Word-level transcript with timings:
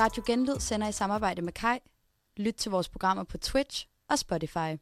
Radio 0.00 0.22
Genlyd 0.26 0.60
sender 0.60 0.88
i 0.88 0.92
samarbejde 0.92 1.42
med 1.42 1.52
Kai. 1.52 1.78
Lyt 2.36 2.54
til 2.54 2.70
vores 2.70 2.88
programmer 2.88 3.24
på 3.24 3.38
Twitch 3.38 3.86
og 4.08 4.18
Spotify. 4.18 4.78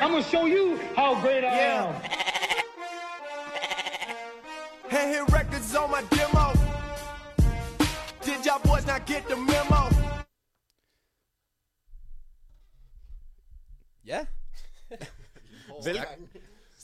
I'm 0.00 0.10
gonna 0.10 0.22
show 0.22 0.46
you 0.46 0.76
how 0.96 1.14
great 1.22 1.44
I 1.44 1.58
am. 1.76 1.94
Hand 4.90 5.08
hit 5.14 5.32
records 5.38 5.74
on 5.74 5.90
my 5.90 6.02
demo. 6.16 6.46
Did 8.24 8.46
y'all 8.46 8.62
boys 8.68 8.86
not 8.86 9.06
get 9.06 9.22
the 9.28 9.36
memo? 9.36 9.82
Ja. 14.04 14.26
Vel- 15.84 16.27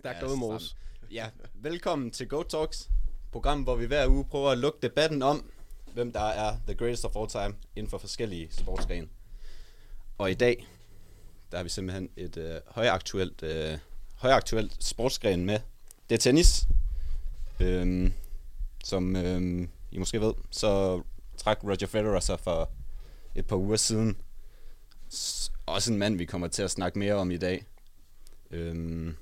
Stærkt 0.05 0.23
Ja, 0.23 0.27
derude, 0.27 0.61
stramt. 0.61 0.77
ja, 1.12 1.30
velkommen 1.54 2.11
til 2.11 2.29
Go 2.29 2.43
Talks, 2.43 2.90
program, 3.32 3.62
hvor 3.62 3.76
vi 3.76 3.86
hver 3.86 4.07
uge 4.08 4.25
prøver 4.25 4.50
at 4.50 4.58
lukke 4.58 4.79
debatten 4.82 5.22
om, 5.22 5.50
hvem 5.95 6.12
der 6.12 6.21
er 6.21 6.57
the 6.67 6.75
greatest 6.75 7.04
of 7.04 7.17
all 7.17 7.29
time 7.29 7.57
inden 7.76 7.90
for 7.90 7.99
forskellige 7.99 8.48
sportsgrene. 8.50 9.09
Og 10.18 10.31
i 10.31 10.35
dag, 10.35 10.67
der 11.50 11.57
har 11.57 11.62
vi 11.62 11.68
simpelthen 11.68 12.09
et 12.17 12.36
øh, 12.36 12.61
højaktuelt, 12.67 13.43
øh, 13.43 13.79
højaktuelt 14.17 14.85
sportsgren 14.85 15.45
med. 15.45 15.59
Det 16.09 16.14
er 16.14 16.18
tennis. 16.18 16.67
Øhm, 17.61 18.12
som 18.84 19.17
øhm, 19.17 19.68
I 19.90 19.98
måske 19.98 20.21
ved, 20.21 20.34
så 20.50 21.03
trak 21.36 21.64
Roger 21.64 21.86
Federer 21.86 22.21
sig 22.21 22.40
for 22.40 22.71
et 23.34 23.46
par 23.46 23.57
uger 23.57 23.76
siden. 23.76 24.17
S- 25.12 25.53
også 25.67 25.93
en 25.93 25.98
mand, 25.98 26.17
vi 26.17 26.25
kommer 26.25 26.48
til 26.48 26.62
at 26.62 26.71
snakke 26.71 26.98
mere 26.98 27.14
om 27.14 27.31
i 27.31 27.36
dag. 27.36 27.64
Øhm, 28.50 29.17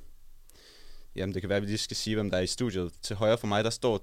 jamen, 1.16 1.34
det 1.34 1.42
kan 1.42 1.48
være, 1.48 1.56
at 1.56 1.62
vi 1.62 1.66
lige 1.66 1.78
skal 1.78 1.96
sige, 1.96 2.14
hvem 2.16 2.30
der 2.30 2.38
er 2.38 2.42
i 2.42 2.46
studiet. 2.46 2.92
Til 3.02 3.16
højre 3.16 3.38
for 3.38 3.46
mig, 3.46 3.64
der 3.64 3.70
står 3.70 4.00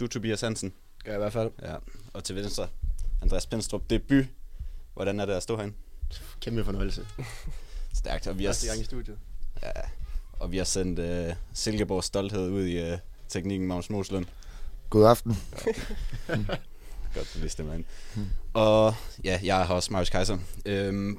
du, 0.00 0.06
Tobias 0.06 0.40
Hansen. 0.40 0.72
Gør 1.04 1.12
jeg 1.12 1.18
i 1.18 1.22
hvert 1.22 1.32
fald. 1.32 1.50
Ja, 1.62 1.74
og 2.12 2.24
til 2.24 2.36
venstre, 2.36 2.68
Andreas 3.22 3.46
Pindstrup. 3.46 3.82
Debut. 3.90 4.24
Hvordan 4.94 5.20
er 5.20 5.26
det 5.26 5.32
at 5.32 5.42
stå 5.42 5.56
herinde? 5.56 5.74
Kæmpe 6.40 6.64
fornøjelse. 6.64 7.06
Stærkt. 8.00 8.26
Og 8.26 8.38
vi 8.38 8.44
har, 8.44 8.66
gang 8.66 8.80
i 8.80 8.84
studiet. 8.84 9.18
ja, 9.62 9.70
og 10.32 10.52
vi 10.52 10.56
har 10.56 10.64
sendt 10.64 10.98
øh, 10.98 11.34
Silkeborgs 11.54 12.06
stolthed 12.06 12.50
ud 12.50 12.64
i 12.64 12.78
øh, 12.78 12.98
teknikken 13.28 13.68
Magnus 13.68 13.90
Moslund. 13.90 14.26
God 14.90 15.06
aften. 15.06 15.36
Godt, 17.14 17.34
du 17.34 17.38
vidste 17.38 17.62
det, 17.62 17.70
mand. 17.70 17.84
Og 18.52 18.94
ja, 19.24 19.40
jeg 19.42 19.66
har 19.66 19.74
også 19.74 19.92
Marius 19.92 20.10
Kaiser. 20.10 20.38
Øhm, 20.66 21.18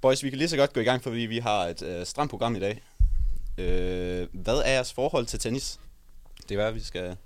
boys, 0.00 0.22
vi 0.22 0.30
kan 0.30 0.38
lige 0.38 0.48
så 0.48 0.56
godt 0.56 0.72
gå 0.72 0.80
i 0.80 0.84
gang, 0.84 1.02
fordi 1.02 1.16
vi 1.16 1.38
har 1.38 1.66
et 1.66 1.82
øh, 1.82 2.06
stramt 2.06 2.30
program 2.30 2.56
i 2.56 2.60
dag. 2.60 2.82
Øh, 3.58 4.28
hvad 4.32 4.56
er 4.64 4.70
jeres 4.72 4.92
forhold 4.92 5.26
til 5.26 5.38
tennis? 5.38 5.80
Det 6.48 6.50
er 6.50 6.56
hvad, 6.62 6.72
vi 6.72 6.80
skal... 6.80 7.16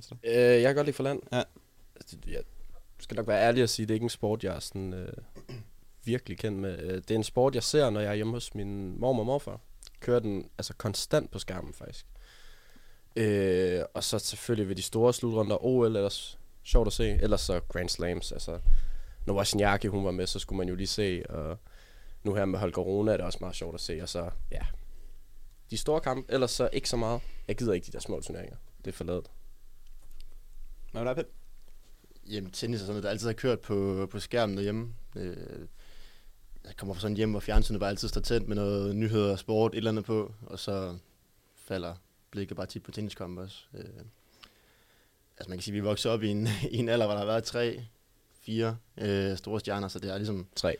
Står? 0.00 0.16
Øh, 0.24 0.32
jeg 0.34 0.62
kan 0.62 0.74
godt 0.74 0.86
lide 0.86 0.96
for 0.96 1.02
land. 1.02 1.20
Ja. 1.32 1.42
Altså, 1.96 2.16
Jeg 2.26 2.42
skal 2.98 3.16
nok 3.16 3.26
være 3.28 3.42
ærlig 3.42 3.62
og 3.62 3.68
sige, 3.68 3.84
at 3.84 3.88
det 3.88 3.94
er 3.94 3.96
ikke 3.96 4.04
en 4.04 4.10
sport, 4.10 4.44
jeg 4.44 4.54
er 4.56 4.60
sådan, 4.60 4.92
øh, 4.94 5.12
virkelig 6.04 6.38
kendt 6.38 6.58
med. 6.58 6.78
Øh, 6.78 6.94
Det 6.94 7.10
er 7.10 7.14
en 7.14 7.24
sport, 7.24 7.54
jeg 7.54 7.62
ser, 7.62 7.90
når 7.90 8.00
jeg 8.00 8.10
er 8.10 8.14
hjemme 8.14 8.32
hos 8.32 8.54
min 8.54 9.00
mormor 9.00 9.22
og 9.22 9.26
morfar. 9.26 9.60
Kører 10.00 10.20
den 10.20 10.50
altså 10.58 10.74
konstant 10.74 11.30
på 11.30 11.38
skærmen, 11.38 11.74
faktisk. 11.74 12.06
Øh, 13.16 13.82
og 13.94 14.04
så 14.04 14.18
selvfølgelig 14.18 14.68
ved 14.68 14.76
de 14.76 14.82
store 14.82 15.14
slutrunder 15.14 15.64
OL, 15.64 15.96
ellers 15.96 16.38
sjovt 16.62 16.86
at 16.86 16.92
se. 16.92 17.10
Ellers 17.10 17.40
så 17.40 17.60
Grand 17.68 17.88
Slams, 17.88 18.32
altså 18.32 18.60
når 19.26 19.34
Wozniacki 19.34 19.86
hun 19.88 20.04
var 20.04 20.10
med, 20.10 20.26
så 20.26 20.38
skulle 20.38 20.56
man 20.56 20.68
jo 20.68 20.74
lige 20.74 20.86
se, 20.86 21.22
og 21.28 21.58
nu 22.24 22.34
her 22.34 22.44
med 22.44 22.58
Holger 22.58 22.82
Rune 22.82 23.12
er 23.12 23.16
det 23.16 23.26
også 23.26 23.38
meget 23.40 23.56
sjovt 23.56 23.74
at 23.74 23.80
se, 23.80 23.98
og 24.02 24.08
så, 24.08 24.30
ja, 24.50 24.60
de 25.70 25.76
store 25.76 26.00
kampe, 26.00 26.32
ellers 26.32 26.50
så 26.50 26.68
ikke 26.72 26.88
så 26.88 26.96
meget. 26.96 27.20
Jeg 27.48 27.56
gider 27.56 27.72
ikke 27.72 27.86
de 27.86 27.92
der 27.92 27.98
små 28.00 28.20
turneringer. 28.20 28.56
Det 28.84 28.90
er 28.90 28.96
for 28.96 29.04
ladet. 29.04 29.30
Hvad 30.92 31.02
er 31.02 31.14
det? 31.14 31.26
Jamen, 32.26 32.50
tennis 32.50 32.80
er 32.80 32.84
sådan 32.84 32.92
noget, 32.92 33.04
der 33.04 33.10
altid 33.10 33.26
har 33.26 33.34
kørt 33.34 33.60
på, 33.60 34.08
på 34.10 34.20
skærmen 34.20 34.56
derhjemme. 34.56 34.94
Øh, 35.16 35.36
jeg 36.64 36.76
kommer 36.76 36.94
fra 36.94 37.00
sådan 37.00 37.16
hjem, 37.16 37.30
hvor 37.30 37.40
fjernsynet 37.40 37.80
bare 37.80 37.90
altid 37.90 38.08
står 38.08 38.20
tændt 38.20 38.48
med 38.48 38.56
noget 38.56 38.96
nyheder, 38.96 39.36
sport, 39.36 39.72
et 39.72 39.76
eller 39.76 39.90
andet 39.90 40.04
på, 40.04 40.34
og 40.46 40.58
så 40.58 40.98
falder 41.56 41.94
blikket 42.30 42.56
bare 42.56 42.66
tit 42.66 42.82
på 42.82 42.90
tenniskampe 42.90 43.42
også. 43.42 43.64
Øh, 43.74 43.84
altså 45.38 45.48
man 45.48 45.58
kan 45.58 45.62
sige, 45.62 45.72
at 45.72 45.74
vi 45.74 45.80
voksede 45.80 46.14
op 46.14 46.22
i 46.22 46.28
en, 46.28 46.48
i 46.70 46.76
en 46.76 46.88
alder, 46.88 47.06
hvor 47.06 47.14
der 47.14 47.18
har 47.20 47.26
været 47.26 47.44
tre, 47.44 47.84
fire 48.42 48.76
øh, 48.96 49.36
store 49.36 49.60
stjerner, 49.60 49.88
så 49.88 49.98
det 49.98 50.10
er 50.10 50.16
ligesom, 50.16 50.46
Tre. 50.56 50.76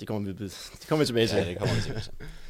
det 0.00 0.08
kommer 0.08 0.32
vi, 0.32 0.44
det 0.44 0.86
kommer 0.88 1.02
vi 1.02 1.06
tilbage 1.06 1.26
til. 1.26 1.36
Ja, 1.36 1.48
det 1.48 1.58
kommer 1.58 1.74
vi 1.74 1.80
til. 1.80 2.10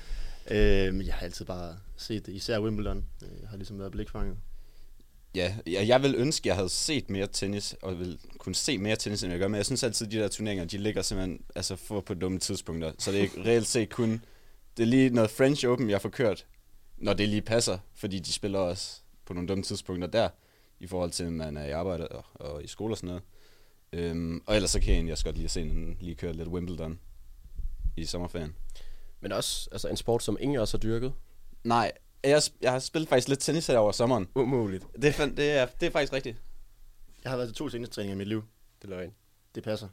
Øh, 0.51 0.95
men 0.95 1.07
jeg 1.07 1.15
har 1.15 1.21
altid 1.21 1.45
bare 1.45 1.79
set 1.97 2.27
det, 2.27 2.33
især 2.33 2.61
Wimbledon. 2.61 3.05
Øh, 3.23 3.41
Jeg 3.41 3.49
har 3.49 3.57
ligesom 3.57 3.79
været 3.79 3.93
blikfanget. 3.93 4.37
Ja, 5.35 5.57
jeg, 5.67 5.89
jeg 5.89 6.03
vil 6.03 6.15
ønske, 6.19 6.43
at 6.43 6.47
jeg 6.47 6.55
havde 6.55 6.69
set 6.69 7.11
mere 7.11 7.27
tennis, 7.33 7.77
og 7.83 7.99
vil 7.99 8.19
kunne 8.39 8.55
se 8.55 8.79
mere 8.79 8.97
tennis, 8.97 9.23
end 9.23 9.31
jeg 9.33 9.41
gør, 9.41 9.49
men 9.49 9.57
jeg 9.57 9.67
synes 9.67 9.83
altid, 9.83 10.07
at 10.07 10.13
de 10.13 10.19
der 10.19 10.29
turneringer, 10.29 10.65
de 10.65 10.79
ligger 10.79 11.03
simpelthen 11.03 11.41
altså, 11.55 11.77
for 11.77 12.01
på 12.01 12.15
dumme 12.15 12.39
tidspunkter. 12.39 12.93
Så 12.99 13.13
det 13.13 13.23
er 13.23 13.29
reelt 13.47 13.67
set 13.67 13.91
kun, 13.91 14.23
det 14.77 14.83
er 14.83 14.87
lige 14.87 15.11
noget 15.11 15.31
French 15.31 15.67
Open, 15.67 15.91
jeg 15.91 16.03
får 16.03 16.09
kørt, 16.09 16.47
når 16.97 17.13
det 17.13 17.29
lige 17.29 17.43
passer, 17.43 17.79
fordi 17.95 18.19
de 18.19 18.33
spiller 18.33 18.59
også 18.59 19.01
på 19.27 19.33
nogle 19.35 19.49
dumme 19.49 19.65
tidspunkter 19.65 20.09
der, 20.09 20.29
i 20.81 20.87
forhold 20.87 21.11
til, 21.11 21.25
at 21.25 21.33
man 21.33 21.57
er 21.57 21.65
i 21.65 21.71
arbejde 21.71 22.09
og, 22.09 22.25
og 22.35 22.65
i 22.65 22.67
skole 22.67 22.93
og 22.93 22.97
sådan 22.97 23.07
noget. 23.09 23.23
Øhm, 23.93 24.43
og 24.47 24.57
ellers 24.57 24.71
så 24.71 24.81
kan 24.81 24.89
jeg 24.89 24.95
egentlig 24.95 25.13
også 25.13 25.25
godt 25.25 25.37
lige 25.37 25.49
se 25.49 25.61
en, 25.61 25.97
lige 26.01 26.15
køre 26.15 26.33
lidt 26.33 26.49
Wimbledon 26.49 26.99
i 27.97 28.05
sommerferien. 28.05 28.55
Men 29.21 29.33
også 29.33 29.69
altså 29.73 29.89
en 29.89 29.97
sport, 29.97 30.23
som 30.23 30.37
ingen 30.41 30.59
os 30.59 30.71
har 30.71 30.79
dyrket. 30.79 31.13
Nej, 31.65 31.93
jeg, 32.25 32.43
jeg 32.61 32.73
har 32.73 32.79
spillet 32.79 33.09
faktisk 33.09 33.29
lidt 33.29 33.41
tennis 33.41 33.67
her 33.67 33.79
over 33.79 33.93
sommeren. 33.93 34.29
Umuligt. 34.35 34.85
Det 35.03 35.21
er, 35.21 35.27
det 35.27 35.51
er, 35.51 35.67
det 35.81 35.87
er 35.87 35.91
faktisk 35.91 36.13
rigtigt. 36.13 36.37
Jeg 37.25 37.33
har 37.33 37.37
været 37.37 37.49
til 37.49 37.57
to 37.57 37.69
tennistræninger 37.69 38.15
i 38.15 38.19
mit 38.19 38.29
liv. 38.29 38.45
Det 38.83 38.85
er 38.85 38.97
løgn. 38.97 39.13
Det 39.55 39.63
passer. 39.63 39.89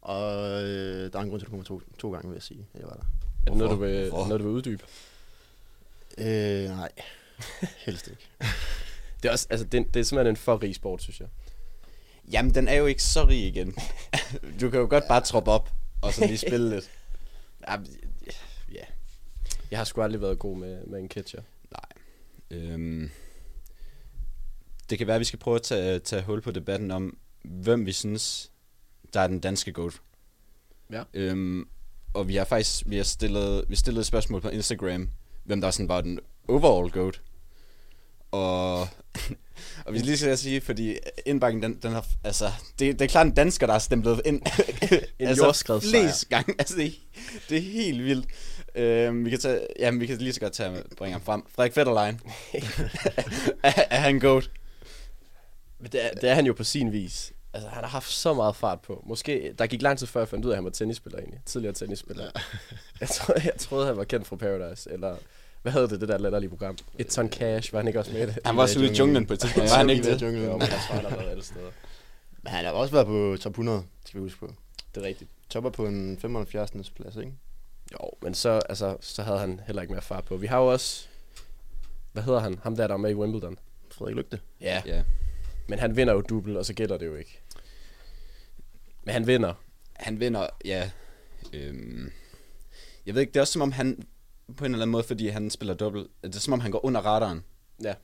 Og 0.00 0.62
øh, 0.62 1.12
der 1.12 1.18
er 1.18 1.22
en 1.22 1.28
grund 1.28 1.40
til, 1.40 1.46
at 1.46 1.46
du 1.46 1.50
kommer 1.50 1.64
to, 1.64 1.80
to 1.98 2.12
gange, 2.12 2.28
vil 2.28 2.34
jeg 2.34 2.42
sige, 2.42 2.66
at 2.74 2.80
jeg 2.80 2.88
var 2.88 2.94
der. 2.94 3.04
Er 3.46 3.50
det 3.50 3.56
noget, 3.58 3.70
du 3.70 3.76
vil, 3.76 4.08
Hvorfor? 4.08 4.28
noget, 4.28 4.40
du 4.40 4.46
vil 4.46 4.56
uddybe? 4.56 4.84
Øh, 6.18 6.64
nej, 6.64 6.88
helst 7.76 8.08
ikke. 8.08 8.22
Det 9.22 9.28
er, 9.28 9.32
også, 9.32 9.46
altså, 9.50 9.66
det, 9.66 9.94
det 9.94 10.00
er 10.00 10.04
simpelthen 10.04 10.32
en 10.32 10.36
for 10.36 10.62
rig 10.62 10.74
sport, 10.74 11.02
synes 11.02 11.20
jeg. 11.20 11.28
Jamen, 12.32 12.54
den 12.54 12.68
er 12.68 12.74
jo 12.74 12.86
ikke 12.86 13.02
så 13.02 13.26
rig 13.28 13.46
igen. 13.46 13.74
du 14.60 14.70
kan 14.70 14.80
jo 14.80 14.86
godt 14.90 15.04
bare 15.08 15.20
troppe 15.20 15.50
op, 15.50 15.70
og 16.02 16.14
så 16.14 16.26
lige 16.26 16.38
spille 16.48 16.70
lidt. 16.70 16.90
Ja. 17.68 17.76
Jeg 19.70 19.78
har 19.78 19.84
sgu 19.84 20.02
aldrig 20.02 20.20
været 20.20 20.38
god 20.38 20.56
med, 20.56 20.86
med 20.86 20.98
en 20.98 21.08
catcher. 21.08 21.42
Øhm, 22.50 23.10
det 24.90 24.98
kan 24.98 25.06
være, 25.06 25.16
at 25.16 25.20
vi 25.20 25.24
skal 25.24 25.38
prøve 25.38 25.56
at 25.56 25.62
tage, 25.62 25.98
tage 25.98 26.22
hul 26.22 26.40
på 26.40 26.50
debatten 26.50 26.90
om, 26.90 27.18
hvem 27.42 27.86
vi 27.86 27.92
synes, 27.92 28.52
der 29.14 29.20
er 29.20 29.26
den 29.26 29.40
danske 29.40 29.72
GOAT. 29.72 30.00
Ja. 30.92 31.02
Øhm, 31.14 31.68
og 32.14 32.28
vi 32.28 32.36
har 32.36 32.44
faktisk 32.44 32.82
vi 32.86 32.96
har 32.96 33.04
stillet, 33.04 33.64
vi 33.68 33.76
stillede 33.76 34.00
et 34.00 34.06
spørgsmål 34.06 34.40
på 34.40 34.48
Instagram, 34.48 35.08
hvem 35.44 35.60
der 35.60 35.70
sådan 35.70 35.88
var 35.88 36.00
den 36.00 36.20
overall 36.48 36.90
GOAT. 36.90 37.20
Og, 38.30 38.80
og 39.86 39.92
vi 39.92 39.98
lige 39.98 40.16
skal 40.16 40.38
sige, 40.38 40.60
fordi 40.60 40.96
indbakken, 41.26 41.62
den, 41.62 41.74
den 41.82 41.92
har, 41.92 42.06
altså, 42.24 42.52
det, 42.78 42.98
det 42.98 43.04
er 43.04 43.08
klart 43.08 43.26
en 43.26 43.34
dansker, 43.34 43.66
der 43.66 43.74
har 43.74 43.78
stemplet 43.78 44.20
ind. 44.24 44.42
En 45.18 45.28
altså, 45.28 45.44
jordskredssejr. 45.44 46.02
flest 46.02 46.28
gange. 46.28 46.54
Altså, 46.58 46.76
det, 46.76 46.94
det 47.48 47.56
er 47.58 47.62
helt 47.62 48.04
vildt. 48.04 48.26
Øhm, 48.76 49.24
vi 49.24 49.30
kan 49.30 49.38
tage, 49.38 49.66
jamen, 49.78 50.00
vi 50.00 50.06
kan 50.06 50.18
lige 50.18 50.32
så 50.32 50.40
godt 50.40 50.52
tage, 50.52 50.82
bringe 50.96 51.12
ham 51.12 51.22
frem. 51.22 51.42
Frederik 51.54 51.72
Fetterlein. 51.72 52.20
er, 53.62 53.82
er 53.90 54.00
han 54.00 54.18
GOAT? 54.18 54.50
Men 55.78 55.92
det 55.92 56.04
er, 56.04 56.10
det 56.10 56.30
er 56.30 56.34
han 56.34 56.46
jo 56.46 56.52
på 56.52 56.64
sin 56.64 56.92
vis. 56.92 57.32
Altså, 57.52 57.68
han 57.68 57.84
har 57.84 57.90
haft 57.90 58.10
så 58.10 58.34
meget 58.34 58.56
fart 58.56 58.80
på. 58.80 59.02
Måske, 59.06 59.54
der 59.58 59.66
gik 59.66 59.82
lang 59.82 59.98
tid 59.98 60.06
før, 60.06 60.20
jeg 60.20 60.28
fandt 60.28 60.44
ud 60.44 60.50
af, 60.50 60.54
at 60.54 60.56
han 60.56 60.64
var 60.64 60.70
tennisspiller 60.70 61.18
egentlig. 61.18 61.40
Tidligere 61.46 61.74
tennisspiller. 61.74 62.24
Ja. 62.24 62.30
jeg, 63.00 63.08
troede, 63.08 63.40
jeg 63.44 63.52
troede, 63.58 63.86
han 63.86 63.96
var 63.96 64.04
kendt 64.04 64.26
fra 64.26 64.36
Paradise. 64.36 64.90
Eller, 64.92 65.16
hvad 65.62 65.72
hedder 65.72 65.88
det, 65.88 66.00
det 66.00 66.08
der 66.08 66.18
latterlige 66.18 66.50
program? 66.50 66.78
Et 66.98 67.06
ton 67.06 67.28
cash, 67.28 67.72
var 67.72 67.78
han 67.78 67.86
ikke 67.86 67.98
også 67.98 68.12
med 68.12 68.22
i 68.22 68.26
det? 68.26 68.38
Han 68.44 68.56
var 68.56 68.62
også 68.62 68.78
ude 68.78 68.92
i 68.92 68.94
junglen 68.94 69.26
på 69.26 69.32
et 69.32 69.40
tidspunkt. 69.40 69.70
Var 69.70 69.76
han 69.76 69.90
ikke 69.90 70.10
det? 70.10 70.22
Junglen. 70.22 70.44
Jo, 70.44 70.52
men 70.52 70.62
han 70.66 71.04
har 71.04 71.16
været 71.16 71.30
alle 71.30 71.44
steder. 71.44 71.70
Men 72.42 72.52
han 72.52 72.64
har 72.64 72.72
også 72.72 72.92
været 72.92 73.06
på 73.06 73.36
top 73.40 73.52
100, 73.52 73.82
skal 74.04 74.20
vi 74.20 74.22
huske 74.22 74.40
på. 74.40 74.52
Det 74.94 75.02
er 75.02 75.06
rigtigt. 75.06 75.30
Topper 75.50 75.70
på 75.70 75.86
en 75.86 76.18
75. 76.20 76.90
plads, 76.90 77.16
ikke? 77.16 77.32
Jo, 77.92 78.10
men 78.22 78.34
så, 78.34 78.50
altså, 78.68 78.96
så 79.00 79.22
havde 79.22 79.38
han 79.38 79.60
heller 79.66 79.82
ikke 79.82 79.92
mere 79.92 80.02
fart 80.02 80.24
på. 80.24 80.36
Vi 80.36 80.46
har 80.46 80.58
jo 80.58 80.66
også... 80.66 81.06
Hvad 82.12 82.22
hedder 82.22 82.40
han? 82.40 82.58
Ham 82.62 82.76
der, 82.76 82.86
der 82.86 82.94
er 82.94 82.98
med 82.98 83.10
i 83.10 83.14
Wimbledon. 83.14 83.58
Frederik 83.90 84.16
Lygte. 84.16 84.40
Ja. 84.60 84.82
Ja. 84.86 85.02
Men 85.68 85.78
han 85.78 85.96
vinder 85.96 86.14
jo 86.14 86.20
dubbel, 86.20 86.56
og 86.56 86.66
så 86.66 86.74
gælder 86.74 86.98
det 86.98 87.06
jo 87.06 87.14
ikke. 87.14 87.40
Men 89.04 89.12
han 89.12 89.26
vinder. 89.26 89.54
Han 89.92 90.20
vinder, 90.20 90.46
ja. 90.64 90.90
Øhm, 91.52 92.12
jeg 93.06 93.14
ved 93.14 93.20
ikke, 93.20 93.32
det 93.32 93.36
er 93.36 93.40
også 93.40 93.52
som 93.52 93.62
om 93.62 93.72
han, 93.72 94.06
på 94.56 94.64
en 94.64 94.70
eller 94.70 94.82
anden 94.82 94.92
måde, 94.92 95.04
fordi 95.04 95.28
han 95.28 95.50
spiller 95.50 95.74
dobbelt, 95.74 96.08
det 96.22 96.36
er 96.36 96.40
som 96.40 96.52
om 96.52 96.60
han 96.60 96.70
går 96.70 96.84
under 96.84 97.00
radaren. 97.00 97.44
Ja. 97.82 97.94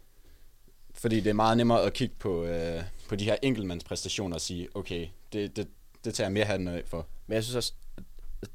Fordi 0.95 1.21
det 1.21 1.31
er 1.31 1.35
meget 1.35 1.57
nemmere 1.57 1.83
at 1.83 1.93
kigge 1.93 2.15
på, 2.19 2.45
øh, 2.45 2.83
på 3.09 3.17
de 3.17 3.25
her 3.25 3.37
enkeltmandspræstationer 3.43 4.35
og 4.35 4.41
sige, 4.41 4.69
okay, 4.75 5.09
det, 5.33 5.57
det, 5.57 5.69
det 6.05 6.15
tager 6.15 6.27
jeg 6.27 6.33
mere 6.33 6.45
hatten 6.45 6.69
af 6.69 6.83
for. 6.87 7.07
Men 7.27 7.35
jeg 7.35 7.45
synes 7.45 7.57
også, 7.57 7.73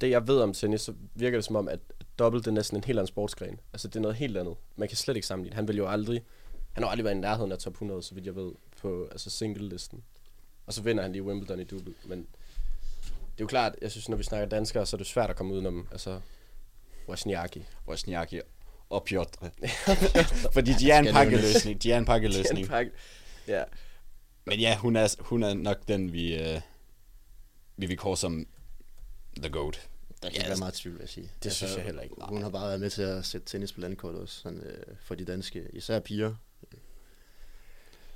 det 0.01 0.09
jeg 0.09 0.27
ved 0.27 0.39
om 0.41 0.53
tennis, 0.53 0.81
så 0.81 0.93
virker 1.15 1.37
det 1.37 1.45
som 1.45 1.55
om, 1.55 1.67
at 1.67 1.79
dobbelt, 2.19 2.45
det 2.45 2.51
er 2.51 2.55
næsten 2.55 2.77
en 2.77 2.83
helt 2.83 2.99
anden 2.99 3.07
sportsgren. 3.07 3.59
Altså, 3.73 3.87
det 3.87 3.95
er 3.95 3.99
noget 3.99 4.17
helt 4.17 4.37
andet. 4.37 4.55
Man 4.75 4.87
kan 4.87 4.97
slet 4.97 5.15
ikke 5.15 5.27
sammenligne. 5.27 5.55
Han 5.55 5.67
vil 5.67 5.77
jo 5.77 5.87
aldrig... 5.87 6.23
Han 6.73 6.83
har 6.83 6.89
aldrig 6.91 7.05
været 7.05 7.15
i 7.15 7.19
nærheden 7.19 7.51
af 7.51 7.57
top 7.57 7.73
100, 7.73 8.03
så 8.03 8.15
vidt 8.15 8.25
jeg 8.25 8.35
ved, 8.35 8.51
på 8.81 9.07
altså 9.11 9.29
single-listen. 9.29 10.03
Og 10.65 10.73
så 10.73 10.81
vinder 10.81 11.03
han 11.03 11.11
lige 11.11 11.23
Wimbledon 11.23 11.59
i 11.59 11.63
double. 11.63 11.93
Men 12.05 12.19
det 12.19 12.27
er 13.15 13.41
jo 13.41 13.47
klart, 13.47 13.75
jeg 13.81 13.91
synes, 13.91 14.09
når 14.09 14.17
vi 14.17 14.23
snakker 14.23 14.47
danskere, 14.47 14.85
så 14.85 14.95
er 14.95 14.97
det 14.97 15.07
svært 15.07 15.29
at 15.29 15.35
komme 15.35 15.53
udenom, 15.53 15.87
altså, 15.91 16.19
Wozniacki. 17.09 17.65
Wozniacki 17.87 18.39
og 18.89 19.03
Piotr. 19.03 19.45
Fordi 20.53 20.71
de 20.73 20.91
er 20.91 20.99
en 20.99 21.13
pakkeløsning. 21.13 21.83
De 21.83 21.91
er 21.91 21.97
en 21.97 22.01
En 22.01 22.05
pakkeløsning. 22.05 22.67
pakke. 22.67 22.91
Ja, 23.47 23.63
Men 24.45 24.59
ja, 24.59 24.77
hun 24.77 24.95
er, 24.95 25.15
hun 25.19 25.43
er 25.43 25.53
nok 25.53 25.87
den, 25.87 26.13
vi, 26.13 26.35
øh, 26.35 26.61
vi 27.77 27.85
vil 27.85 27.97
kåre 27.97 28.17
som 28.17 28.47
the 29.41 29.49
GOAT. 29.49 29.89
Der 30.23 30.29
kan 30.29 30.31
Ja, 30.31 30.37
ikke 30.37 30.39
være 30.39 30.49
altså, 30.49 30.61
meget 30.61 30.73
tvivl, 30.73 30.95
vil 30.95 30.99
jeg 31.01 31.09
sige. 31.09 31.31
det 31.43 31.51
synes 31.53 31.75
jeg 31.75 31.83
heller 31.83 32.01
ikke. 32.01 32.15
Hun 32.21 32.41
har 32.41 32.49
bare 32.49 32.67
været 32.67 32.79
med 32.79 32.89
til 32.89 33.01
at 33.01 33.25
sætte 33.25 33.47
tennis 33.47 33.73
på 33.73 33.79
landkortet 33.81 34.21
også, 34.21 34.39
sådan, 34.41 34.59
øh, 34.61 34.83
for 35.01 35.15
de 35.15 35.25
danske, 35.25 35.67
især 35.73 35.99
piger. 35.99 36.35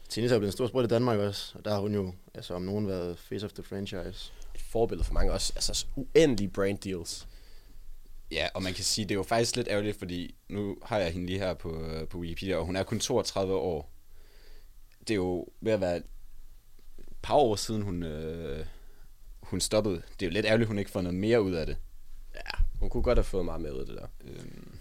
Tennis 0.10 0.32
er 0.32 0.36
jo 0.36 0.40
blevet 0.40 0.52
en 0.52 0.56
stor 0.58 0.68
sport 0.68 0.86
i 0.86 0.88
Danmark 0.88 1.20
også, 1.20 1.58
og 1.58 1.66
der 1.66 1.72
har 1.72 1.80
hun 1.80 1.94
jo, 1.94 2.14
altså 2.34 2.54
om 2.54 2.62
nogen, 2.62 2.88
været 2.88 3.20
face 3.20 3.46
of 3.46 3.52
the 3.54 3.64
franchise. 3.64 4.32
et 4.56 4.62
forbillede 4.62 5.06
for 5.06 5.14
mange 5.14 5.32
også. 5.32 5.54
Altså, 5.56 5.86
uendelige 5.96 6.50
brand 6.50 6.80
deals. 6.80 7.28
Ja, 8.32 8.48
og 8.54 8.64
man 8.64 8.74
kan 8.74 8.84
sige, 8.84 9.06
det 9.06 9.12
er 9.12 9.16
jo 9.16 9.24
faktisk 9.24 9.56
lidt 9.56 9.68
ærgerligt, 9.68 10.00
fordi 10.00 10.36
nu 10.50 10.78
har 10.84 10.98
jeg 10.98 11.12
hende 11.14 11.28
lige 11.28 11.40
her 11.40 11.54
på, 11.54 11.82
øh, 11.86 12.08
på 12.08 12.18
Wikipedia, 12.18 12.56
og 12.56 12.66
hun 12.66 12.76
er 12.76 12.84
kun 12.84 13.00
32 13.00 13.54
år. 13.56 13.92
Det 15.00 15.10
er 15.10 15.16
jo 15.16 15.48
ved 15.62 15.72
at 15.72 15.82
være 15.82 15.98
et 15.98 16.04
par 17.22 17.36
år 17.36 17.56
siden, 17.56 17.82
hun, 17.82 18.04
øh, 18.04 18.66
hun 19.52 19.62
stoppede. 19.62 19.96
Det 19.96 20.26
er 20.26 20.30
jo 20.30 20.34
lidt 20.34 20.46
ærgerligt, 20.46 20.68
hun 20.68 20.80
ikke 20.80 20.92
får 20.92 21.02
noget 21.02 21.18
mere 21.18 21.42
ud 21.42 21.52
af 21.54 21.66
det. 21.66 21.78
Ja, 22.36 22.64
hun 22.80 22.90
kunne 22.90 23.04
godt 23.04 23.18
have 23.18 23.24
fået 23.24 23.46
meget 23.46 23.62
med 23.62 23.72
ud 23.72 23.80
af 23.80 23.86
det 23.86 23.96
der. 23.96 24.08
Øhm, 24.24 24.72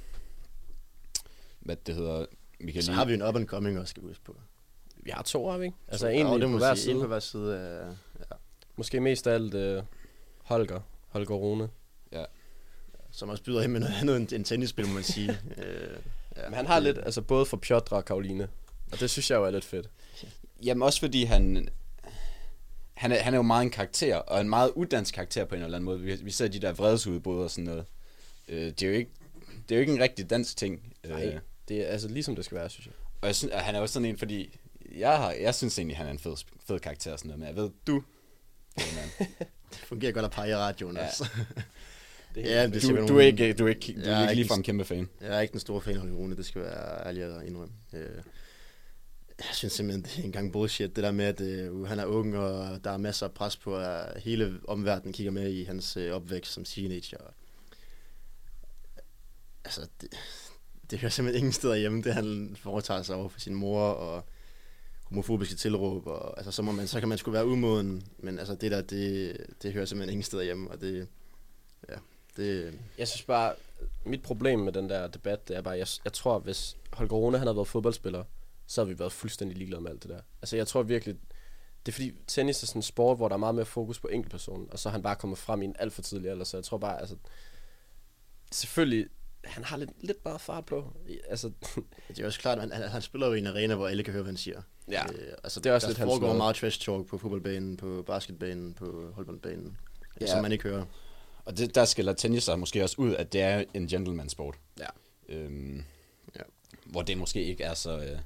hvad 1.61 1.77
det 1.87 1.95
hedder. 1.95 2.27
Vi 2.61 2.73
kan 2.73 2.83
Så 2.83 2.91
lige... 2.91 2.97
har 2.99 3.05
vi 3.05 3.15
en 3.15 3.23
up 3.23 3.37
and 3.37 3.47
coming 3.47 3.79
også, 3.79 3.91
skal 3.91 4.03
vi 4.03 4.09
huske 4.09 4.25
på. 4.25 4.37
Vi 4.97 5.11
har 5.11 5.23
to, 5.23 5.49
har 5.51 5.59
vi 5.59 5.65
ikke? 5.65 5.77
Altså, 5.89 6.05
Så- 6.05 6.09
en 6.09 6.27
Ja, 6.27 6.33
det 6.35 6.43
på 6.43 6.49
må 6.49 6.59
hver 6.59 6.75
side. 6.75 6.95
En 6.95 7.01
på 7.01 7.07
hver 7.07 7.19
side 7.21 7.59
af... 7.59 7.87
Ja. 8.19 8.37
Måske 8.77 9.01
mest 9.01 9.27
af 9.27 9.35
alt 9.35 9.55
uh, 9.55 9.85
Holger. 10.45 10.81
Holger 11.09 11.35
Rune. 11.35 11.69
Som 13.13 13.29
også 13.29 13.43
byder 13.43 13.63
ind 13.63 13.73
med 13.73 13.81
noget 13.81 13.95
andet 14.01 14.17
end 14.17 14.33
en 14.33 14.45
tennisspil, 14.45 14.87
må 14.89 14.95
man 14.95 15.03
sige. 15.03 15.31
øh, 15.57 15.97
ja, 16.37 16.45
Men 16.49 16.55
han 16.55 16.67
har 16.67 16.79
lidt, 16.81 16.99
altså 16.99 17.23
både 17.23 17.47
for 17.47 17.57
Piotr 17.57 17.95
og 17.95 18.05
Karoline. 18.05 18.49
Og 18.93 19.01
det 19.01 19.11
synes 19.11 19.31
jeg 19.31 19.37
jo 19.37 19.45
er 19.45 19.51
lidt 19.51 19.65
fedt. 19.65 19.91
Jamen 20.65 20.83
også 20.83 21.01
fordi 21.01 21.25
han... 21.25 21.69
Han 23.01 23.13
er, 23.13 23.17
han 23.23 23.35
er 23.35 23.39
jo 23.39 23.43
meget 23.43 23.63
en 23.63 23.71
karakter, 23.71 24.17
og 24.17 24.41
en 24.41 24.49
meget 24.49 24.71
uddansk 24.75 25.15
karakter 25.15 25.45
på 25.45 25.55
en 25.55 25.63
eller 25.63 25.77
anden 25.77 25.85
måde. 25.85 26.01
Vi, 26.01 26.15
vi 26.23 26.31
ser 26.31 26.49
de 26.49 26.59
der 26.59 26.73
vredesudbrud 26.73 27.43
og 27.43 27.51
sådan 27.51 27.65
noget. 27.65 27.85
Øh, 28.49 28.59
det, 28.65 28.83
er 28.83 28.87
jo 28.87 28.93
ikke, 28.95 29.11
det 29.69 29.75
er 29.75 29.77
jo 29.77 29.81
ikke 29.81 29.93
en 29.93 30.01
rigtig 30.01 30.31
dansk 30.31 30.57
ting. 30.57 30.95
Nej, 31.09 31.27
Øh, 31.27 31.41
det 31.69 31.81
er 31.81 31.87
altså 31.87 32.09
ligesom 32.09 32.37
det 32.37 32.45
skal 32.45 32.59
være, 32.59 32.71
synes 32.71 32.87
jeg. 32.87 32.95
og 33.21 33.27
jeg 33.27 33.35
synes, 33.37 33.55
han 33.57 33.75
er 33.75 33.79
jo 33.81 33.87
sådan 33.87 34.09
en, 34.09 34.19
fordi... 34.19 34.59
Jeg, 34.99 35.17
har, 35.17 35.31
jeg 35.33 35.55
synes 35.55 35.79
egentlig, 35.79 35.97
han 35.97 36.07
er 36.07 36.11
en 36.11 36.19
fed, 36.19 36.37
fed 36.67 36.79
karakter 36.81 37.13
og 37.13 37.19
sådan 37.19 37.29
noget, 37.29 37.39
men 37.39 37.49
jeg 37.49 37.57
ved, 37.57 37.71
du... 37.87 38.03
øh, 38.79 39.27
Det 39.71 39.79
fungerer 39.79 40.13
godt 40.13 40.25
at 40.25 40.31
pege 40.31 40.51
i 40.51 40.55
radioen 40.55 40.97
Ja. 40.97 41.07
også. 41.07 41.29
Det 42.35 42.45
ja, 42.45 42.67
det 42.67 42.83
Du, 42.83 43.07
du, 43.09 43.19
er 43.19 43.23
ikke, 43.23 43.53
du 43.53 43.65
er 43.65 43.69
ikke, 43.69 43.93
du 44.05 44.11
er 44.11 44.23
ikke 44.23 44.35
ligefrem 44.35 44.63
kæmpe 44.63 44.85
fan. 44.85 45.09
Jeg 45.21 45.37
er 45.37 45.41
ikke 45.41 45.53
den 45.53 45.61
store 45.61 45.81
fan 45.81 45.97
af 45.97 46.03
Rune, 46.03 46.37
det 46.37 46.47
skal 46.47 46.63
være 46.63 47.07
ærlig 47.07 47.23
at 47.23 47.47
indrømme. 47.47 47.75
Øh, 47.93 48.09
jeg 49.41 49.55
synes 49.55 49.73
simpelthen, 49.73 50.05
det 50.05 50.19
er 50.19 50.23
en 50.23 50.33
gang 50.33 50.53
bullshit, 50.53 50.97
det 50.97 51.05
der 51.05 51.11
med, 51.11 51.25
at 51.25 51.41
øh, 51.41 51.73
uh, 51.73 51.89
han 51.89 51.99
er 51.99 52.05
ung, 52.05 52.37
og 52.37 52.85
der 52.85 52.91
er 52.91 52.97
masser 52.97 53.27
af 53.27 53.33
pres 53.33 53.57
på, 53.57 53.77
at 53.77 54.23
hele 54.23 54.61
omverdenen 54.69 55.13
kigger 55.13 55.33
med 55.33 55.51
i 55.51 55.65
hans 55.65 55.97
øh, 55.97 56.13
opvækst 56.13 56.53
som 56.53 56.65
teenager. 56.65 57.19
Altså, 59.65 59.89
det, 60.01 60.09
det 60.91 60.99
hører 60.99 61.11
simpelthen 61.11 61.39
ingen 61.39 61.53
steder 61.53 61.75
hjemme, 61.75 62.03
det 62.03 62.15
han 62.15 62.57
foretager 62.61 63.03
sig 63.03 63.17
over 63.17 63.29
for 63.29 63.41
sin 63.41 63.55
mor, 63.55 63.81
og 63.81 64.25
homofobiske 65.05 65.55
tilråb, 65.55 66.07
og 66.07 66.39
altså, 66.39 66.53
så, 66.53 66.63
må 66.63 66.73
man, 66.73 66.87
så 66.87 67.01
kan 67.01 67.09
man 67.09 67.19
sgu 67.19 67.31
være 67.31 67.47
umoden, 67.47 68.03
men 68.19 68.39
altså, 68.39 68.55
det 68.55 68.71
der, 68.71 68.83
det, 68.83 69.37
det 69.63 69.73
hører 69.73 69.85
simpelthen 69.85 70.13
ingen 70.13 70.23
steder 70.23 70.43
hjemme, 70.43 70.71
og 70.71 70.81
det, 70.81 71.09
ja, 71.89 71.95
det, 72.37 72.79
Jeg 72.99 73.09
synes 73.09 73.23
bare, 73.23 73.55
mit 74.05 74.23
problem 74.23 74.59
med 74.59 74.73
den 74.73 74.89
der 74.89 75.07
debat, 75.07 75.49
det 75.49 75.57
er 75.57 75.63
bare, 75.63 75.79
jeg, 75.79 75.87
jeg 76.05 76.13
tror, 76.13 76.39
hvis 76.39 76.77
Holger 76.93 77.17
Rune 77.17 77.39
han 77.39 77.47
havde 77.47 77.57
været 77.57 77.69
fodboldspiller, 77.69 78.25
så 78.71 78.81
havde 78.81 78.89
vi 78.95 78.99
været 78.99 79.13
fuldstændig 79.13 79.57
ligeglade 79.59 79.83
med 79.83 79.91
alt 79.91 80.03
det 80.03 80.11
der. 80.11 80.21
Altså 80.43 80.57
jeg 80.57 80.67
tror 80.67 80.83
virkelig, 80.83 81.17
det 81.87 81.93
er 81.93 81.95
fordi 81.95 82.13
tennis 82.27 82.63
er 82.63 82.67
sådan 82.67 82.79
en 82.79 82.83
sport, 82.83 83.17
hvor 83.17 83.29
der 83.29 83.35
er 83.35 83.39
meget 83.39 83.55
mere 83.55 83.65
fokus 83.65 84.01
på 84.01 84.09
enkeltpersonen, 84.09 84.69
og 84.73 84.79
så 84.79 84.89
er 84.89 84.91
han 84.93 85.03
bare 85.03 85.17
kommet 85.17 85.39
frem 85.39 85.63
i 85.63 85.65
en 85.65 85.77
alt 85.79 85.93
for 85.93 86.03
tidlig 86.03 86.31
alder, 86.31 86.45
så 86.45 86.57
jeg 86.57 86.65
tror 86.65 86.79
bare, 86.79 87.01
altså, 87.01 87.17
selvfølgelig, 88.53 89.07
han 89.45 89.65
har 89.65 89.77
lidt, 89.77 89.91
lidt 90.01 90.23
bare 90.23 90.39
fart 90.39 90.67
på. 90.67 90.93
Altså, 91.29 91.51
Det 92.09 92.19
er 92.19 92.27
også 92.27 92.41
klart, 92.41 92.59
at 92.59 92.73
han, 92.77 92.89
han 92.89 93.03
spiller 93.03 93.27
jo 93.27 93.33
i 93.33 93.39
en 93.39 93.47
arena, 93.47 93.75
hvor 93.75 93.89
alle 93.89 94.03
kan 94.05 94.13
høre, 94.13 94.23
hvad 94.23 94.33
han 94.33 94.37
siger. 94.37 94.63
Ja, 94.91 95.05
øh, 95.13 95.33
altså, 95.45 95.61
det 95.61 95.71
er 95.71 95.75
også 95.75 95.87
der 95.87 95.91
lidt 95.91 95.99
hans 95.99 96.09
foregår 96.09 96.27
måde. 96.27 96.37
meget 96.39 96.57
trash 96.57 96.81
talk 96.81 97.07
på 97.07 97.19
fodboldbanen, 97.19 97.77
på 97.77 98.03
basketbanen, 98.07 98.75
på 98.75 99.13
håndboldbanen, 99.15 99.77
ja. 100.21 100.27
Som 100.27 100.43
man 100.43 100.53
ikke 100.53 100.65
hører. 100.69 100.85
Og 101.45 101.59
det, 101.59 101.75
der 101.75 101.85
skiller 101.85 102.13
tennis 102.13 102.45
sig 102.45 102.59
måske 102.59 102.83
også 102.83 102.97
ud, 102.99 103.15
at 103.15 103.33
det 103.33 103.41
er 103.41 103.65
en 103.75 103.87
gentleman-sport. 103.89 104.55
Ja. 104.79 104.87
Øhm, 105.29 105.85
Ja. 106.37 106.43
Hvor 106.87 107.03
det 107.03 107.19
måske 107.19 107.45
ikke 107.45 107.65
er 107.65 107.75
så, 107.75 107.99
øh, 107.99 108.19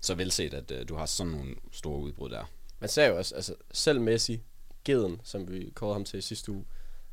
så 0.00 0.14
velset, 0.14 0.54
at 0.54 0.70
øh, 0.70 0.88
du 0.88 0.94
har 0.94 1.06
sådan 1.06 1.32
nogle 1.32 1.54
store 1.72 1.98
udbrud 1.98 2.30
der. 2.30 2.44
Man 2.80 2.88
ser 2.88 3.06
jo 3.06 3.16
også, 3.16 3.34
altså 3.34 3.54
selv 3.72 4.00
Messi, 4.00 4.42
Geden, 4.84 5.20
som 5.24 5.50
vi 5.50 5.72
kårede 5.74 5.94
ham 5.94 6.04
til 6.04 6.18
i 6.18 6.22
sidste 6.22 6.52
uge, 6.52 6.64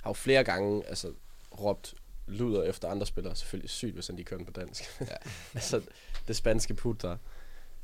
har 0.04 0.10
jo 0.10 0.14
flere 0.14 0.44
gange 0.44 0.88
altså, 0.88 1.14
råbt 1.60 1.94
luder 2.28 2.64
efter 2.64 2.88
andre 2.88 3.06
spillere. 3.06 3.36
Selvfølgelig 3.36 3.70
sygt, 3.70 3.94
hvis 3.94 4.08
han 4.08 4.16
lige 4.16 4.26
kører 4.26 4.38
den 4.38 4.46
på 4.46 4.52
dansk. 4.52 4.84
Ja. 5.02 5.06
altså, 5.54 5.82
det 6.28 6.36
spanske 6.36 6.74
putter. 6.74 7.18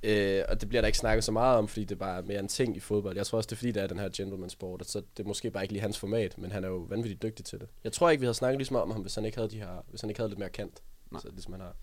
Øh, 0.03 0.43
og 0.49 0.61
det 0.61 0.69
bliver 0.69 0.81
der 0.81 0.87
ikke 0.87 0.97
snakket 0.97 1.23
så 1.23 1.31
meget 1.31 1.57
om, 1.57 1.67
fordi 1.67 1.83
det 1.85 1.99
bare 1.99 2.17
er 2.17 2.21
mere 2.21 2.39
en 2.39 2.47
ting 2.47 2.77
i 2.77 2.79
fodbold. 2.79 3.15
Jeg 3.15 3.25
tror 3.25 3.37
også, 3.37 3.47
det 3.47 3.51
er 3.51 3.57
fordi, 3.57 3.71
det 3.71 3.83
er 3.83 3.87
den 3.87 3.99
her 3.99 4.09
gentleman 4.15 4.49
sport, 4.49 4.81
og 4.81 4.87
så 4.87 5.01
det 5.17 5.23
er 5.23 5.27
måske 5.27 5.51
bare 5.51 5.63
ikke 5.63 5.73
lige 5.73 5.81
hans 5.81 5.99
format, 5.99 6.37
men 6.37 6.51
han 6.51 6.63
er 6.63 6.67
jo 6.67 6.77
vanvittigt 6.77 7.21
dygtig 7.21 7.45
til 7.45 7.59
det. 7.59 7.67
Jeg 7.83 7.91
tror 7.91 8.09
ikke, 8.09 8.19
vi 8.19 8.25
havde 8.25 8.33
snakket 8.33 8.57
lige 8.57 8.65
så 8.65 8.73
meget 8.73 8.83
om 8.83 8.91
ham, 8.91 9.01
hvis 9.01 9.15
han 9.15 9.25
ikke 9.25 9.37
havde, 9.37 9.49
de 9.49 9.57
her, 9.57 9.85
hvis 9.89 10.01
han 10.01 10.09
ikke 10.09 10.19
havde 10.19 10.29
lidt 10.29 10.39
mere 10.39 10.49
kendt. 10.49 10.81
Nej. 11.11 11.21
Så 11.21 11.29
ligesom 11.29 11.53
han 11.53 11.61
har. 11.61 11.75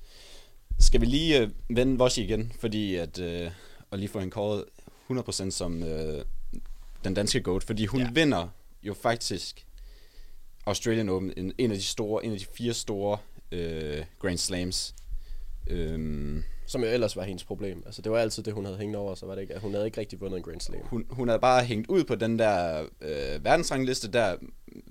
Skal 0.80 1.00
vi 1.00 1.06
lige 1.06 1.40
øh, 1.40 1.50
vende 1.68 1.98
Voshi 1.98 2.22
igen, 2.24 2.52
fordi 2.60 2.94
at, 2.94 3.18
øh, 3.18 3.50
og 3.90 3.98
lige 3.98 4.08
få 4.08 4.18
hende 4.18 4.30
kåret 4.30 4.64
100% 5.10 5.50
som 5.50 5.82
øh, 5.82 6.24
den 7.04 7.14
danske 7.14 7.40
GOAT, 7.40 7.62
fordi 7.64 7.86
hun 7.86 8.00
Ja. 8.00 8.10
vinder 8.10 8.48
jo 8.82 8.94
faktisk 8.94 9.66
Australian 10.66 11.08
Open, 11.08 11.32
en, 11.36 11.52
en 11.58 11.70
af 11.70 11.76
de 11.76 11.82
store, 11.84 12.24
en 12.24 12.32
af 12.32 12.38
de 12.38 12.46
fire 12.56 12.74
store 12.74 13.18
øh, 13.52 14.04
Grand 14.18 14.38
Slams. 14.38 14.94
Øhm, 15.66 16.42
Som 16.66 16.82
jo 16.84 16.88
ellers 16.90 17.16
var 17.16 17.22
hendes 17.22 17.44
problem. 17.44 17.82
Altså, 17.86 18.02
det 18.02 18.12
var 18.12 18.18
altid 18.18 18.42
det, 18.42 18.52
hun 18.52 18.64
havde 18.64 18.78
hængende 18.78 18.98
over, 18.98 19.14
så 19.14 19.26
var 19.26 19.34
det 19.34 19.42
ikke, 19.42 19.54
at 19.54 19.60
hun 19.60 19.72
havde 19.72 19.86
ikke 19.86 20.00
rigtig 20.00 20.20
vundet 20.20 20.36
en 20.36 20.42
Grand 20.42 20.60
Slam. 20.60 20.80
hun, 20.84 21.06
hun 21.10 21.28
er 21.28 21.38
bare 21.38 21.64
hængt 21.64 21.88
ud 21.90 22.04
på 22.04 22.14
den 22.14 22.38
der 22.38 22.86
øh, 23.00 23.44
verdensrangliste 23.44 24.08
der, 24.12 24.36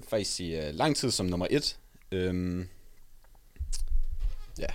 faktisk 0.09 0.39
i 0.39 0.55
øh, 0.55 0.73
lang 0.73 0.95
tid 0.95 1.11
som 1.11 1.25
nummer 1.25 1.47
et. 1.49 1.79
Øhm, 2.11 2.67
Ja. 4.59 4.65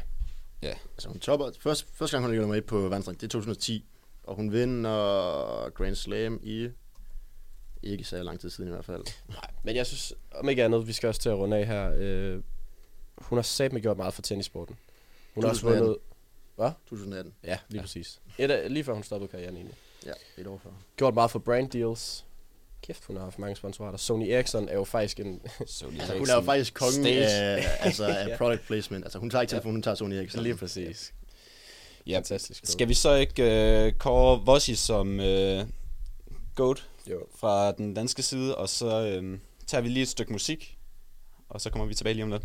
Ja, 0.68 0.75
Altså, 0.94 1.09
hun 1.09 1.18
topper, 1.18 1.50
først, 1.61 1.87
første 1.92 2.16
gang, 2.16 2.25
hun 2.25 2.30
ligger 2.30 2.42
nummer 2.42 2.56
1 2.56 2.64
på 2.64 2.78
verdensrangen, 2.78 3.21
det 3.21 3.26
er 3.26 3.30
2010, 3.30 3.85
og 4.23 4.37
hun 4.37 4.52
vinder 4.52 5.71
Grand 5.71 5.94
Slam 5.94 6.40
i 6.42 6.68
ikke 7.83 8.04
så 8.04 8.23
lang 8.23 8.40
tid 8.40 8.50
siden 8.50 8.71
i 8.71 8.73
hvert 8.73 8.85
fald. 8.85 9.04
Nej, 9.28 9.50
men 9.62 9.76
jeg 9.76 9.87
synes, 9.87 10.12
om 10.35 10.49
ikke 10.49 10.64
andet, 10.64 10.87
vi 10.87 10.92
skal 10.92 11.09
også 11.09 11.21
til 11.21 11.28
at 11.28 11.37
runde 11.37 11.56
af 11.56 11.66
her. 11.66 11.92
Øh, 11.97 12.42
hun 13.18 13.38
har 13.38 13.42
satme 13.42 13.80
gjort 13.80 13.97
meget 13.97 14.14
for 14.14 14.23
tennissporten. 14.23 14.76
Hun 15.35 15.44
har 15.44 15.50
også 15.50 15.61
2018. 15.61 15.87
vundet... 15.87 16.02
Hvad? 16.56 16.71
2018. 16.88 17.35
Ja, 17.44 17.59
lige 17.68 17.78
ja. 17.78 17.83
Præcis. 17.83 18.21
Et 18.38 18.73
lige 18.73 18.85
før 18.85 18.92
hun 18.92 19.02
stoppede 19.02 19.30
karrieren 19.30 19.56
egentlig. 19.56 19.76
Ja, 20.06 20.12
et 20.38 20.47
år 20.47 20.59
før. 20.59 20.71
Gjort 20.97 21.14
meget 21.14 21.30
for 21.30 21.38
brand 21.38 21.71
deals. 21.71 22.25
Kæft, 22.86 23.04
hun 23.04 23.16
har 23.16 23.24
haft 23.24 23.38
mange 23.38 23.56
sponsorater. 23.56 23.98
Sony 23.98 24.28
Ericsson 24.28 24.68
er 24.68 24.74
jo 24.74 24.84
faktisk 24.84 25.20
en... 25.20 25.40
så 25.66 25.86
Altså, 26.00 26.18
hun 26.18 26.28
er 26.28 26.34
jo 26.34 26.40
faktisk 26.40 26.74
kongen 26.74 27.06
af, 27.06 27.64
altså, 27.86 28.04
af 28.06 28.28
Ja. 28.28 28.36
product 28.36 28.66
placement. 28.66 29.04
Altså, 29.04 29.18
hun 29.18 29.30
tager 29.30 29.42
ikke 29.42 29.50
telefonen, 29.50 29.74
hun 29.74 29.82
tager 29.82 29.94
Sony 29.94 30.12
Ericsson. 30.14 30.42
lige 30.42 30.56
præcis. 30.56 31.12
Ja, 32.06 32.16
Fantastisk. 32.16 32.62
skal 32.66 32.88
vi 32.88 32.94
så 32.94 33.14
ikke 33.14 33.42
øh, 33.86 33.92
kåre 33.92 34.40
Voshi 34.46 34.74
som 34.74 35.20
øh, 35.20 35.64
GOAT 36.54 36.88
Jo. 37.10 37.20
fra 37.36 37.72
den 37.72 37.94
danske 37.94 38.22
side, 38.22 38.56
og 38.56 38.68
så 38.68 39.06
øh, 39.06 39.38
tager 39.66 39.82
vi 39.82 39.88
lige 39.88 40.02
et 40.02 40.08
stykke 40.08 40.32
musik, 40.32 40.78
og 41.48 41.60
så 41.60 41.70
kommer 41.70 41.86
vi 41.86 41.94
tilbage 41.94 42.14
lige 42.14 42.24
om 42.24 42.30
lidt. 42.30 42.42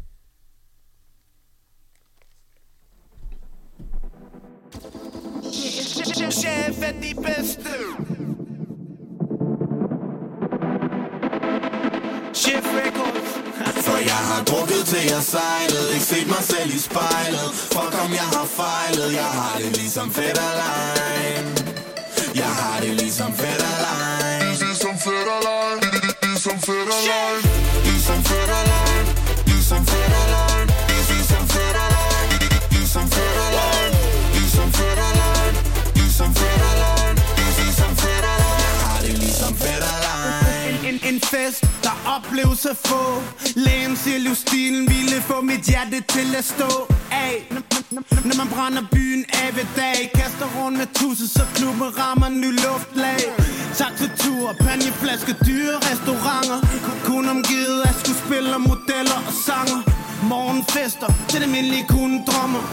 Chef 6.32 6.82
er 6.84 6.92
de 7.02 7.16
bedste 7.16 7.70
Chef 12.50 12.66
Records 12.82 13.30
For 13.86 13.98
jeg 14.12 14.22
har 14.30 14.42
drukket 14.50 14.82
til 14.92 15.04
jeg 15.14 15.24
sejlede 15.34 15.88
Ikke 15.94 16.08
set 16.14 16.28
mig 16.36 16.44
selv 16.52 16.70
i 16.78 16.80
spejlet 16.90 17.50
Fuck 17.74 17.94
om 18.04 18.12
jeg 18.22 18.28
har 18.36 18.48
fejlet 18.62 19.10
Jeg 19.22 19.30
har 19.40 19.56
det 19.62 19.72
ligesom 19.82 20.08
Federline 20.18 21.50
Jeg 22.42 22.52
har 22.60 22.78
det 22.84 22.94
ligesom 23.02 23.32
Federline 23.42 24.56
Ligesom 24.64 24.96
Federline 25.06 25.82
Ligesom 26.28 26.58
Federline 26.68 27.42
Ligesom 27.90 28.20
Federline 28.30 29.08
Ligesom 29.50 29.82
Federline 29.92 30.68
Ligesom 30.96 31.46
Federline 31.56 32.30
Ligesom 32.76 33.08
Federline 33.18 33.96
Ligesom 34.38 34.70
Federline 34.80 35.56
Ligesom 36.00 36.30
Federline 36.40 37.18
Ligesom 37.60 37.92
Federline 38.04 38.58
Jeg 38.66 38.74
har 38.84 39.00
det 39.06 39.16
ligesom 39.24 39.54
Federline 39.64 41.00
En 41.10 41.20
fest 41.22 41.79
oplevelser 42.16 42.74
få. 42.74 43.02
Lægen 43.56 43.96
siger 43.96 44.20
livsstilen 44.20 44.84
ville 44.94 45.22
få 45.30 45.42
mit 45.42 45.64
hjerte 45.72 46.02
til 46.16 46.36
at 46.40 46.46
stå. 46.46 46.72
Af 47.12 47.36
Når 48.28 48.36
man 48.42 48.50
brænder 48.56 48.84
byen 48.92 49.26
af 49.44 49.50
ved 49.58 49.68
dag 49.76 50.00
Kaster 50.16 50.50
rundt 50.58 50.78
med 50.78 50.88
tusse, 51.00 51.28
så 51.28 51.44
klubben 51.56 51.90
rammer 52.00 52.30
ny 52.30 52.52
luftlag. 52.66 53.22
Taxatur, 53.80 54.46
panjeflaske, 54.66 55.34
dyre 55.48 55.78
restauranter. 55.90 56.60
Kun 57.06 57.30
omgivet 57.30 57.82
af 57.90 57.94
skuespillere, 58.02 58.60
modeller 58.60 59.20
og 59.30 59.34
sanger. 59.48 59.82
Morgenfester, 60.32 61.10
til 61.30 61.42
det 61.42 61.50
mindelige 61.50 61.86
kun 61.90 62.12
drømmer. 62.28 62.64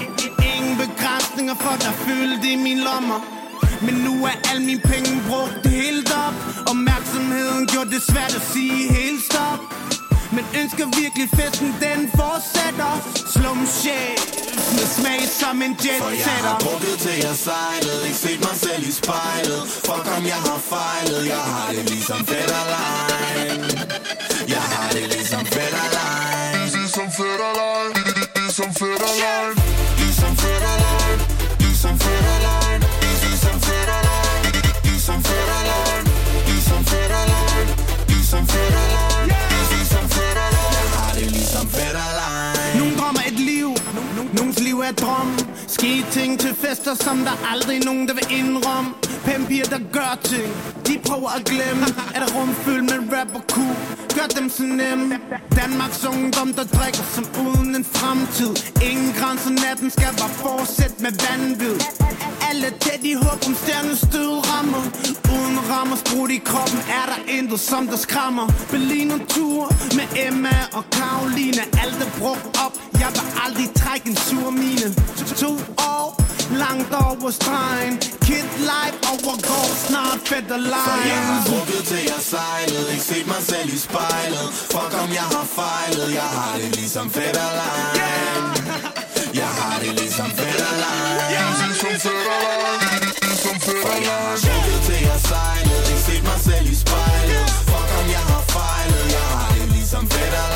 Ingen 0.55 0.77
begrænsninger 0.83 1.55
for 1.55 1.75
der 1.85 1.93
fyldte 2.05 2.49
i 2.53 2.57
min 2.57 2.79
lommer 2.79 3.36
men 3.83 3.95
nu 3.95 4.25
er 4.25 4.37
al 4.51 4.61
min 4.61 4.81
penge 4.81 5.23
brugt 5.29 5.67
helt 5.67 6.11
op. 6.27 6.35
Opmærksomheden 6.71 7.67
gjorde 7.67 7.91
det 7.91 8.03
svært 8.11 8.35
at 8.41 8.43
sige 8.53 8.93
helt 8.93 9.23
stop. 9.31 9.61
Men 10.33 10.45
ønsker 10.61 10.87
virkelig 11.03 11.29
festen, 11.39 11.69
den 11.87 12.11
fortsætter. 12.19 12.93
Slum 13.33 13.67
chef 13.67 14.47
med 14.77 14.87
smag 14.97 15.21
som 15.41 15.63
en 15.63 15.75
jet 15.85 16.03
For 16.03 16.11
jeg 16.11 16.39
har 16.49 16.59
drukket 16.59 16.97
til 17.05 17.17
jeg 17.27 17.37
sejlede 17.47 18.03
Ikke 18.09 18.19
set 18.27 18.41
mig 18.49 18.57
selv 18.65 18.83
i 18.91 18.93
spejlet. 19.01 19.63
Fuck 19.87 20.07
om 20.17 20.25
jeg 20.33 20.41
har 20.49 20.61
fejlet 20.73 21.23
Jeg 21.35 21.43
har 21.53 21.69
det 21.77 21.85
ligesom 21.91 22.21
Fetterlein 22.31 23.61
Jeg 24.55 24.65
har 24.73 24.89
det 24.97 25.07
ligesom 25.15 25.45
Fetterlein 25.55 26.69
Ligesom 26.77 27.09
Fetterlein 27.19 27.93
Ligesom 28.37 28.71
Fetterlein 28.81 29.55
Ligesom 30.01 30.33
Fetterlein 30.43 31.19
Ligesom 31.65 31.95
Fetterlein 32.05 32.66
Cheating 45.87 46.41
til 46.41 46.55
fester, 46.55 46.95
som 46.95 47.19
der 47.19 47.37
aldrig 47.53 47.85
nogen, 47.85 48.09
der 48.09 48.15
vil 48.15 48.27
indrømme. 48.41 48.91
Pempiger, 49.25 49.65
der 49.65 49.81
gør 49.93 50.13
ting, 50.25 50.49
de 50.87 50.95
prøver 51.09 51.31
at 51.39 51.45
glemme. 51.45 51.87
Er 52.15 52.21
der 52.25 52.31
rum 52.37 52.55
fyldt 52.65 52.85
med 52.91 53.01
rap 53.15 53.31
og 53.39 53.45
ku, 53.55 53.67
gør 54.17 54.29
dem 54.39 54.51
så 54.51 54.63
nemme. 54.63 55.19
Danmarks 55.61 56.05
ungdom, 56.05 56.49
der 56.59 56.65
drikker 56.77 57.05
som 57.17 57.25
uden 57.47 57.71
en 57.77 57.85
fremtid. 57.85 58.53
Ingen 58.91 59.13
grænser, 59.19 59.51
natten 59.65 59.91
skal 59.91 60.13
bare 60.21 60.35
fortsætte 60.45 60.99
med 61.05 61.13
vanvid. 61.25 61.77
Alle 62.49 62.69
tæt 62.85 63.03
i 63.13 63.15
håb 63.23 63.41
om 63.49 63.55
stjernestød 63.63 64.31
rammer. 64.51 64.83
Uden 65.37 65.59
rammer 65.71 65.97
sprudt 66.05 66.31
i 66.39 66.41
kroppen, 66.51 66.81
er 66.99 67.07
der 67.11 67.19
intet, 67.37 67.61
som 67.61 67.83
der 67.87 67.99
skræmmer. 68.07 68.47
Berlin 68.71 69.11
og 69.17 69.21
tur 69.35 69.63
med 69.99 70.07
Emma 70.27 70.57
og 70.79 70.85
Karoline 70.97 71.63
Alt 71.83 71.99
er 72.07 72.11
brugt 72.21 72.47
op, 72.65 72.76
jeg 73.03 73.11
vil 73.17 73.27
aldrig 73.45 73.69
trække 73.83 74.07
en 74.11 74.17
sur 74.17 74.51
mine. 74.51 74.89
To 75.43 75.53
år, 75.95 76.09
langt 76.63 76.93
over 77.07 77.31
stregen. 77.31 77.95
Kid 78.27 78.49
life 78.71 78.99
overgår 79.13 79.67
snart 79.87 80.21
og 80.21 80.61
For 80.89 80.99
jeg 81.13 81.21
har 81.29 81.41
drukket 81.49 81.83
til 81.91 82.03
jeg 82.13 82.23
sejlede. 82.33 82.87
Ikke 82.93 83.07
set 83.13 83.27
mig 83.27 83.43
selv 83.51 83.69
i 83.77 83.79
spejlet. 83.79 84.49
Fuck 84.73 84.93
om 85.03 85.11
jeg 85.21 85.29
har 85.35 85.47
fejlet. 85.59 86.09
Jeg 86.21 86.29
har 86.39 86.55
det 86.61 86.71
ligesom 86.77 87.07
Fetterlein 87.11 88.45
Jeg 89.41 89.51
har 89.61 89.77
det 89.83 89.93
ligesom 90.01 90.31
Fetterlein 90.39 91.17
Ligesom 91.49 91.91
Fetterlein 92.05 93.03
Ligesom 93.29 93.57
For 93.85 93.97
jeg 94.09 94.19
har 94.27 94.37
drukket 94.47 94.81
til 94.87 95.01
jeg 95.11 95.21
sejlede. 95.31 95.85
Ikke 95.93 96.05
set 96.09 96.25
mig 96.31 96.41
selv 96.49 96.67
i 96.75 96.77
spejlet. 96.85 97.47
Fuck 97.71 97.89
om 98.01 98.07
jeg 98.17 98.25
har 98.33 98.43
fejlet. 98.57 99.05
Jeg 99.17 99.27
har 99.35 99.49
det 99.59 99.69
ligesom 99.77 100.05
Fetterlein 100.15 100.56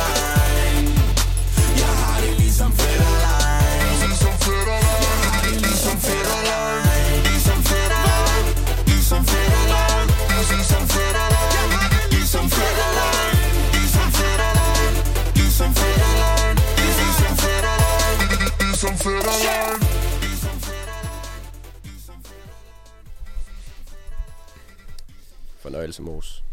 Fornøjelse, 25.70 26.02
Mos. 26.02 26.44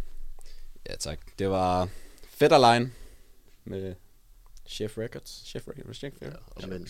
Ja, 0.89 0.95
tak. 0.95 1.19
Det 1.39 1.50
var 1.50 1.89
Fetterlein 2.29 2.93
med 3.65 3.95
Chef 4.67 4.97
Records. 4.97 5.43
Chef 5.45 5.67
Records. 5.67 5.97
Chef 5.97 6.13
Ja, 6.21 6.27
Records. 6.27 6.67
men 6.67 6.88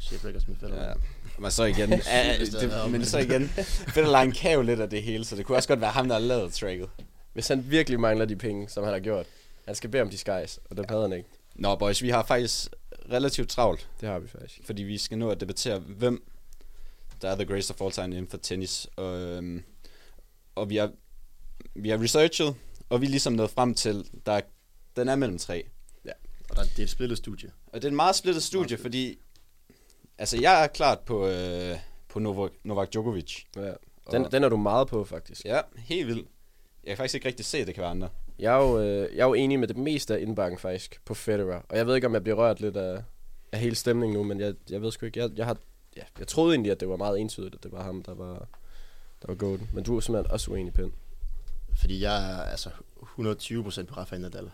Chef 0.00 0.24
Records 0.24 0.48
med 0.48 0.56
Fetterlein. 0.56 0.88
Ja, 0.88 0.92
men 1.38 1.50
så 1.50 1.64
igen, 1.64 1.90
ja, 2.06 2.36
Hvis 2.38 2.48
det 2.48 2.90
men 2.90 3.04
så 3.04 3.18
igen, 3.18 3.48
Fetterlein 3.94 4.32
kan 4.32 4.52
jo 4.52 4.62
lidt 4.62 4.80
af 4.80 4.90
det 4.90 5.02
hele, 5.02 5.24
så 5.24 5.36
det 5.36 5.46
kunne 5.46 5.56
også 5.58 5.68
godt 5.68 5.80
være 5.80 5.90
ham, 5.90 6.06
der 6.08 6.14
har 6.14 6.20
lavet 6.20 6.52
tracket. 6.52 6.90
Hvis 7.32 7.48
han 7.48 7.70
virkelig 7.70 8.00
mangler 8.00 8.24
de 8.24 8.36
penge, 8.36 8.68
som 8.68 8.84
han 8.84 8.92
har 8.92 9.00
gjort, 9.00 9.26
han 9.66 9.74
skal 9.74 9.90
bede 9.90 10.02
om 10.02 10.10
disguise, 10.10 10.60
og 10.70 10.76
det 10.76 10.90
havde 10.90 11.02
han 11.02 11.12
ikke. 11.12 11.28
Nå, 11.54 11.76
boys, 11.76 12.02
vi 12.02 12.10
har 12.10 12.24
faktisk 12.24 12.68
relativt 13.12 13.48
travlt, 13.48 13.88
Det 14.00 14.08
har 14.08 14.18
vi 14.18 14.28
faktisk. 14.28 14.60
fordi 14.64 14.82
vi 14.82 14.98
skal 14.98 15.18
nå 15.18 15.30
at 15.30 15.40
debattere, 15.40 15.78
hvem 15.78 16.24
der 17.22 17.30
er 17.30 17.34
the 17.34 17.44
greatest 17.46 17.70
of 17.70 17.80
all 17.80 17.92
time 17.92 18.06
inden 18.16 18.28
for 18.28 18.36
tennis. 18.38 18.88
Og, 18.96 19.18
øhm, 19.20 19.64
og 20.54 20.70
vi 20.70 20.76
har, 20.76 20.90
vi 21.74 21.88
har 21.88 22.02
researchet, 22.02 22.54
og 22.88 23.00
vi 23.00 23.06
er 23.06 23.10
ligesom 23.10 23.32
nået 23.32 23.50
frem 23.50 23.74
til, 23.74 24.06
der 24.26 24.40
den 24.96 25.08
er 25.08 25.16
mellem 25.16 25.38
tre. 25.38 25.64
Og 26.50 26.56
der, 26.56 26.62
det 26.62 26.78
er 26.78 26.82
et 26.82 26.90
spillet 26.90 27.18
studie. 27.18 27.50
Og 27.66 27.74
det 27.82 27.84
er 27.84 27.88
en 27.90 27.96
meget 27.96 28.16
splittet 28.16 28.42
studie, 28.42 28.76
fordi 28.78 29.18
altså 30.18 30.40
jeg 30.40 30.62
er 30.64 30.66
klart 30.66 31.00
på, 31.00 31.26
øh, 31.28 31.76
på 32.08 32.18
Novak, 32.18 32.50
Novak 32.64 32.92
Djokovic. 32.92 33.42
Ja. 33.56 33.72
Den, 34.10 34.24
Og- 34.24 34.32
den 34.32 34.44
er 34.44 34.48
du 34.48 34.56
meget 34.56 34.88
på, 34.88 35.04
faktisk. 35.04 35.44
Ja, 35.44 35.60
helt 35.76 36.06
vildt. 36.06 36.28
Jeg 36.84 36.90
kan 36.90 36.96
faktisk 36.96 37.14
ikke 37.14 37.28
rigtig 37.28 37.46
se, 37.46 37.58
at 37.58 37.66
det 37.66 37.74
kan 37.74 37.82
være 37.82 37.90
andre. 37.90 38.08
Jeg 38.38 38.54
er 38.54 38.62
jo, 38.62 38.80
øh, 38.80 39.16
jeg 39.16 39.22
er 39.22 39.26
jo 39.26 39.34
enig 39.34 39.58
med 39.58 39.68
det 39.68 39.76
meste 39.76 40.14
af 40.16 40.20
indbakken, 40.20 40.58
faktisk, 40.58 41.00
på 41.04 41.14
Federer. 41.14 41.60
Og 41.68 41.76
jeg 41.76 41.86
ved 41.86 41.94
ikke, 41.94 42.06
om 42.06 42.14
jeg 42.14 42.22
bliver 42.22 42.36
rørt 42.38 42.60
lidt 42.60 42.76
af, 42.76 43.02
af 43.52 43.58
hele 43.58 43.74
stemningen 43.76 44.16
nu, 44.16 44.22
men 44.24 44.40
jeg, 44.40 44.54
jeg 44.70 44.82
ved 44.82 44.90
sgu 44.92 45.06
ikke. 45.06 45.20
Jeg, 45.20 45.30
jeg, 45.36 45.46
har, 45.46 45.56
ja, 45.96 46.02
jeg 46.18 46.28
troede 46.28 46.54
egentlig, 46.54 46.72
at 46.72 46.80
det 46.80 46.88
var 46.88 46.96
meget 46.96 47.20
entydigt, 47.20 47.54
at 47.54 47.62
det 47.62 47.72
var 47.72 47.82
ham, 47.82 48.02
der 48.02 48.14
var, 48.14 48.34
der 49.22 49.26
var 49.28 49.34
golden. 49.34 49.70
Men 49.72 49.84
du 49.84 49.96
er 49.96 50.00
simpelthen 50.00 50.32
også 50.32 50.50
uenig, 50.50 50.72
Pind. 50.72 50.92
Fordi 51.76 52.00
jeg 52.00 52.30
er 52.32 52.42
altså 52.42 52.68
120% 52.68 53.84
på 53.84 53.94
Rafael 53.96 54.20
Nadal. 54.22 54.50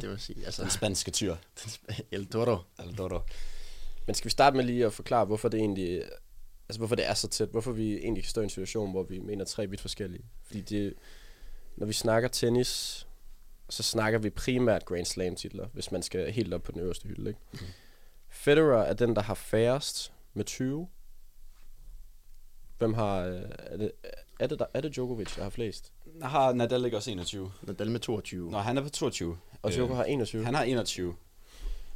Det 0.00 0.08
vil 0.10 0.20
sige, 0.20 0.44
altså 0.46 0.62
Den 0.62 0.70
spanske 0.70 1.10
tyr. 1.10 1.36
El 2.10 2.26
Toro. 2.26 2.58
Aldoro. 2.78 3.20
Men 4.06 4.14
skal 4.14 4.24
vi 4.24 4.30
starte 4.30 4.56
med 4.56 4.64
lige 4.64 4.86
at 4.86 4.92
forklare, 4.92 5.24
hvorfor 5.24 5.48
det 5.48 5.60
egentlig... 5.60 6.02
Altså, 6.68 6.78
hvorfor 6.78 6.94
det 6.94 7.06
er 7.08 7.14
så 7.14 7.28
tæt? 7.28 7.48
Hvorfor 7.48 7.72
vi 7.72 7.96
egentlig 7.96 8.22
kan 8.24 8.30
stå 8.30 8.40
i 8.40 8.44
en 8.44 8.50
situation, 8.50 8.90
hvor 8.90 9.02
vi 9.02 9.18
mener 9.18 9.44
tre 9.44 9.66
vidt 9.66 9.80
forskellige? 9.80 10.24
Fordi 10.44 10.60
det, 10.60 10.94
når 11.76 11.86
vi 11.86 11.92
snakker 11.92 12.28
tennis, 12.28 13.06
så 13.70 13.82
snakker 13.82 14.18
vi 14.18 14.30
primært 14.30 14.84
Grand 14.84 15.04
Slam 15.04 15.36
titler, 15.36 15.68
hvis 15.72 15.92
man 15.92 16.02
skal 16.02 16.32
helt 16.32 16.54
op 16.54 16.62
på 16.62 16.72
den 16.72 16.80
øverste 16.80 17.08
hylde, 17.08 17.30
ikke? 17.30 17.40
Mm. 17.52 17.58
Federer 18.28 18.82
er 18.82 18.92
den, 18.94 19.16
der 19.16 19.22
har 19.22 19.34
færrest 19.34 20.12
med 20.34 20.44
20. 20.44 20.88
Hvem 22.78 22.94
har... 22.94 23.18
øh, 23.20 23.42
Er 23.58 23.76
det, 23.76 23.92
er 24.40 24.46
det, 24.46 24.58
der, 24.58 24.66
er 24.74 24.80
det 24.80 24.94
Djokovic, 24.94 25.34
der 25.36 25.42
har 25.42 25.50
flest? 25.50 25.92
Har 26.22 26.52
Nadal 26.52 26.84
ikke 26.84 26.96
også 26.96 27.10
21? 27.10 27.52
Nadal 27.62 27.90
med 27.90 28.00
22. 28.00 28.50
Nå, 28.50 28.58
han 28.58 28.78
er 28.78 28.82
på 28.82 28.88
22. 28.88 29.38
Og 29.62 29.72
Djokovic 29.72 29.96
har 29.96 30.04
21. 30.04 30.44
Han 30.44 30.54
har 30.54 30.62
21. 30.62 31.14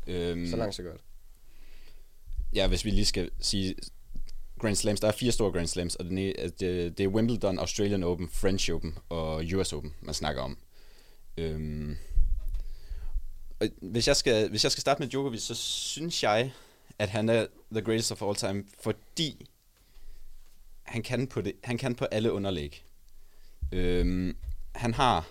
Øhm, 0.07 0.47
Så 0.51 0.57
langt, 0.57 0.75
så 0.75 0.83
godt. 0.83 1.01
Ja, 2.55 2.67
hvis 2.67 2.85
vi 2.85 2.91
lige 2.91 3.07
skal 3.07 3.31
sige 3.41 3.75
Grand 4.61 4.77
Slams. 4.77 5.01
Der 5.01 5.09
er 5.09 5.13
fire 5.13 5.33
store 5.33 5.53
Grand 5.53 5.67
Slams, 5.67 5.95
og 5.95 6.05
den 6.05 6.19
er, 6.19 6.33
at 6.39 6.61
det, 6.61 6.99
det 6.99 7.05
er 7.05 7.09
Wimbledon, 7.09 7.59
Australian 7.59 8.03
Open, 8.03 8.29
French 8.29 8.73
Open 8.73 8.99
og 9.09 9.45
US 9.55 9.73
Open, 9.73 9.95
man 10.01 10.15
snakker 10.15 10.43
om. 10.43 10.59
Øhm, 11.37 11.97
og 13.61 13.69
hvis, 13.81 14.09
jeg 14.09 14.17
skal, 14.17 14.51
hvis 14.51 14.65
jeg 14.65 14.73
skal 14.73 14.81
starte 14.81 15.03
med 15.03 15.09
Djokovic, 15.09 15.43
så 15.43 15.55
synes 15.55 16.23
jeg, 16.23 16.53
at 16.99 17.09
han 17.09 17.29
er 17.29 17.47
the 17.73 17.83
greatest 17.83 18.13
of 18.13 18.23
all 18.23 18.35
time, 18.37 18.65
fordi 18.83 19.47
han 20.95 21.03
kan 21.03 21.27
på, 21.27 21.41
det, 21.41 21.53
han 21.65 21.79
kan 21.79 21.95
på 21.95 22.05
alle 22.05 22.33
underlæg. 22.33 22.85
Øhm, 23.73 24.37
han 24.75 24.95
har 24.95 25.31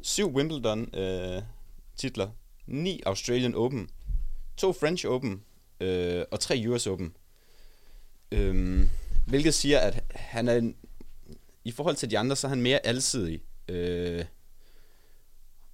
syv 0.00 0.34
Wimbledon 0.34 0.94
øh, 0.94 1.42
titler, 1.96 2.30
ni 2.66 3.02
Australian 3.06 3.54
Open, 3.54 3.90
to 4.56 4.72
French 4.72 5.06
Open 5.06 5.42
øh, 5.80 6.24
og 6.30 6.40
tre 6.40 6.64
US 6.68 6.86
Open. 6.86 7.16
Øhm, 8.32 8.88
hvilket 9.26 9.54
siger, 9.54 9.78
at 9.78 10.04
han 10.10 10.48
er 10.48 10.54
en, 10.54 10.76
i 11.64 11.70
forhold 11.70 11.96
til 11.96 12.10
de 12.10 12.18
andre, 12.18 12.36
så 12.36 12.46
er 12.46 12.48
han 12.48 12.62
mere 12.62 12.86
alsidig 12.86 13.40
øh, 13.68 14.24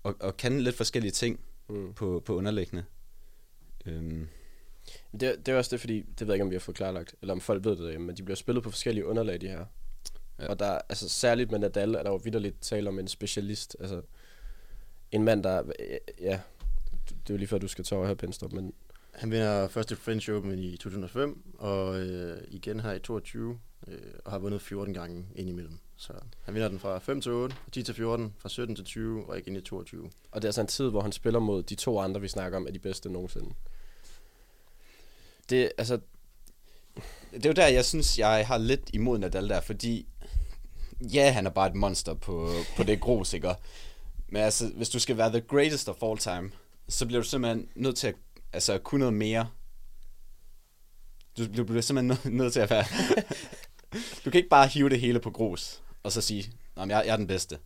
og, 0.03 0.17
og 0.21 0.37
kan 0.37 0.61
lidt 0.61 0.77
forskellige 0.77 1.13
ting 1.13 1.41
Mm. 1.69 1.95
på, 1.95 2.23
på 2.27 2.35
underlæggende. 2.35 2.85
Øhm, 3.87 4.29
Det, 5.12 5.47
det 5.47 5.49
er 5.49 5.57
også 5.57 5.71
det, 5.71 5.81
fordi, 5.81 6.01
det 6.01 6.21
ved 6.21 6.27
jeg 6.27 6.35
ikke, 6.35 6.45
om 6.45 6.51
vi 6.51 6.55
har 6.55 6.61
fået 6.61 6.77
klarlagt, 6.77 7.15
eller 7.23 7.35
om 7.35 7.41
folk 7.41 7.65
ved 7.65 7.77
det 7.77 8.01
men 8.01 8.17
de 8.17 8.23
bliver 8.23 8.37
spillet 8.37 8.65
på 8.65 8.71
forskellige 8.71 9.07
underlag, 9.07 9.41
de 9.41 9.49
her. 9.49 9.65
Ja. 10.39 10.49
Og 10.49 10.59
der, 10.59 10.79
altså 10.89 11.09
særligt 11.09 11.51
med 11.51 11.59
Nadal, 11.59 11.95
er 11.95 12.03
der 12.03 12.11
jo 12.11 12.17
vidderligt 12.17 12.61
tale 12.61 12.89
om 12.89 12.99
en 12.99 13.09
specialist. 13.09 13.77
Altså, 13.81 14.03
en 15.12 15.25
mand, 15.25 15.43
der... 15.43 15.62
Ja, 16.21 16.41
det 17.09 17.31
er 17.31 17.35
jo 17.35 17.37
lige 17.37 17.49
før, 17.49 17.59
du 17.59 17.69
skal 17.69 17.85
tage 17.85 17.99
over 17.99 18.09
her, 18.09 18.15
Penstrup, 18.15 18.53
men 18.53 18.73
Han 19.12 19.31
vinder 19.31 19.69
første 19.69 19.97
French 19.97 20.31
Open 20.31 20.59
i 20.59 20.77
2005, 20.77 21.43
og 21.59 22.01
øh, 22.01 22.39
igen 22.49 22.81
her 22.81 22.93
i 22.93 22.99
22, 22.99 23.59
øh, 23.89 23.99
og 24.25 24.33
har 24.33 24.39
vundet 24.39 24.62
14 24.62 24.95
gange 24.95 25.27
indimellem. 25.35 25.79
Så 25.97 26.12
han 26.43 26.55
vinder 26.55 26.69
den 26.69 26.79
fra 26.79 26.99
5 26.99 27.21
til 27.21 27.33
8, 27.33 27.57
fra 27.57 27.71
10 27.71 27.83
til 27.83 27.95
14, 27.95 28.35
fra 28.39 28.49
17 28.49 28.77
til 28.77 28.85
20, 28.85 29.27
og 29.29 29.39
igen 29.39 29.57
i 29.57 29.61
22. 29.61 30.11
Og 30.31 30.43
det 30.43 30.45
er 30.45 30.49
altså 30.49 30.61
en 30.61 30.67
tid, 30.67 30.91
hvor 30.91 31.01
han 31.01 31.12
spiller 31.12 31.41
mod 31.41 31.62
de 31.62 31.75
to 31.75 31.99
andre, 31.99 32.21
vi 32.21 32.29
snakker 32.29 32.59
om, 32.59 32.67
er 32.67 32.71
de 32.71 32.79
bedste 32.79 33.12
nogensinde. 33.12 33.55
Det, 35.51 35.73
altså, 35.79 36.01
Det 37.33 37.47
er 37.47 37.51
jo 37.51 37.55
der, 37.55 37.67
jeg 37.67 37.85
synes, 37.85 38.19
jeg 38.19 38.47
har 38.47 38.59
lidt 38.59 38.91
imod 38.93 39.19
Nadal 39.19 39.49
der, 39.49 39.61
fordi 39.61 40.09
ja, 41.01 41.31
han 41.33 41.47
er 41.47 41.51
bare 41.51 41.69
et 41.69 41.75
monster 41.75 42.15
på, 42.15 42.51
på 42.77 42.83
det 42.83 43.01
grus, 43.01 43.33
ikke? 43.33 43.55
Men 44.29 44.43
altså, 44.43 44.69
hvis 44.69 44.89
du 44.89 44.99
skal 44.99 45.17
være 45.17 45.31
the 45.31 45.41
greatest 45.41 45.89
of 45.89 46.03
all 46.03 46.19
time, 46.19 46.51
så 46.89 47.07
bliver 47.07 47.23
du 47.23 47.29
simpelthen 47.29 47.69
nødt 47.75 47.97
til 47.97 48.07
at, 48.07 48.15
altså, 48.53 48.79
kunne 48.79 48.99
noget 48.99 49.15
mere. 49.15 49.49
Du, 51.39 51.47
du 51.57 51.65
bliver 51.65 51.81
simpelthen 51.83 52.33
nø- 52.33 52.37
nødt 52.37 52.53
til 52.53 52.61
at 52.61 52.71
være... 52.71 52.85
du 54.25 54.31
kan 54.31 54.35
ikke 54.39 54.49
bare 54.49 54.67
hive 54.69 54.89
det 54.89 55.01
hele 55.01 55.21
på 55.21 55.31
grus, 55.31 55.83
og 56.03 56.13
så 56.13 56.21
sige, 56.21 56.53
at 56.77 56.89
jeg, 56.89 57.03
jeg 57.07 57.13
er 57.13 57.17
den 57.17 57.27
bedste. 57.27 57.59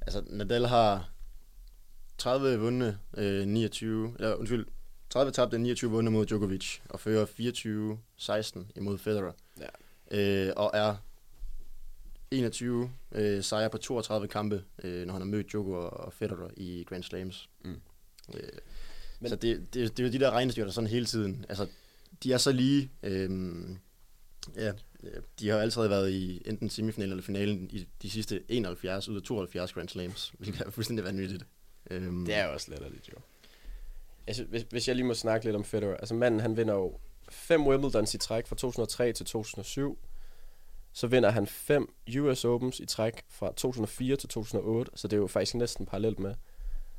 Altså, 0.00 0.22
Nadal 0.30 0.66
har 0.66 1.10
30 2.18 2.58
vundne, 2.58 2.98
øh, 3.16 3.46
29, 3.48 4.14
eller 4.18 4.34
undskyld, 4.34 4.66
30 5.16 5.32
tabte, 5.32 5.58
29 5.58 5.90
vundet 5.90 6.12
mod 6.12 6.26
Djokovic, 6.26 6.78
og 6.88 7.00
fører 7.00 7.26
24-16 7.26 8.64
imod 8.76 8.98
Federer. 8.98 9.32
Ja. 9.60 10.46
Øh, 10.46 10.52
og 10.56 10.70
er 10.74 10.96
21 12.30 12.90
øh, 13.12 13.44
sejre 13.44 13.70
på 13.70 13.78
32 13.78 14.28
kampe, 14.28 14.64
øh, 14.84 15.06
når 15.06 15.12
han 15.12 15.22
har 15.22 15.26
mødt 15.26 15.52
Djoko 15.52 15.72
og 15.72 16.12
Federer 16.12 16.50
i 16.56 16.84
Grand 16.88 17.02
Slams. 17.02 17.48
Mm. 17.64 17.80
Øh, 18.34 18.40
Men, 19.20 19.28
så 19.28 19.36
det, 19.36 19.74
det, 19.74 19.96
det 19.96 20.02
er 20.02 20.06
jo 20.06 20.12
de 20.12 20.18
der 20.18 20.30
regnestykker, 20.30 20.64
der 20.64 20.70
er 20.70 20.74
sådan 20.74 20.90
hele 20.90 21.06
tiden. 21.06 21.44
Altså, 21.48 21.66
de 22.22 22.32
er 22.32 22.38
så 22.38 22.52
lige. 22.52 22.90
Øh, 23.02 23.30
ja, 24.56 24.72
øh, 25.02 25.22
de 25.40 25.48
har 25.48 25.58
altid 25.58 25.88
været 25.88 26.10
i 26.10 26.42
enten 26.46 26.70
semifinalen 26.70 27.12
eller 27.12 27.24
finalen 27.24 27.70
i 27.70 27.88
de 28.02 28.10
sidste 28.10 28.42
71 28.48 29.08
ud 29.08 29.16
af 29.16 29.22
72 29.22 29.72
Grand 29.72 29.88
Slams, 29.88 30.32
hvilket 30.38 30.60
er 30.66 30.70
fuldstændig 30.70 31.04
vanvittigt. 31.04 31.44
Øhm, 31.90 32.24
det 32.24 32.34
er 32.34 32.46
jo 32.46 32.52
også 32.52 32.70
latterligt, 32.70 33.08
jo. 33.08 33.18
Altså, 34.26 34.44
hvis, 34.44 34.62
hvis 34.70 34.88
jeg 34.88 34.96
lige 34.96 35.06
må 35.06 35.14
snakke 35.14 35.46
lidt 35.46 35.56
om 35.56 35.64
Federer. 35.64 35.96
Altså, 35.96 36.14
manden, 36.14 36.40
han 36.40 36.56
vinder 36.56 36.74
jo 36.74 36.98
fem 37.28 37.66
Wimbledons 37.66 38.14
i 38.14 38.18
træk 38.18 38.46
fra 38.46 38.56
2003 38.56 39.12
til 39.12 39.26
2007. 39.26 39.98
Så 40.92 41.06
vinder 41.06 41.30
han 41.30 41.46
fem 41.46 41.94
US 42.20 42.44
Opens 42.44 42.80
i 42.80 42.86
træk 42.86 43.24
fra 43.28 43.46
2004 43.48 44.16
til 44.16 44.28
2008, 44.28 44.90
så 44.94 45.08
det 45.08 45.16
er 45.16 45.20
jo 45.20 45.26
faktisk 45.26 45.54
næsten 45.54 45.86
parallelt 45.86 46.18
med. 46.18 46.34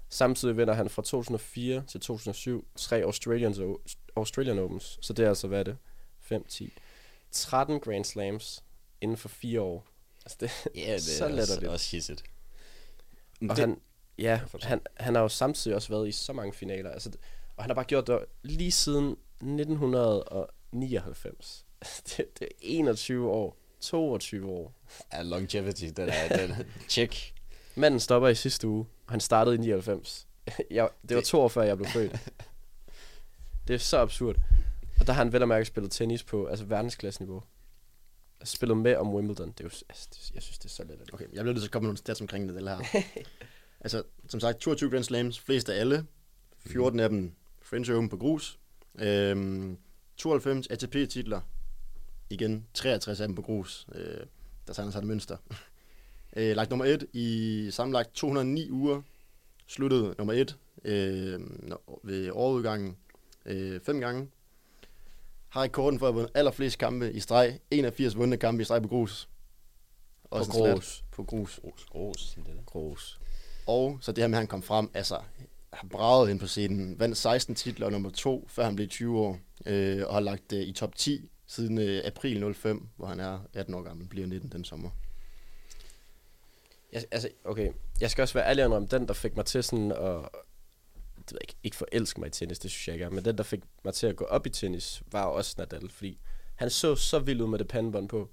Samtidig 0.10 0.58
vinder 0.58 0.74
han 0.74 0.90
fra 0.90 1.02
2004 1.02 1.84
til 1.88 2.00
2007 2.02 2.68
tre 2.76 3.02
Australian, 3.02 3.78
Australian 4.16 4.60
Opens, 4.60 5.00
så 5.02 5.14
det 5.14 5.26
er 5.26 5.30
altså, 5.30 5.48
hvad 5.48 5.60
er 5.60 5.64
det? 5.64 5.78
5, 6.20 6.44
10. 6.50 6.74
13 7.32 7.80
Grand 7.80 8.06
Slams 8.06 8.64
inden 9.02 9.18
for 9.18 9.30
fire 9.30 9.62
år. 9.62 9.86
Altså, 10.26 10.38
det, 10.40 10.52
Ja, 10.76 10.94
det 10.94 11.02
så 11.18 11.24
er 11.24 11.28
også, 11.28 11.36
latterligt. 11.36 11.72
også 11.72 11.92
hisset. 11.92 12.24
Og 13.42 13.48
Det- 13.50 13.58
han, 13.60 13.80
ja, 14.20 14.40
forstår. 14.48 14.68
han, 14.70 14.82
han 14.98 15.16
har 15.16 15.22
jo 15.22 15.28
samtidig 15.28 15.76
også 15.76 15.90
været 15.90 16.08
i 16.08 16.12
så 16.12 16.34
mange 16.34 16.54
finaler. 16.54 16.92
Altså, 16.92 17.10
det- 17.10 17.20
og 17.58 17.64
han 17.64 17.70
har 17.70 17.76
bare 17.76 17.86
gjort 17.86 18.08
det 18.08 18.20
lige 18.44 18.72
siden 18.72 19.18
1999. 19.42 21.66
det, 22.18 22.40
det 22.40 22.46
er 22.48 22.52
21 22.62 23.30
år. 23.32 23.58
22 23.82 24.50
år. 24.52 24.74
Ja, 25.14 25.22
longevity, 25.22 25.86
den 25.98 26.10
er 26.10 26.38
den 26.48 26.56
check. 26.90 27.34
Manden 27.76 28.00
stopper 28.00 28.30
i 28.30 28.36
sidste 28.36 28.68
uge, 28.68 28.86
og 29.06 29.12
han 29.14 29.20
startede 29.20 29.56
i 29.56 29.60
99. 29.60 30.28
jeg, 30.72 30.90
det 31.10 31.16
var 31.16 31.22
Det- 31.22 31.28
to 31.28 31.42
år 31.42 31.48
før, 31.48 31.62
jeg 31.64 31.78
blev 31.78 31.90
født. 31.90 32.30
det 33.68 33.74
er 33.74 33.78
så 33.78 33.98
absurd. 33.98 34.36
Og 35.00 35.08
der 35.08 35.14
har 35.14 35.24
han 35.24 35.34
vel 35.34 35.42
og 35.42 35.48
mærke 35.48 35.66
spillet 35.66 35.92
tennis 35.92 36.24
på 36.24 36.46
altså 36.46 36.66
verdensklasseniveau. 36.66 37.44
Altså, 38.40 38.56
spillet 38.56 38.78
med 38.78 38.96
om 38.96 39.14
Wimbledon. 39.16 39.52
Det 39.52 39.60
er 39.60 39.64
jo, 39.64 39.70
altså, 39.90 40.08
det, 40.14 40.32
jeg 40.36 40.42
synes, 40.42 40.58
det 40.58 40.66
er 40.66 40.70
så 40.70 40.84
let. 40.84 41.10
Okay, 41.14 41.24
jeg 41.24 41.30
bliver 41.32 41.44
nødt 41.44 41.58
til 41.58 41.66
at 41.68 41.72
komme 41.72 41.84
med 41.84 41.88
nogle 41.90 41.98
stats 41.98 42.22
omkring 42.22 42.50
det 42.50 42.70
her. 42.70 43.02
Altså, 43.80 44.04
som 44.28 44.40
sagt, 44.40 44.60
22 44.60 44.90
Grand 44.90 45.04
Slams, 45.04 45.40
flest 45.40 45.70
af 45.70 45.80
alle. 45.80 46.06
14 46.60 47.00
af 47.00 47.10
dem 47.10 47.32
French 47.62 47.92
Open 47.92 48.10
på 48.10 48.18
grus. 48.18 48.60
Øhm, 49.00 49.78
92 50.18 50.68
ATP-titler. 50.68 51.42
Igen, 52.30 52.68
63 52.74 53.22
af 53.22 53.28
dem 53.28 53.36
på 53.36 53.42
grus. 53.42 53.88
Øh, 53.96 54.26
der 54.68 54.74
tegner 54.74 54.92
sig 54.92 55.00
et 55.00 55.06
mønster. 55.06 55.38
øh, 56.38 56.56
lagt 56.56 56.70
nummer 56.70 56.86
1 56.86 57.06
i 57.14 57.70
sammenlagt 57.72 58.14
209 58.14 58.72
uger. 58.72 59.02
Sluttede 59.68 60.16
nummer 60.18 60.34
1 60.34 60.58
øh, 60.84 61.40
ved 62.04 62.32
årudgangen 62.32 62.98
øh, 63.46 63.82
fem 63.82 64.00
gange. 64.00 64.30
Har 65.50 65.62
rekorden 65.62 66.00
for 66.00 66.08
at 66.08 66.14
have 66.14 66.20
vundet 66.20 66.38
allerflest 66.38 66.78
kampe 66.78 67.14
i 67.14 67.20
streg. 67.20 67.60
81 67.72 68.18
vundne 68.18 68.38
kampe 68.38 68.62
i 68.62 68.66
streg 68.66 68.82
på 68.82 68.88
grus. 68.88 69.30
Også 70.24 70.52
slat 70.52 70.74
grus. 70.74 71.04
På 71.12 71.24
grus. 71.24 71.60
Det 72.36 72.46
der. 72.46 72.64
Grus. 72.66 73.20
Og 73.68 73.98
så 74.02 74.12
det 74.12 74.22
her 74.22 74.28
med, 74.28 74.38
at 74.38 74.42
han 74.42 74.48
kom 74.48 74.64
frem, 74.64 74.90
altså, 74.94 75.20
har 75.74 75.88
braget 75.88 76.30
ind 76.30 76.40
på 76.40 76.48
scenen, 76.48 77.00
vandt 77.00 77.18
16 77.18 77.56
titler 77.56 77.86
og 77.86 77.92
nummer 77.92 78.10
to, 78.10 78.48
før 78.50 78.64
han 78.64 78.76
blev 78.76 78.88
20 78.88 79.20
år, 79.20 79.40
øh, 79.66 80.08
og 80.08 80.14
har 80.14 80.20
lagt 80.20 80.54
øh, 80.54 80.62
i 80.62 80.74
top 80.74 80.96
10 80.96 81.30
siden 81.48 81.78
øh, 81.78 82.02
april 82.06 82.54
05, 82.54 82.88
hvor 82.96 83.08
han 83.08 83.20
er 83.20 83.40
18 83.54 83.74
år 83.74 83.82
gammel, 83.82 84.08
bliver 84.08 84.28
19 84.28 84.52
den 84.52 84.64
sommer. 84.64 84.90
Jeg, 86.94 87.04
altså, 87.12 87.30
okay. 87.46 87.72
Jeg 88.02 88.12
skal 88.12 88.22
også 88.22 88.34
være 88.34 88.50
ærlig 88.50 88.66
om 88.66 88.88
den, 88.88 89.08
der 89.08 89.14
fik 89.14 89.36
mig 89.36 89.46
til 89.46 89.64
sådan 89.64 89.92
at... 89.92 90.30
Det 91.18 91.34
ved 91.34 91.40
jeg 91.42 91.50
ikke, 91.50 91.56
ikke 91.64 91.76
forelske 91.76 92.20
mig 92.20 92.28
i 92.28 92.30
tennis, 92.30 92.60
det 92.60 92.72
synes 92.72 92.88
jeg 92.88 92.96
ikke 92.96 93.06
er, 93.06 93.10
men 93.10 93.26
den, 93.26 93.38
der 93.38 93.44
fik 93.44 93.60
mig 93.84 93.94
til 93.94 94.08
at 94.08 94.16
gå 94.16 94.26
op 94.26 94.46
i 94.46 94.50
tennis, 94.50 95.04
var 95.12 95.24
også 95.24 95.56
Nadal, 95.58 95.90
fordi 95.90 96.20
han 96.56 96.70
så 96.70 96.96
så 96.96 97.20
vild 97.20 97.42
ud 97.42 97.48
med 97.48 97.60
det 97.60 97.68
pandebånd 97.68 98.10
på, 98.10 98.30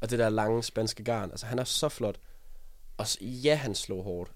og 0.00 0.10
det 0.10 0.18
der 0.18 0.28
lange 0.28 0.62
spanske 0.62 1.04
garn, 1.04 1.30
altså 1.30 1.46
han 1.46 1.58
er 1.58 1.64
så 1.64 1.88
flot, 1.88 2.20
og 2.96 3.06
ja, 3.20 3.54
han 3.54 3.74
slog 3.74 4.04
hårdt, 4.04 4.32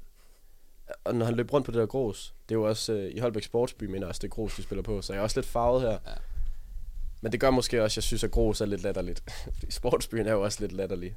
og 1.04 1.14
når 1.14 1.26
han 1.26 1.34
løb 1.34 1.52
rundt 1.52 1.64
på 1.64 1.72
det 1.72 1.78
der 1.78 1.86
grus, 1.86 2.34
det 2.48 2.54
er 2.54 2.58
jo 2.58 2.68
også 2.68 2.92
øh, 2.92 3.14
i 3.14 3.18
Holbæk 3.18 3.42
Sportsby, 3.42 3.84
men 3.84 4.02
også 4.02 4.18
det 4.22 4.30
grus, 4.30 4.56
de 4.56 4.62
spiller 4.62 4.82
på, 4.82 5.02
så 5.02 5.12
jeg 5.12 5.20
er 5.20 5.22
også 5.22 5.40
lidt 5.40 5.46
farvet 5.46 5.82
her. 5.82 5.90
Ja. 5.90 6.14
Men 7.20 7.32
det 7.32 7.40
gør 7.40 7.50
måske 7.50 7.82
også, 7.82 7.92
at 7.92 7.96
jeg 7.96 8.02
synes, 8.02 8.24
at 8.24 8.30
grus 8.30 8.60
er 8.60 8.66
lidt 8.66 8.82
latterligt, 8.82 9.22
fordi 9.58 9.72
Sportsbyen 9.72 10.26
er 10.26 10.32
jo 10.32 10.42
også 10.42 10.60
lidt 10.60 10.72
latterlig 10.72 11.16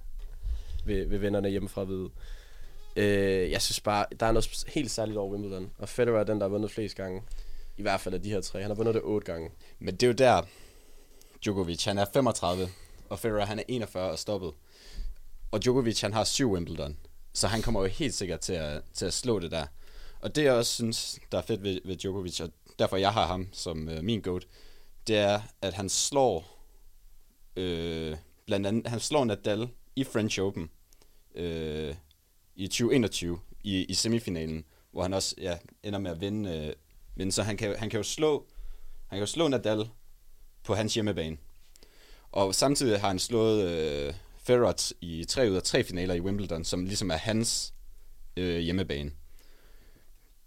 ved, 0.85 1.05
ved 1.05 1.17
vennerne 1.17 1.49
hjemmefra 1.49 1.83
ved. 1.83 2.09
Øh, 2.95 3.51
jeg 3.51 3.61
synes 3.61 3.79
bare, 3.79 4.05
der 4.19 4.25
er 4.25 4.31
noget 4.31 4.65
helt 4.67 4.91
særligt 4.91 5.17
over 5.17 5.31
Wimbledon. 5.31 5.71
Og 5.77 5.89
Federer 5.89 6.19
er 6.19 6.23
den, 6.23 6.39
der 6.39 6.43
har 6.43 6.49
vundet 6.49 6.71
flest 6.71 6.95
gange. 6.95 7.21
I 7.77 7.81
hvert 7.81 7.99
fald 7.99 8.15
af 8.15 8.21
de 8.21 8.29
her 8.29 8.41
tre. 8.41 8.61
Han 8.61 8.69
har 8.69 8.75
vundet 8.75 8.95
det 8.95 9.03
otte 9.03 9.31
gange. 9.31 9.49
Men 9.79 9.95
det 9.95 10.03
er 10.03 10.07
jo 10.07 10.13
der, 10.13 10.41
Djokovic, 11.43 11.85
han 11.85 11.97
er 11.97 12.05
35, 12.13 12.67
og 13.09 13.19
Federer, 13.19 13.45
han 13.45 13.59
er 13.59 13.63
41 13.67 14.11
og 14.11 14.19
stoppet. 14.19 14.53
Og 15.51 15.63
Djokovic, 15.63 16.01
han 16.01 16.13
har 16.13 16.23
syv 16.23 16.53
Wimbledon. 16.53 16.97
Så 17.33 17.47
han 17.47 17.61
kommer 17.61 17.81
jo 17.81 17.87
helt 17.87 18.13
sikkert 18.13 18.39
til 18.39 18.53
at, 18.53 18.83
til 18.93 19.05
at 19.05 19.13
slå 19.13 19.39
det 19.39 19.51
der. 19.51 19.65
Og 20.19 20.35
det, 20.35 20.43
jeg 20.43 20.53
også 20.53 20.73
synes, 20.73 21.19
der 21.31 21.37
er 21.37 21.41
fedt 21.41 21.63
ved, 21.63 21.81
ved 21.85 21.95
Djokovic, 21.95 22.41
og 22.41 22.51
derfor 22.79 22.97
jeg 22.97 23.13
har 23.13 23.27
ham 23.27 23.47
som 23.51 23.89
øh, 23.89 24.03
min 24.03 24.21
goat, 24.21 24.47
det 25.07 25.17
er, 25.17 25.41
at 25.61 25.73
han 25.73 25.89
slår 25.89 26.65
øh, 27.55 28.17
blandt 28.45 28.67
andet, 28.67 28.87
han 28.87 28.99
slår 28.99 29.25
Nadal 29.25 29.69
i 29.95 30.03
French 30.03 30.41
Open 30.41 30.69
øh, 31.35 31.95
i 32.55 32.67
2021 32.67 33.39
i, 33.63 33.85
i 33.85 33.93
semifinalen, 33.93 34.65
hvor 34.91 35.01
han 35.01 35.13
også 35.13 35.35
ja, 35.37 35.57
ender 35.83 35.99
med 35.99 36.11
at 36.11 36.21
vinde, 36.21 36.67
øh, 36.67 36.73
vinde. 37.15 37.31
Så 37.31 37.43
han 37.43 37.57
kan, 37.57 37.75
han 37.79 37.89
kan 37.89 37.97
jo 37.97 38.03
slå 38.03 38.45
han 39.09 39.17
kan 39.17 39.19
jo 39.19 39.25
slå 39.25 39.47
Nadal 39.47 39.89
på 40.63 40.75
hans 40.75 40.93
hjemmebane. 40.93 41.37
Og 42.31 42.55
samtidig 42.55 42.99
har 42.99 43.07
han 43.07 43.19
slået 43.19 43.69
øh, 43.69 44.13
Federer 44.49 44.73
t- 44.81 44.91
i 45.01 45.25
tre 45.25 45.49
ud 45.49 45.55
af 45.55 45.63
tre 45.63 45.83
finaler 45.83 46.13
i 46.13 46.21
Wimbledon, 46.21 46.63
som 46.63 46.85
ligesom 46.85 47.11
er 47.11 47.15
hans 47.15 47.73
øh, 48.37 48.57
hjemmebane. 48.57 49.11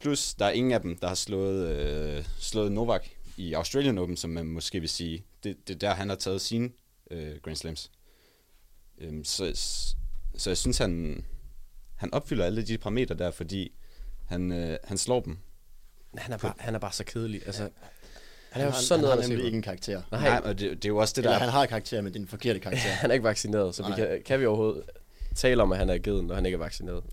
Plus, 0.00 0.34
der 0.34 0.44
er 0.44 0.50
ingen 0.50 0.72
af 0.72 0.80
dem, 0.80 0.98
der 0.98 1.08
har 1.08 1.14
slået, 1.14 1.68
øh, 1.68 2.24
slået 2.38 2.72
Novak 2.72 3.08
i 3.36 3.52
Australian 3.52 3.98
Open, 3.98 4.16
som 4.16 4.30
man 4.30 4.46
måske 4.46 4.80
vil 4.80 4.88
sige. 4.88 5.24
Det, 5.44 5.68
det 5.68 5.74
er 5.74 5.78
der, 5.78 5.94
han 5.94 6.08
har 6.08 6.16
taget 6.16 6.40
sine 6.40 6.70
øh, 7.10 7.36
Grand 7.42 7.56
Slams. 7.56 7.90
Øhm, 8.98 9.24
så, 9.24 9.52
så 10.36 10.50
jeg 10.50 10.56
synes, 10.56 10.78
han, 10.78 11.24
han 11.94 12.14
opfylder 12.14 12.44
alle 12.44 12.62
de 12.62 12.78
parametre 12.78 13.14
der, 13.14 13.30
fordi 13.30 13.72
han, 14.26 14.52
øh, 14.52 14.78
han 14.84 14.98
slår 14.98 15.20
dem. 15.20 15.38
Han 16.16 16.32
er 16.32 16.38
bare, 16.38 16.54
han 16.58 16.74
er 16.74 16.78
bare 16.78 16.92
så 16.92 17.04
kedelig. 17.04 17.46
Altså, 17.46 17.70
han 18.52 18.62
er 18.62 18.66
jo 18.66 18.70
har, 18.72 18.80
så 18.80 18.96
han 18.96 19.04
har 19.04 19.16
nemlig 19.28 19.44
ikke 19.44 19.56
en 19.56 19.62
karakter. 19.62 20.02
Nej, 20.10 20.20
Nej, 20.28 20.40
og 20.44 20.58
det, 20.58 20.70
det 20.70 20.84
er 20.84 20.88
jo 20.88 20.96
også 20.96 21.12
det 21.12 21.18
Eller 21.18 21.32
der... 21.32 21.38
han 21.38 21.48
har 21.48 21.66
karakter, 21.66 21.96
men 22.02 22.12
det 22.12 22.16
er 22.16 22.20
den 22.20 22.28
forkerte 22.28 22.60
karakter. 22.60 22.88
han 23.02 23.10
er 23.10 23.14
ikke 23.14 23.24
vaccineret, 23.24 23.74
så 23.74 23.86
vi 23.86 23.92
kan, 23.96 24.22
kan 24.26 24.40
vi 24.40 24.46
overhovedet 24.46 24.82
tale 25.34 25.62
om, 25.62 25.72
at 25.72 25.78
han 25.78 25.90
er 25.90 25.98
geden, 25.98 26.26
når 26.26 26.34
han 26.34 26.46
ikke 26.46 26.56
er 26.56 26.58
vaccineret. 26.58 27.02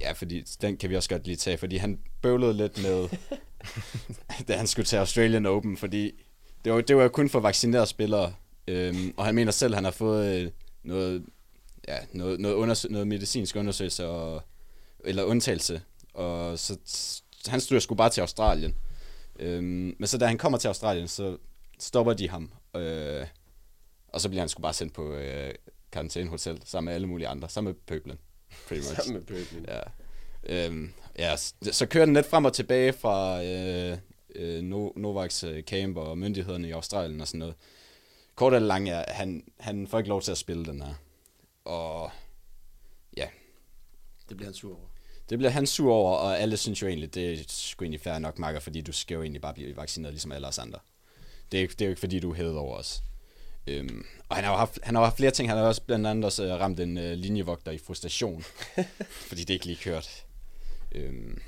Ja, 0.00 0.12
fordi 0.12 0.40
den 0.60 0.76
kan 0.76 0.90
vi 0.90 0.96
også 0.96 1.08
godt 1.08 1.26
lige 1.26 1.36
tage, 1.36 1.56
fordi 1.56 1.76
han 1.76 1.98
bøvlede 2.22 2.54
lidt 2.54 2.82
med, 2.82 3.08
da 4.48 4.56
han 4.56 4.66
skulle 4.66 4.86
til 4.86 4.96
Australian 4.96 5.46
Open, 5.46 5.76
fordi 5.76 6.12
det 6.64 6.72
var, 6.72 6.80
det 6.80 6.96
var 6.96 7.02
jo 7.02 7.08
kun 7.08 7.30
for 7.30 7.40
vaccinerede 7.40 7.86
spillere, 7.86 8.32
øhm, 8.68 9.14
og 9.16 9.24
han 9.26 9.34
mener 9.34 9.52
selv, 9.52 9.72
at 9.72 9.76
han 9.76 9.84
har 9.84 9.90
fået 9.90 10.34
øh, 10.34 10.50
noget, 10.82 11.24
ja, 11.88 11.96
noget, 12.12 12.40
noget, 12.40 12.54
undersø- 12.66 12.88
noget 12.90 13.06
medicinsk 13.06 13.56
undersøgelse, 13.56 14.06
og, 14.06 14.42
eller 15.04 15.22
undtagelse, 15.22 15.80
Og 16.14 16.58
så, 16.58 16.76
han 17.46 17.60
studerer 17.60 17.80
sgu 17.80 17.94
bare 17.94 18.10
til 18.10 18.20
Australien. 18.20 18.74
Øhm, 19.38 19.96
men 19.98 20.06
så 20.06 20.18
da 20.18 20.26
han 20.26 20.38
kommer 20.38 20.58
til 20.58 20.68
Australien, 20.68 21.08
så 21.08 21.38
stopper 21.78 22.12
de 22.12 22.28
ham. 22.28 22.52
Øh, 22.76 23.26
og 24.08 24.20
så 24.20 24.28
bliver 24.28 24.40
han 24.42 24.48
sgu 24.48 24.62
bare 24.62 24.72
sendt 24.72 24.92
på 24.94 25.12
øh, 25.12 25.54
karantænehotel 25.92 26.60
sammen 26.64 26.86
med 26.86 26.94
alle 26.94 27.06
mulige 27.06 27.28
andre. 27.28 27.48
Sammen 27.48 27.70
med 27.72 27.80
pøblen. 27.86 28.18
Pretty 28.68 28.88
much. 28.88 28.96
Sammen 29.02 29.14
med 29.14 29.22
pøblen. 29.26 29.66
Ja. 29.68 29.80
Øhm, 30.66 30.92
ja, 31.18 31.36
s- 31.36 31.54
så 31.72 31.86
kører 31.86 32.04
den 32.04 32.14
lidt 32.14 32.26
frem 32.26 32.44
og 32.44 32.52
tilbage 32.52 32.92
fra 32.92 33.44
øh, 33.44 33.98
øh, 34.34 34.62
no, 34.62 34.90
Novaks 34.96 35.44
øh, 35.44 35.62
camp 35.62 35.96
og 35.96 36.18
myndighederne 36.18 36.68
i 36.68 36.70
Australien 36.70 37.20
og 37.20 37.28
sådan 37.28 37.38
noget. 37.38 37.54
Kort 38.34 38.54
eller 38.54 38.66
lang, 38.68 38.86
ja, 38.88 39.02
han, 39.08 39.44
han 39.60 39.86
får 39.88 39.98
ikke 39.98 40.08
lov 40.08 40.22
til 40.22 40.30
at 40.32 40.38
spille 40.38 40.64
den 40.64 40.82
her. 40.82 40.94
Og 41.64 42.10
ja, 43.16 43.26
Det 44.28 44.36
bliver 44.36 44.48
han 44.48 44.54
sur 44.54 44.76
over. 44.76 44.86
Det 45.30 45.38
bliver 45.38 45.50
han 45.50 45.66
sur 45.66 45.92
over, 45.92 46.16
og 46.16 46.40
alle 46.40 46.56
synes 46.56 46.82
jo 46.82 46.86
egentlig, 46.86 47.14
det 47.14 47.32
er 47.32 47.44
sgu 47.48 47.84
egentlig 47.84 48.00
fair 48.00 48.18
nok, 48.18 48.38
Marker, 48.38 48.60
fordi 48.60 48.80
du 48.80 48.92
skal 48.92 49.14
jo 49.14 49.22
egentlig 49.22 49.42
bare 49.42 49.54
blive 49.54 49.76
vaccineret 49.76 50.14
ligesom 50.14 50.32
alle 50.32 50.48
os 50.48 50.58
andre. 50.58 50.78
Det 51.52 51.62
er, 51.62 51.66
det 51.66 51.80
er 51.80 51.86
jo 51.86 51.90
ikke 51.90 52.00
fordi, 52.00 52.20
du 52.20 52.30
er 52.30 52.34
hævet 52.34 52.56
over 52.56 52.76
os. 52.76 53.02
Øhm, 53.66 54.06
og 54.28 54.36
han 54.36 54.44
har, 54.44 54.50
jo 54.52 54.56
haft, 54.56 54.78
han 54.82 54.94
har 54.94 55.02
haft 55.04 55.16
flere 55.16 55.30
ting. 55.30 55.48
Han 55.48 55.58
har 55.58 55.64
også 55.64 55.82
blandt 55.82 56.06
andet 56.06 56.24
også 56.24 56.44
øh, 56.44 56.60
ramt 56.60 56.80
en 56.80 56.98
øh, 56.98 57.12
linjevogter 57.12 57.72
i 57.72 57.78
frustration, 57.78 58.44
fordi 59.28 59.44
det 59.44 59.54
ikke 59.54 59.66
lige 59.66 59.78
kørt. 59.82 60.24
Øhm, 60.92 61.40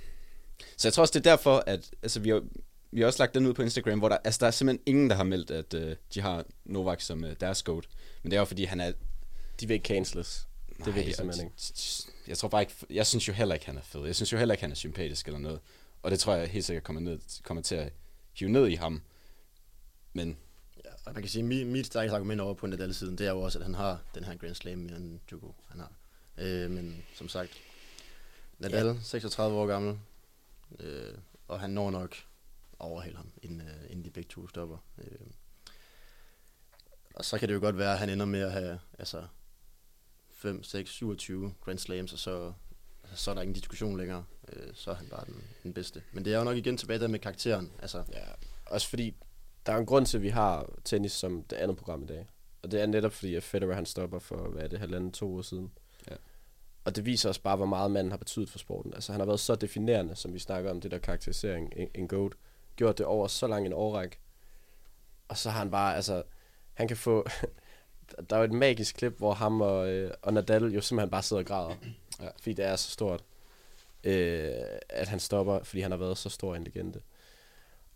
så 0.76 0.88
jeg 0.88 0.92
tror 0.92 1.00
også, 1.00 1.12
det 1.12 1.26
er 1.26 1.30
derfor, 1.30 1.64
at 1.66 1.90
altså, 2.02 2.20
vi, 2.20 2.28
har, 2.30 2.42
vi 2.90 3.00
har 3.00 3.06
også 3.06 3.22
lagt 3.22 3.34
den 3.34 3.46
ud 3.46 3.54
på 3.54 3.62
Instagram, 3.62 3.98
hvor 3.98 4.08
der, 4.08 4.16
altså, 4.24 4.38
der 4.40 4.46
er 4.46 4.50
simpelthen 4.50 4.82
ingen, 4.86 5.10
der 5.10 5.16
har 5.16 5.24
meldt, 5.24 5.50
at 5.50 5.74
øh, 5.74 5.96
de 6.14 6.20
har 6.20 6.44
Novak 6.64 7.00
som 7.00 7.24
øh, 7.24 7.36
deres 7.40 7.62
goat. 7.62 7.88
Men 8.22 8.30
det 8.30 8.36
er 8.36 8.40
jo 8.40 8.44
fordi, 8.44 8.64
han 8.64 8.80
er... 8.80 8.92
De 9.60 9.66
vil 9.68 9.74
ikke 9.74 9.86
canceles. 9.86 10.47
Det 10.84 10.94
vil 10.94 11.02
de 11.02 11.08
Nej, 11.08 11.12
simpelthen 11.12 11.46
ikke. 11.46 12.12
Jeg 12.26 12.38
tror 12.38 12.48
bare 12.48 12.62
ikke, 12.62 12.74
jeg 12.90 13.06
synes 13.06 13.28
jo 13.28 13.32
heller 13.32 13.54
ikke, 13.54 13.66
han 13.66 13.76
er 13.76 13.82
fed. 13.82 14.06
Jeg 14.06 14.16
synes 14.16 14.32
jo 14.32 14.38
heller 14.38 14.54
ikke, 14.54 14.62
han 14.62 14.70
er 14.70 14.74
sympatisk 14.74 15.26
eller 15.26 15.38
noget. 15.38 15.60
Og 16.02 16.10
det 16.10 16.20
tror 16.20 16.34
jeg 16.34 16.48
helt 16.48 16.64
sikkert 16.64 16.84
kommer, 16.84 17.00
ned, 17.00 17.18
kommer 17.42 17.62
til 17.62 17.74
at 17.74 17.92
hive 18.32 18.50
ned 18.50 18.68
i 18.68 18.74
ham. 18.74 19.02
Men 20.12 20.36
Ja, 20.84 20.90
og 21.04 21.14
man 21.14 21.22
kan 21.22 21.28
sige, 21.30 21.42
at 21.42 21.48
mit, 21.48 21.66
mit 21.66 21.86
stærkeste 21.86 22.16
argument 22.16 22.40
over 22.40 22.54
på 22.54 22.66
Nadal-siden, 22.66 23.18
det 23.18 23.26
er 23.26 23.30
jo 23.30 23.40
også, 23.40 23.58
at 23.58 23.64
han 23.64 23.74
har 23.74 24.00
den 24.14 24.24
her 24.24 24.36
Grand 24.36 24.54
Slam 24.54 24.78
mere 24.78 24.96
end 24.96 25.20
Djoko, 25.30 25.54
han 25.68 25.80
har. 25.80 25.92
Øh, 26.38 26.70
men 26.70 27.04
som 27.14 27.28
sagt, 27.28 27.52
Nadal, 28.58 28.86
ja. 28.86 28.94
36 29.02 29.56
år 29.56 29.66
gammel, 29.66 29.98
øh, 30.80 31.14
og 31.48 31.60
han 31.60 31.70
når 31.70 31.90
nok 31.90 32.16
at 32.72 32.86
overhale 32.86 33.16
ham, 33.16 33.32
inden, 33.42 33.60
øh, 33.60 33.90
inden 33.90 34.04
de 34.04 34.10
begge 34.10 34.28
to 34.28 34.48
stopper. 34.48 34.78
Øh, 34.98 35.26
og 37.14 37.24
så 37.24 37.38
kan 37.38 37.48
det 37.48 37.54
jo 37.54 37.60
godt 37.60 37.78
være, 37.78 37.92
at 37.92 37.98
han 37.98 38.10
ender 38.10 38.26
med 38.26 38.40
at 38.40 38.52
have 38.52 38.78
altså, 38.98 39.26
5, 40.38 40.62
6, 40.62 40.90
27 40.90 41.54
Grand 41.64 41.78
Slams, 41.78 42.12
og 42.12 42.18
så, 42.18 42.52
så 43.14 43.30
er 43.30 43.34
der 43.34 43.42
ingen 43.42 43.54
diskussion 43.54 43.96
længere. 43.96 44.24
Øh, 44.52 44.74
så 44.74 44.90
er 44.90 44.94
han 44.94 45.06
bare 45.06 45.24
den, 45.26 45.42
den 45.62 45.72
bedste. 45.72 46.02
Men 46.12 46.24
det 46.24 46.34
er 46.34 46.38
jo 46.38 46.44
nok 46.44 46.56
igen 46.56 46.76
tilbage 46.76 46.98
der 47.00 47.08
med 47.08 47.18
karakteren. 47.18 47.72
Altså, 47.82 48.04
Ja, 48.12 48.24
også 48.66 48.88
fordi, 48.88 49.14
der 49.66 49.72
er 49.72 49.76
en 49.76 49.86
grund 49.86 50.06
til, 50.06 50.18
at 50.18 50.22
vi 50.22 50.28
har 50.28 50.70
tennis 50.84 51.12
som 51.12 51.42
det 51.42 51.56
andet 51.56 51.76
program 51.76 52.02
i 52.02 52.06
dag. 52.06 52.26
Og 52.62 52.70
det 52.70 52.80
er 52.80 52.86
netop 52.86 53.12
fordi, 53.12 53.34
at 53.34 53.42
Federer 53.42 53.74
han 53.74 53.86
stopper 53.86 54.18
for, 54.18 54.48
hvad 54.48 54.62
er 54.62 54.68
det, 54.68 54.78
halvanden, 54.78 55.12
to 55.12 55.36
år 55.36 55.42
siden. 55.42 55.72
Ja. 56.10 56.16
Og 56.84 56.96
det 56.96 57.06
viser 57.06 57.28
os 57.28 57.38
bare, 57.38 57.56
hvor 57.56 57.66
meget 57.66 57.90
manden 57.90 58.10
har 58.10 58.18
betydet 58.18 58.50
for 58.50 58.58
sporten. 58.58 58.94
Altså 58.94 59.12
han 59.12 59.20
har 59.20 59.26
været 59.26 59.40
så 59.40 59.54
definerende, 59.54 60.16
som 60.16 60.34
vi 60.34 60.38
snakker 60.38 60.70
om, 60.70 60.80
det 60.80 60.90
der 60.90 60.98
karakterisering, 60.98 61.72
en, 61.76 61.88
en 61.94 62.08
goat. 62.08 62.32
Gjort 62.76 62.98
det 62.98 63.06
over 63.06 63.26
så 63.26 63.46
lang 63.46 63.66
en 63.66 63.72
årræk. 63.72 64.20
Og 65.28 65.38
så 65.38 65.50
har 65.50 65.58
han 65.58 65.70
bare, 65.70 65.96
altså, 65.96 66.22
han 66.74 66.88
kan 66.88 66.96
få... 66.96 67.26
der 68.30 68.36
er 68.36 68.40
jo 68.40 68.44
et 68.44 68.52
magisk 68.52 68.96
klip, 68.96 69.18
hvor 69.18 69.32
ham 69.32 69.60
og, 69.60 69.88
øh, 69.88 70.10
og 70.22 70.32
Nadal 70.32 70.64
jo 70.64 70.80
simpelthen 70.80 71.10
bare 71.10 71.22
sidder 71.22 71.42
og 71.42 71.46
græder. 71.46 71.74
Ja. 72.20 72.28
Fordi 72.40 72.52
det 72.52 72.64
er 72.64 72.76
så 72.76 72.90
stort, 72.90 73.24
øh, 74.04 74.52
at 74.88 75.08
han 75.08 75.20
stopper, 75.20 75.62
fordi 75.62 75.80
han 75.80 75.90
har 75.90 75.98
været 75.98 76.18
så 76.18 76.28
stor 76.28 76.54
en 76.54 76.64
legende. 76.64 77.00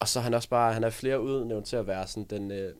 Og 0.01 0.09
så 0.09 0.19
er 0.19 0.23
han 0.23 0.35
også 0.35 0.49
bare, 0.49 0.75
han 0.75 0.85
er 0.85 0.91
flere 0.91 1.21
udnævnt 1.21 1.67
til 1.67 1.77
at 1.77 1.87
være 1.87 2.07
sådan 2.07 2.25
den, 2.25 2.51
øh, 2.51 2.75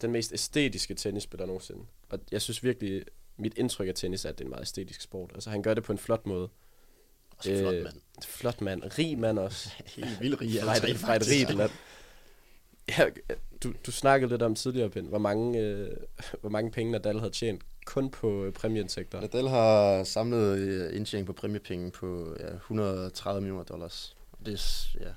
den 0.00 0.10
mest 0.10 0.32
æstetiske 0.32 0.94
tennisspiller 0.94 1.46
nogensinde. 1.46 1.84
Og 2.08 2.18
jeg 2.32 2.42
synes 2.42 2.64
virkelig, 2.64 3.04
mit 3.36 3.58
indtryk 3.58 3.88
af 3.88 3.94
tennis 3.94 4.24
er, 4.24 4.28
at 4.28 4.38
det 4.38 4.44
er 4.44 4.46
en 4.46 4.50
meget 4.50 4.62
æstetisk 4.62 5.00
sport. 5.00 5.30
Altså 5.34 5.50
han 5.50 5.62
gør 5.62 5.74
det 5.74 5.84
på 5.84 5.92
en 5.92 5.98
flot 5.98 6.26
måde. 6.26 6.48
også 7.38 7.50
øh, 7.50 7.58
flot 7.58 7.74
mand. 7.74 7.94
Flot 8.22 8.60
mand. 8.60 8.82
Rig 8.98 9.18
mand 9.18 9.38
også. 9.38 9.70
Helt 9.96 10.20
vildt 10.20 10.40
rig. 10.40 10.62
Fra 10.62 10.90
et, 10.90 10.96
fra 10.96 11.16
et 11.16 11.28
rigt 11.28 11.54
land. 11.54 11.70
Ja, 12.88 13.04
du, 13.62 13.72
du 13.86 13.92
snakkede 13.92 14.30
lidt 14.30 14.42
om 14.42 14.54
tidligere, 14.54 14.90
Ben, 14.90 15.06
hvor 15.06 15.18
mange, 15.18 15.60
øh, 15.60 15.96
hvor 16.40 16.50
mange 16.50 16.70
penge 16.70 16.92
Nadal 16.92 17.18
havde 17.18 17.32
tjent 17.32 17.62
kun 17.86 18.10
på 18.10 18.44
øh, 18.44 18.52
præmieindtægter. 18.52 19.20
Nadal 19.20 19.48
har 19.48 20.04
samlet 20.04 20.58
øh, 20.58 20.96
indtjening 20.96 21.26
på 21.26 21.32
præmiepenge 21.32 21.90
på 21.90 22.36
ja, 22.40 22.54
130 22.54 23.40
millioner 23.40 23.64
dollars. 23.64 24.16
Det 24.46 24.54
er, 24.54 24.98
ja, 25.00 25.10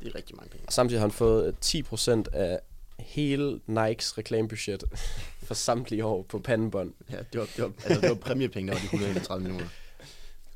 det 0.00 0.08
er 0.08 0.14
rigtig 0.14 0.36
mange 0.36 0.50
penge. 0.50 0.66
Og 0.66 0.72
samtidig 0.72 1.00
har 1.00 1.06
han 1.06 1.12
fået 1.12 1.46
øh, 1.46 1.82
10% 1.92 2.24
af 2.32 2.60
hele 2.98 3.60
Nikes 3.66 4.18
reklamebudget 4.18 4.84
for 5.46 5.54
samtlige 5.54 6.04
år 6.04 6.22
på 6.22 6.38
pandebånd. 6.38 6.92
Ja, 7.10 7.18
det 7.32 7.40
var, 7.40 7.48
det 7.56 7.64
var, 7.64 7.72
altså, 7.84 8.00
det 8.00 8.08
var 8.08 8.14
præmiepenge, 8.14 8.68
der 8.68 8.74
var 8.74 8.80
de 8.80 8.84
131 8.84 9.42
millioner 9.42 9.68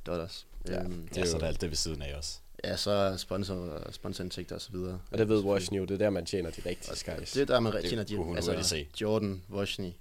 dollars. 0.06 0.46
Ja. 0.68 0.82
Øhm, 0.82 1.08
det 1.08 1.18
er 1.18 1.26
så 1.26 1.36
er 1.36 1.40
der 1.40 1.46
alt 1.46 1.60
det 1.60 1.70
ved 1.70 1.76
siden 1.76 2.02
af 2.02 2.14
os. 2.14 2.40
Ja 2.64 2.76
så 2.76 3.14
sponsor, 3.16 3.82
sponsorindtægter 3.90 4.54
og 4.54 4.60
så 4.60 4.72
videre. 4.72 5.00
Og 5.10 5.18
det 5.18 5.28
ved 5.28 5.40
Washington 5.40 5.78
jo, 5.78 5.84
det 5.84 5.94
er 5.94 5.98
der, 5.98 6.10
man 6.10 6.26
tjener 6.26 6.50
de 6.50 6.62
rigtige 6.66 6.96
skies. 6.96 7.32
Det 7.32 7.42
er 7.42 7.46
der, 7.46 7.60
man 7.60 7.72
Det 7.72 7.84
tjener 7.84 8.04
kunne 8.04 8.24
hun 8.24 8.32
de, 8.32 8.36
altså, 8.36 8.50
hurtigt 8.50 8.68
se. 8.68 8.88
Jordan, 9.00 9.42
Wozniak, 9.50 9.94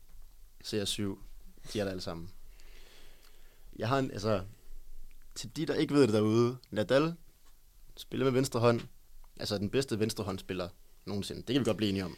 CR7, 0.66 1.02
de 1.74 1.80
er 1.80 1.84
der 1.84 1.90
alle 1.92 2.02
sammen. 2.02 2.30
Jeg 3.80 3.88
har 3.88 4.00
en, 4.00 4.12
altså, 4.12 4.42
til 5.36 5.56
de, 5.56 5.66
der 5.66 5.74
ikke 5.74 5.94
ved 5.94 6.02
det 6.02 6.14
derude, 6.14 6.58
Nadal 6.72 7.14
spiller 7.98 8.26
med 8.26 8.34
venstre 8.34 8.60
hånd, 8.60 8.82
altså 9.40 9.58
den 9.58 9.70
bedste 9.70 10.00
venstrehåndspiller 10.00 10.70
nogensinde. 11.06 11.42
Det 11.42 11.54
kan 11.54 11.60
vi 11.60 11.66
godt 11.66 11.78
blive 11.78 11.90
enige 11.90 12.06
om. 12.06 12.18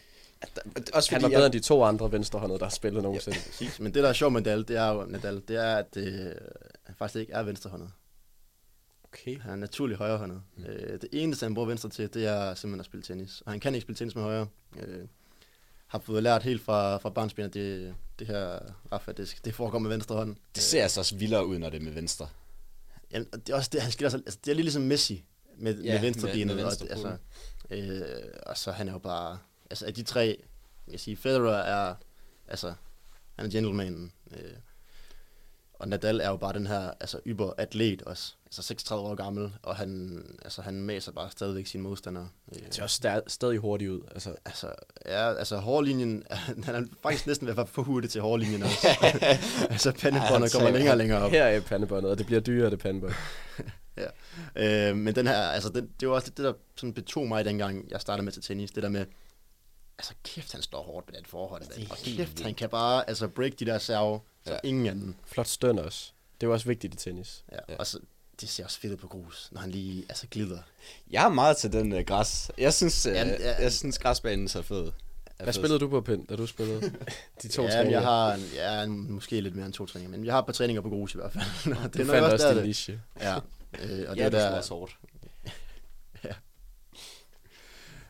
Også 0.93 1.11
Han 1.11 1.21
var 1.21 1.29
bedre 1.29 1.45
end 1.45 1.53
de 1.53 1.59
to 1.59 1.83
andre 1.83 2.11
venstrehåndede, 2.11 2.59
der 2.59 2.65
har 2.65 2.71
spillet 2.71 3.03
nogensinde. 3.03 3.37
Præcis. 3.45 3.79
Men 3.79 3.93
det, 3.93 4.03
der 4.03 4.09
er 4.09 4.13
sjovt 4.13 4.33
med 4.33 4.41
Nadal, 4.41 4.67
det 4.67 4.77
er 4.77 4.87
jo, 4.87 5.05
Nadal, 5.05 5.41
det 5.47 5.55
er, 5.55 5.75
at 5.75 5.97
øh, 5.97 6.31
han 6.83 6.95
faktisk 6.95 7.19
ikke 7.19 7.33
er 7.33 7.43
venstrehåndet. 7.43 7.91
Okay. 9.13 9.39
Han 9.41 9.51
er 9.51 9.55
naturlig 9.55 9.97
højrehåndet. 9.97 10.41
Mm. 10.57 10.63
Øh, 10.65 11.01
det 11.01 11.09
eneste, 11.11 11.43
han 11.45 11.53
bruger 11.53 11.67
venstre 11.67 11.89
til, 11.89 12.13
det 12.13 12.25
er 12.25 12.55
simpelthen 12.55 12.79
at 12.79 12.85
spille 12.85 13.03
tennis. 13.03 13.41
Og 13.45 13.51
han 13.51 13.59
kan 13.59 13.75
ikke 13.75 13.81
spille 13.85 13.97
tennis 13.97 14.15
med 14.15 14.23
højre. 14.23 14.47
Øh, 14.79 15.07
har 15.87 15.99
fået 15.99 16.23
lært 16.23 16.43
helt 16.43 16.61
fra, 16.61 16.97
fra 16.97 17.09
barnsben, 17.09 17.45
at 17.45 17.53
det, 17.53 17.95
det 18.19 18.27
her 18.27 18.59
Rafa, 18.91 19.11
det, 19.11 19.35
det 19.45 19.55
foregår 19.55 19.79
med 19.79 19.89
venstre 19.89 20.15
hånd. 20.15 20.35
Det 20.55 20.63
ser 20.63 20.83
altså 20.83 20.99
også 20.99 21.15
vildere 21.15 21.45
ud, 21.47 21.57
når 21.57 21.69
det 21.69 21.79
er 21.79 21.83
med 21.83 21.91
venstre. 21.91 22.29
Jamen, 23.11 23.27
og 23.33 23.47
det 23.47 23.53
er 23.53 23.57
også 23.57 23.69
det, 23.73 23.81
han 23.81 23.91
skiller 23.91 24.09
sig, 24.09 24.19
altså, 24.25 24.39
det 24.45 24.51
er 24.51 24.55
lidt 24.55 24.65
ligesom 24.65 24.81
Messi 24.81 25.23
med, 25.57 25.81
Ja, 25.81 25.93
med 25.93 26.01
venstre 26.01 26.25
med- 26.25 26.33
benet. 26.33 26.55
med 26.55 26.63
og, 26.63 26.69
venstre 26.71 26.87
altså, 26.89 27.17
øh, 27.69 28.23
og 28.45 28.57
så 28.57 28.71
han 28.71 28.87
er 28.87 28.91
jo 28.91 28.97
bare, 28.99 29.39
altså 29.69 29.85
af 29.85 29.93
de 29.93 30.03
tre, 30.03 30.37
jeg 30.87 30.91
kan 30.91 30.99
sige, 30.99 31.17
Federer 31.17 31.55
er, 31.57 31.95
altså, 32.47 32.73
han 33.35 33.45
er 33.45 33.49
gentleman. 33.49 34.11
Øh, 34.31 34.51
og 35.73 35.87
Nadal 35.87 36.19
er 36.21 36.29
jo 36.29 36.37
bare 36.37 36.53
den 36.53 36.67
her, 36.67 36.91
altså 36.99 37.19
yber 37.25 37.53
atlet 37.57 38.01
også. 38.01 38.35
Altså 38.47 38.61
36 38.61 39.07
år 39.09 39.15
gammel, 39.15 39.51
og 39.63 39.75
han, 39.75 40.23
altså, 40.41 40.61
han 40.61 40.73
maser 40.73 41.11
bare 41.11 41.31
stadigvæk 41.31 41.67
sine 41.67 41.83
modstandere. 41.83 42.29
Øh, 42.55 42.59
Det 42.65 42.75
ser 42.75 42.83
også 42.83 42.99
sta- 43.07 43.23
stadig 43.29 43.57
hurtigt 43.59 43.91
ud. 43.91 44.01
Altså, 44.11 44.35
Altså, 44.45 44.71
ja, 45.05 45.33
altså 45.33 45.57
hårlinjen, 45.57 46.23
han 46.65 46.75
er 46.75 46.83
faktisk 47.03 47.27
næsten 47.27 47.47
ved 47.47 47.51
at 47.53 47.57
være 47.57 47.67
for 47.67 47.81
hurtig 47.81 48.09
til 48.09 48.21
hårlinjen 48.21 48.63
også. 48.63 48.87
altså 49.73 49.91
pandebåndet 50.01 50.51
kommer 50.51 50.69
længere 50.71 50.93
og 50.93 50.97
længere 50.97 51.21
op. 51.21 51.31
her 51.31 51.43
er 51.43 51.59
pandebåndet, 51.61 52.11
og 52.11 52.17
det 52.17 52.25
bliver 52.25 52.41
dyrere, 52.41 52.69
det 52.69 52.79
pandebånd. 52.79 53.13
Øh, 54.55 54.95
men 54.97 55.15
den 55.15 55.27
her, 55.27 55.37
altså 55.37 55.69
det, 55.69 55.89
det 55.99 56.07
var 56.09 56.15
også 56.15 56.29
det, 56.29 56.37
der 56.45 56.53
sådan 56.75 56.93
betog 56.93 57.27
mig 57.27 57.45
dengang, 57.45 57.91
jeg 57.91 58.01
startede 58.01 58.23
med 58.25 58.31
til 58.31 58.41
tennis. 58.41 58.71
Det 58.71 58.83
der 58.83 58.89
med, 58.89 59.05
altså 59.97 60.13
kæft, 60.23 60.51
han 60.53 60.61
står 60.61 60.83
hårdt 60.83 61.07
med 61.11 61.17
den 61.17 61.25
forhold. 61.25 61.61
Det 61.61 61.83
er 61.83 61.91
Og 61.91 61.97
kæft, 61.97 62.17
vildt. 62.17 62.41
han 62.43 62.53
kan 62.55 62.69
bare 62.69 63.09
altså 63.09 63.27
break 63.27 63.51
de 63.59 63.65
der 63.65 63.77
serve, 63.77 64.19
så 64.45 64.51
Ja. 64.51 64.53
ja. 64.63 64.69
ingen 64.69 64.85
anden. 64.87 65.15
Flot 65.25 65.47
støn 65.47 65.79
også. 65.79 66.11
Det 66.41 66.43
er 66.43 66.49
jo 66.49 66.53
også 66.53 66.67
vigtigt 66.67 66.93
i 66.93 66.97
tennis. 66.97 67.43
Ja. 67.51 67.55
Ja. 67.55 67.61
ja. 67.73 67.77
Og 67.79 67.87
så, 67.87 67.99
det 68.41 68.49
ser 68.49 68.63
også 68.63 68.79
fedt 68.79 68.93
ud 68.93 68.97
på 68.97 69.07
grus, 69.07 69.49
når 69.51 69.61
han 69.61 69.71
lige 69.71 70.05
altså 70.09 70.27
glider. 70.31 70.59
Jeg 71.11 71.25
er 71.25 71.29
meget 71.29 71.57
til 71.57 71.73
den 71.73 71.93
uh, 71.93 71.99
græs. 71.99 72.51
Jeg 72.57 72.73
synes, 72.73 73.05
uh, 73.05 73.11
Jamen, 73.13 73.33
ja. 73.39 73.61
jeg 73.61 73.73
synes 73.73 73.99
græsbanen 73.99 74.47
så 74.47 74.61
fed. 74.61 74.85
Er 74.85 74.91
Hvad 75.43 75.53
fed. 75.53 75.61
spillede 75.61 75.79
du 75.79 75.89
på, 75.89 76.01
Pind, 76.01 76.27
da 76.27 76.35
du 76.35 76.47
spillede 76.47 76.81
de 77.41 77.47
to 77.47 77.63
ja, 77.63 77.69
træninger? 77.69 77.99
jeg 77.99 78.07
har 78.07 78.33
en, 78.33 78.41
ja, 78.55 78.83
en, 78.83 79.11
måske 79.11 79.41
lidt 79.41 79.55
mere 79.55 79.65
end 79.65 79.73
to 79.73 79.85
træninger, 79.85 80.17
men 80.17 80.25
jeg 80.25 80.33
har 80.33 80.39
et 80.39 80.45
par 80.45 80.53
træninger 80.53 80.81
på 80.81 80.89
grus 80.89 81.13
i 81.13 81.17
hvert 81.17 81.31
fald. 81.33 81.43
Og 81.83 81.93
Du 81.93 81.99
nok 81.99 82.07
fandt 82.07 82.33
også 82.33 82.45
der, 82.45 82.51
din 82.53 82.57
det- 82.57 82.67
niche. 82.67 83.01
Ja, 83.21 83.35
øh, 83.35 83.41
og 84.09 84.17
Ja, 84.17 84.25
det 84.25 84.31
det 84.31 84.41
er 84.41 84.45
er 84.45 84.49
der, 84.49 84.57
også 84.57 84.73
hårdt. 84.73 84.97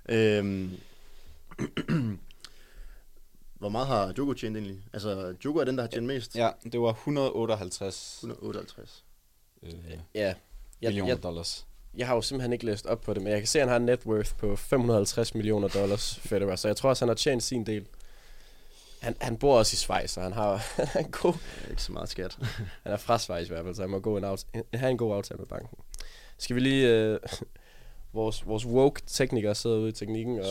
Øhm, 0.09 0.71
hvor 3.59 3.69
meget 3.69 3.87
har 3.87 4.11
Djoko 4.11 4.33
tjent 4.33 4.57
egentlig? 4.57 4.77
Altså, 4.93 5.33
Djoko 5.41 5.59
er 5.59 5.63
den, 5.63 5.77
der 5.77 5.83
har 5.83 5.89
tjent 5.89 6.05
mest. 6.07 6.35
Ja, 6.35 6.49
det 6.71 6.79
var 6.79 6.89
158 6.93 8.17
158. 8.23 9.03
øh, 9.63 9.73
Ja. 10.15 10.33
Jeg, 10.81 10.89
millioner 10.89 11.11
jeg, 11.13 11.23
dollars. 11.23 11.65
jeg 11.97 12.07
har 12.07 12.15
jo 12.15 12.21
simpelthen 12.21 12.53
ikke 12.53 12.65
læst 12.65 12.85
op 12.85 13.01
på 13.01 13.13
det, 13.13 13.21
men 13.23 13.31
jeg 13.31 13.39
kan 13.39 13.47
se, 13.47 13.59
at 13.59 13.63
han 13.63 13.69
har 13.69 13.75
en 13.77 13.85
net 13.85 14.05
worth 14.05 14.35
på 14.35 14.55
550 14.55 15.35
millioner 15.35 15.67
dollars, 15.67 16.15
Federer, 16.29 16.55
så 16.55 16.67
jeg 16.67 16.77
tror 16.77 16.89
også, 16.89 17.05
han 17.05 17.09
har 17.09 17.15
tjent 17.15 17.43
sin 17.43 17.65
del. 17.65 17.85
Han, 19.01 19.15
han 19.21 19.37
bor 19.37 19.57
også 19.57 19.73
i 19.73 19.77
Schweiz, 19.77 20.17
og 20.17 20.23
han 20.23 20.33
har 20.33 20.65
en 20.99 21.11
god, 21.11 21.33
Det 21.33 21.65
er 21.65 21.69
ikke 21.69 21.81
så 21.83 21.91
meget 21.91 22.09
skat. 22.09 22.37
han 22.83 22.91
er 22.93 22.97
fra 22.97 23.19
Schweiz 23.19 23.45
i 23.47 23.49
hvert 23.49 23.63
fald, 23.65 23.75
så 23.75 23.81
han 23.81 23.89
må 23.91 23.99
gå 23.99 24.17
en 24.17 24.23
aft- 24.23 24.61
have 24.73 24.91
en 24.91 24.97
god 24.97 25.15
aftale 25.15 25.37
med 25.37 25.47
banken. 25.47 25.77
Skal 26.37 26.55
vi 26.55 26.59
lige... 26.61 26.89
Øh, 26.93 27.19
vores, 28.13 28.47
vores 28.47 28.65
woke 28.65 29.01
teknikere 29.07 29.55
sidder 29.55 29.77
ude 29.77 29.89
i 29.89 29.91
teknikken 29.91 30.39
og, 30.39 30.45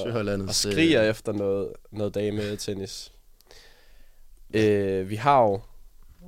og 0.48 0.54
skriger 0.54 1.02
efter 1.10 1.32
noget, 1.32 1.72
noget 1.90 2.14
dame 2.14 2.56
tennis. 2.56 3.12
Øh, 4.54 5.10
vi 5.10 5.16
har 5.16 5.42
jo 5.42 5.60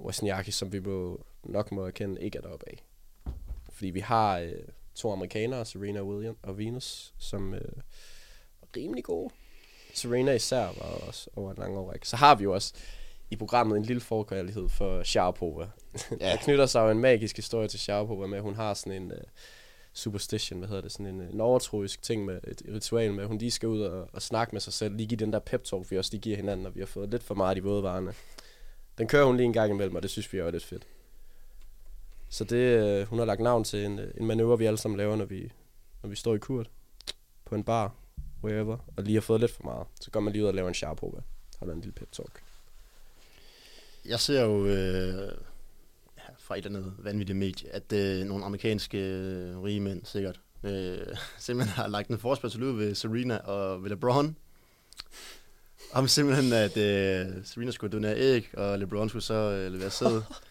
Wozniacki, 0.01 0.51
som 0.51 0.73
vi 0.73 0.79
må, 0.81 1.21
nok 1.49 1.73
må 1.73 1.87
erkende 1.87 2.21
ikke 2.23 2.39
er 2.39 2.43
deroppe 2.43 2.69
af. 2.69 2.85
Fordi 3.73 3.91
vi 3.91 4.01
har 4.01 4.39
øh, 4.39 4.53
to 4.95 5.13
amerikanere, 5.13 5.65
Serena 5.65 6.03
Williams 6.03 6.39
og 6.43 6.59
Venus, 6.59 7.15
som 7.19 7.55
øh, 7.55 7.61
er 8.63 8.67
rimelig 8.77 9.05
gode. 9.05 9.31
Serena 9.95 10.33
især 10.33 10.65
var 10.65 11.07
også 11.07 11.31
over 11.37 11.51
en 11.51 11.57
lang 11.59 11.77
årrække. 11.77 12.09
Så 12.09 12.17
har 12.17 12.35
vi 12.35 12.45
jo 12.45 12.55
også 12.55 12.75
i 13.31 13.37
programmet 13.37 13.77
en 13.77 13.85
lille 13.85 14.01
forkærlighed 14.01 14.69
for 14.69 15.03
Sharapova. 15.03 15.69
Ja. 16.11 16.17
Der 16.31 16.37
knytter 16.37 16.67
sig 16.67 16.81
jo 16.81 16.91
en 16.91 16.99
magisk 16.99 17.37
historie 17.37 17.69
til 17.69 17.81
Sharapova 17.81 18.27
med, 18.27 18.39
at 18.39 18.43
hun 18.43 18.55
har 18.55 18.75
sådan 18.75 19.03
en 19.03 19.13
uh, 19.13 19.19
superstition, 19.93 20.59
hvad 20.59 20.69
hedder 20.69 20.83
det, 20.83 20.93
sådan 20.93 21.07
en, 21.07 21.21
en 21.21 21.41
overtroisk 21.41 22.03
ting 22.03 22.25
med 22.25 22.41
et 22.49 22.63
ritual 22.75 23.13
med, 23.13 23.23
at 23.23 23.29
hun 23.29 23.39
lige 23.39 23.51
skal 23.51 23.69
ud 23.69 23.81
og, 23.81 24.09
og 24.13 24.23
snakke 24.23 24.53
med 24.53 24.61
sig 24.61 24.73
selv, 24.73 24.97
lige 24.97 25.07
give 25.07 25.19
den 25.19 25.33
der 25.33 25.39
pep 25.39 25.65
talk, 25.65 25.91
vi 25.91 25.99
også 25.99 26.11
lige 26.13 26.21
giver 26.21 26.37
hinanden, 26.37 26.63
når 26.63 26.71
vi 26.71 26.81
har 26.81 26.87
fået 26.87 27.11
lidt 27.11 27.23
for 27.23 27.35
meget 27.35 27.57
i 27.57 27.61
våde 27.61 27.83
varerne. 27.83 28.15
Den 28.99 29.07
kører 29.07 29.25
hun 29.25 29.37
lige 29.37 29.45
en 29.45 29.53
gang 29.53 29.71
imellem, 29.71 29.97
og 29.97 30.03
det 30.03 30.11
synes 30.11 30.33
vi 30.33 30.39
er 30.39 30.51
lidt 30.51 30.65
fedt. 30.65 30.87
Så 32.29 32.45
det, 32.45 33.01
uh, 33.03 33.09
hun 33.09 33.19
har 33.19 33.27
lagt 33.27 33.41
navn 33.41 33.65
til 33.65 33.85
en, 33.85 34.01
en 34.21 34.27
manøvre, 34.27 34.59
vi 34.59 34.65
alle 34.65 34.79
sammen 34.79 34.99
laver, 34.99 35.17
når 35.17 35.25
vi, 35.25 35.53
når 36.03 36.11
vi 36.11 36.17
står 36.17 36.35
i 36.35 36.39
kurt 36.39 36.71
på 37.45 37.55
en 37.55 37.65
bar, 37.65 37.95
wherever, 38.45 38.77
og 38.97 39.03
lige 39.03 39.15
har 39.15 39.21
fået 39.21 39.41
lidt 39.41 39.53
for 39.53 39.63
meget. 39.65 39.87
Så 40.01 40.11
går 40.11 40.21
man 40.21 40.33
lige 40.33 40.43
ud 40.43 40.49
og 40.49 40.55
laver 40.55 40.69
en 40.69 40.75
Sharapova. 40.75 41.21
Holder 41.59 41.75
en 41.75 41.81
lille 41.81 41.93
pep 41.93 42.13
talk. 42.13 42.43
Jeg 44.05 44.21
ser 44.21 44.43
jo 44.45 44.67
øh, 44.67 45.33
fra 46.39 46.59
et 46.59 46.67
eller 46.67 46.79
andet 46.79 46.95
vanvittigt 46.99 47.39
medie, 47.39 47.75
at 47.75 47.93
øh, 47.93 48.25
nogle 48.25 48.45
amerikanske 48.45 48.99
øh, 48.99 49.63
rige 49.63 49.81
mænd 49.81 50.05
sikkert 50.05 50.41
øh, 50.65 50.99
simpelthen 51.39 51.75
har 51.75 51.89
lagt 51.89 52.09
en 52.09 52.19
forspørgsel 52.19 52.63
ud 52.63 52.77
ved 52.77 52.95
Serena 52.95 53.37
og 53.37 53.83
ved 53.83 53.91
LeBron. 53.91 54.37
Om 55.93 56.09
simpelthen, 56.09 56.53
at 56.53 56.77
øh, 56.77 57.45
Serena 57.45 57.71
skulle 57.71 57.93
donere 57.93 58.17
æg, 58.17 58.49
og 58.55 58.79
LeBron 58.79 59.09
skulle 59.09 59.25
så 59.25 59.35
øh, 59.35 59.73
levere 59.73 59.91
sæd. 59.91 60.23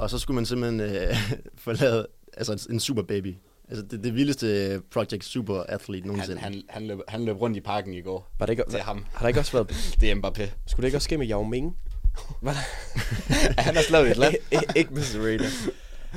og 0.00 0.10
så 0.10 0.18
skulle 0.18 0.34
man 0.34 0.46
simpelthen 0.46 0.80
øh, 0.80 1.16
få 1.64 1.72
lavet 1.72 2.06
altså, 2.36 2.66
en 2.70 2.80
super 2.80 3.02
baby. 3.02 3.36
Altså 3.68 3.84
det, 3.90 4.04
det 4.04 4.14
vildeste 4.14 4.80
Project 4.92 5.24
Super 5.24 5.62
Athlete 5.68 6.06
nogensinde. 6.06 6.40
Han, 6.40 6.52
han, 6.52 6.62
han, 6.68 6.86
løb, 6.86 6.98
han 7.08 7.24
løb 7.24 7.40
rundt 7.40 7.56
i 7.56 7.60
parken 7.60 7.94
i 7.94 8.00
går. 8.00 8.30
Var 8.38 8.46
det 8.46 8.52
ikke, 8.52 8.62
Det 8.66 8.74
er 8.74 8.82
ham. 8.82 9.04
Har 9.12 9.20
der 9.20 9.28
ikke 9.28 9.40
også 9.40 9.52
været... 9.52 9.68
Det 10.00 10.10
er 10.10 10.14
Mbappé. 10.14 10.48
Skulle 10.66 10.82
det 10.82 10.88
ikke 10.88 10.96
også 10.98 11.04
ske 11.04 11.18
med 11.18 11.30
Yao 11.30 11.42
Ming? 11.42 11.76
Var 12.42 12.52
der... 12.52 13.62
han 13.62 13.74
har 13.76 13.82
slået 13.82 14.10
et 14.10 14.16
land. 14.16 14.34
Ikke 14.76 14.94
med 14.94 15.02
Serena. 15.02 15.44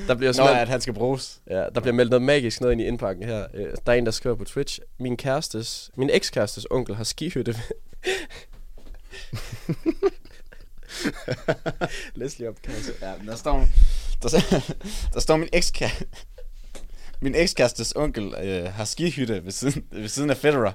Der 0.08 0.16
bliver, 0.16 0.30
Nå, 0.30 0.34
simpelthen- 0.34 0.62
at 0.62 0.68
han 0.70 0.82
skal 0.82 0.94
bruges. 0.94 1.42
ja, 1.50 1.56
der 1.76 1.80
bliver 1.82 1.94
meldt 1.94 2.10
noget 2.10 2.22
magisk 2.22 2.62
ned 2.62 2.72
ind 2.72 2.82
i 2.82 2.86
indpakken 2.86 3.24
her. 3.26 3.48
Øh, 3.54 3.66
Der 3.86 3.92
er 3.92 3.98
en, 3.98 4.06
der 4.06 4.12
skriver 4.12 4.36
på 4.36 4.44
Twitch. 4.44 4.80
Min 5.00 5.18
kærestes, 5.18 5.92
min 5.98 6.10
ekskærestes 6.14 6.68
onkel 6.72 6.96
har 6.96 7.04
skihytte. 7.04 7.56
Leslie 12.16 12.50
opkast. 12.50 12.92
Ja, 13.02 13.14
men 13.18 13.28
der 13.28 13.36
står, 13.36 13.68
der, 14.24 14.30
der 15.14 15.20
står 15.20 15.38
min 15.38 15.50
eks 15.54 15.72
min 17.24 17.36
ekskærestes 17.36 17.94
onkel 17.96 18.34
øh, 18.44 18.74
har 18.74 18.86
skihytte 18.86 19.46
ved 19.46 19.52
siden, 19.52 19.84
ved 19.92 20.08
siden 20.08 20.30
af 20.30 20.38
Federer. 20.38 20.72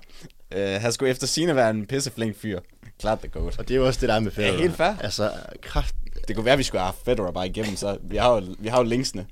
Øh, 0.54 0.80
han 0.80 0.92
skulle 0.92 1.10
efter 1.10 1.26
sine 1.26 1.56
være 1.56 1.70
en 1.70 1.86
pisseflink 1.86 2.36
fyr. 2.36 2.60
Klart 3.00 3.18
the 3.18 3.28
goat. 3.28 3.58
Og 3.58 3.68
det 3.68 3.74
er 3.74 3.78
jo 3.78 3.86
også 3.86 4.00
det, 4.00 4.08
der 4.08 4.14
er 4.14 4.20
med 4.20 4.30
Federer. 4.30 4.58
helt 4.58 4.76
fair. 4.76 4.96
Altså, 5.00 5.32
kraft... 5.62 5.94
Det 6.28 6.36
kunne 6.36 6.44
være, 6.44 6.52
at 6.52 6.58
vi 6.58 6.62
skulle 6.62 6.80
have 6.80 6.92
haft 6.92 7.04
Federer 7.04 7.32
bare 7.32 7.48
igennem, 7.48 7.76
så 7.76 7.98
vi 8.02 8.16
har 8.16 8.34
jo, 8.34 8.54
vi 8.58 8.68
har 8.68 8.78
jo 8.78 8.84
linksene. 8.84 9.26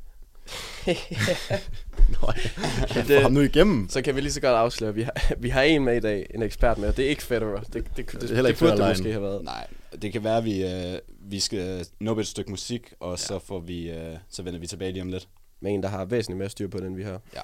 Nå, 2.09 2.33
ja, 2.95 3.03
det- 3.09 3.23
ham 3.23 3.33
nu 3.33 3.41
igennem. 3.41 3.89
Så 3.89 4.03
kan 4.03 4.17
vi 4.17 4.21
lige 4.21 4.33
så 4.33 4.41
godt 4.41 4.55
afsløre, 4.57 4.95
vi 4.95 5.03
har, 5.03 5.13
vi 5.39 5.49
har 5.49 5.63
en 5.63 5.85
med 5.85 5.97
i 5.97 6.01
dag, 6.01 6.27
en 6.35 6.43
ekspert 6.43 6.79
med, 6.79 6.89
og 6.89 6.97
det 6.97 7.05
er 7.05 7.09
ikke 7.09 7.23
Federer. 7.23 7.61
Det, 7.61 7.75
det, 7.75 7.97
det, 7.97 8.13
det, 8.13 8.21
det, 8.21 8.45
det 8.45 8.59
burde 8.59 8.77
det 8.77 8.89
måske 8.89 9.11
have 9.13 9.23
været. 9.23 9.45
Nej, 9.45 9.67
det 10.03 10.13
kan 10.13 10.25
være, 10.25 10.37
at 10.37 10.45
vi, 10.45 10.65
øh, 10.67 10.99
vi 11.21 11.41
skal 11.41 11.87
nå 12.01 12.19
et 12.19 12.27
stykke 12.27 12.51
musik, 12.51 12.93
og 13.01 13.11
ja. 13.11 13.17
så, 13.17 13.39
får 13.39 13.61
vi, 13.61 13.91
øh, 13.91 14.17
så 14.29 14.43
vender 14.43 14.61
vi 14.61 14.67
tilbage 14.67 14.93
lige 14.93 15.03
om 15.03 15.09
lidt. 15.09 15.29
Med 15.61 15.75
en, 15.75 15.83
der 15.83 15.89
har 15.89 16.05
væsentligt 16.05 16.39
mere 16.39 16.49
styr 16.49 16.69
på 16.69 16.79
den, 16.79 16.97
vi 16.97 17.03
har. 17.03 17.21
Ja. 17.35 17.41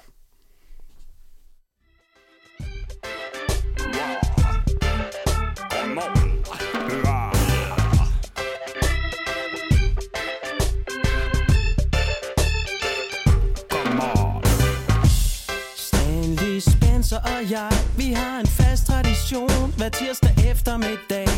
Jeg, 17.51 17.71
vi 17.97 18.13
har 18.13 18.39
en 18.39 18.47
fast 18.47 18.87
tradition 18.87 19.73
hver 19.77 19.89
tirsdag 19.89 20.33
eftermiddag. 20.51 21.32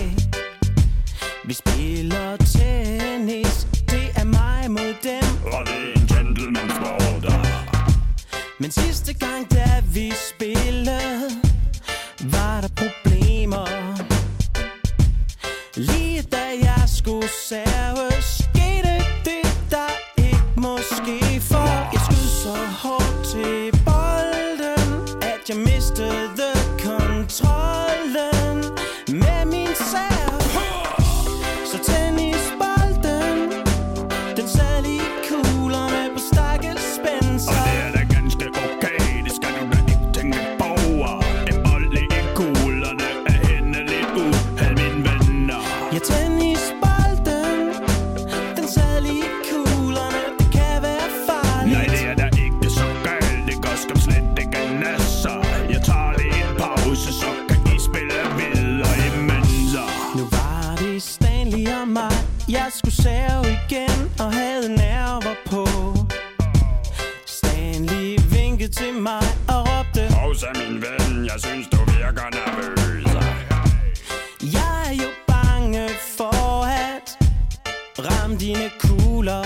Dine 78.45 78.71
kugler. 78.79 79.45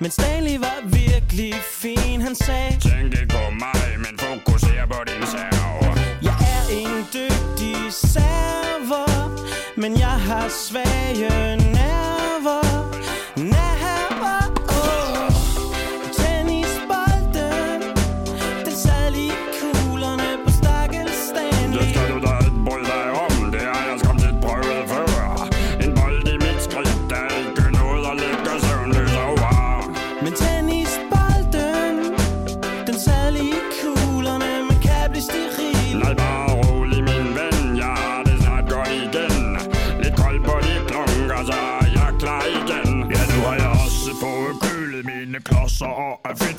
Men 0.00 0.10
Stanley 0.10 0.56
var 0.58 0.78
virkelig 0.84 1.54
fin, 1.54 2.20
han 2.20 2.34
sagde, 2.34 2.70
Tænk 2.80 3.20
ikke 3.20 3.28
på 3.28 3.50
mig, 3.50 3.98
men 3.98 4.18
fokuser 4.18 4.86
på 4.90 4.98
din 5.06 5.26
serve. 5.26 5.92
Jeg 6.22 6.38
er 6.54 6.64
en 6.82 6.96
dygtig 7.18 7.76
server, 7.92 9.10
men 9.76 9.98
jeg 9.98 10.16
har 10.28 10.48
svage 10.48 11.77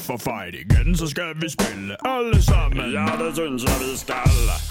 for 0.10 0.18
fight 0.18 0.56
igen. 0.56 0.96
Så 0.96 1.08
skal 1.08 1.42
vi 1.42 1.50
spille 1.50 1.96
alle 2.08 2.44
sammen. 2.44 2.92
Ja, 2.92 3.06
det 3.26 3.36
synes 3.36 3.64
jeg, 3.64 3.74
vi 3.80 3.98
skal. 3.98 4.69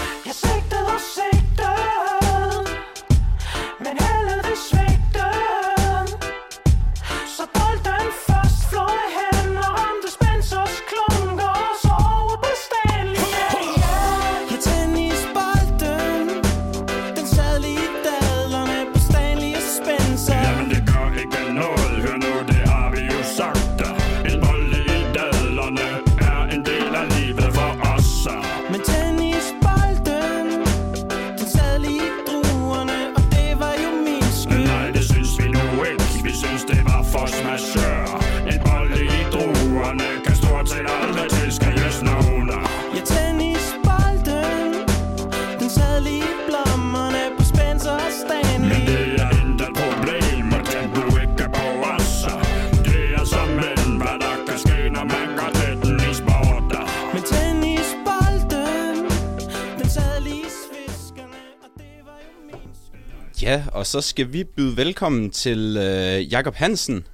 Og 63.79 63.87
så 63.87 64.01
skal 64.01 64.33
vi 64.33 64.45
byde 64.45 64.77
velkommen 64.77 65.31
til 65.31 65.77
øh, 65.77 66.33
Jakob 66.33 66.55
Hansen, 66.55 67.07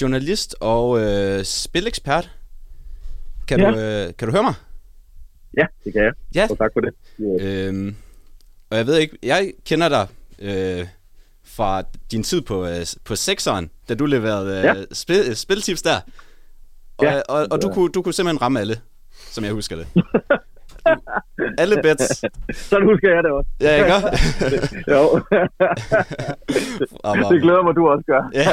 journalist 0.00 0.56
og 0.60 1.00
øh, 1.00 1.44
spilekspert. 1.44 2.30
Kan, 3.48 3.60
Ja. 3.60 3.70
du, 3.70 3.76
øh, 3.78 4.12
kan 4.18 4.28
du 4.28 4.32
høre 4.32 4.42
mig? 4.42 4.54
Ja, 5.56 5.66
det 5.84 5.92
kan 5.92 6.02
jeg. 6.02 6.12
Ja. 6.34 6.46
Og 6.50 6.58
tak 6.58 6.70
for 6.72 6.80
det. 6.80 6.94
Øhm, 7.40 7.96
og 8.70 8.76
jeg 8.76 8.86
ved 8.86 8.98
ikke, 8.98 9.18
jeg 9.22 9.52
kender 9.64 9.88
dig 9.88 10.06
øh, 10.38 10.86
fra 11.44 11.82
din 12.10 12.22
tid 12.22 12.40
på, 12.40 12.66
øh, 12.66 12.86
på 13.04 13.16
sekseren, 13.16 13.70
da 13.88 13.94
du 13.94 14.06
leverede 14.06 14.58
øh, 14.58 14.64
Ja. 14.64 14.74
spil, 14.92 15.36
spiltips 15.36 15.82
der. 15.82 16.00
Og, 16.96 17.04
Ja. 17.04 17.20
og, 17.28 17.46
og 17.50 17.62
du, 17.62 17.72
kunne, 17.72 17.92
du 17.92 18.02
kunne 18.02 18.12
simpelthen 18.14 18.42
ramme 18.42 18.60
alle, 18.60 18.80
som 19.30 19.44
jeg 19.44 19.52
husker 19.52 19.76
det. 19.76 19.86
alle 21.62 21.76
bets. 21.82 22.24
Sådan 22.52 22.86
husker 22.88 23.14
jeg 23.14 23.22
det 23.22 23.30
også. 23.30 23.50
Ja, 23.60 23.72
ikke? 23.76 23.94
jo. 24.94 25.00
Det 27.32 27.42
glæder 27.42 27.62
mig, 27.62 27.74
du 27.76 27.88
også 27.88 28.04
gør. 28.06 28.30
Ja. 28.34 28.46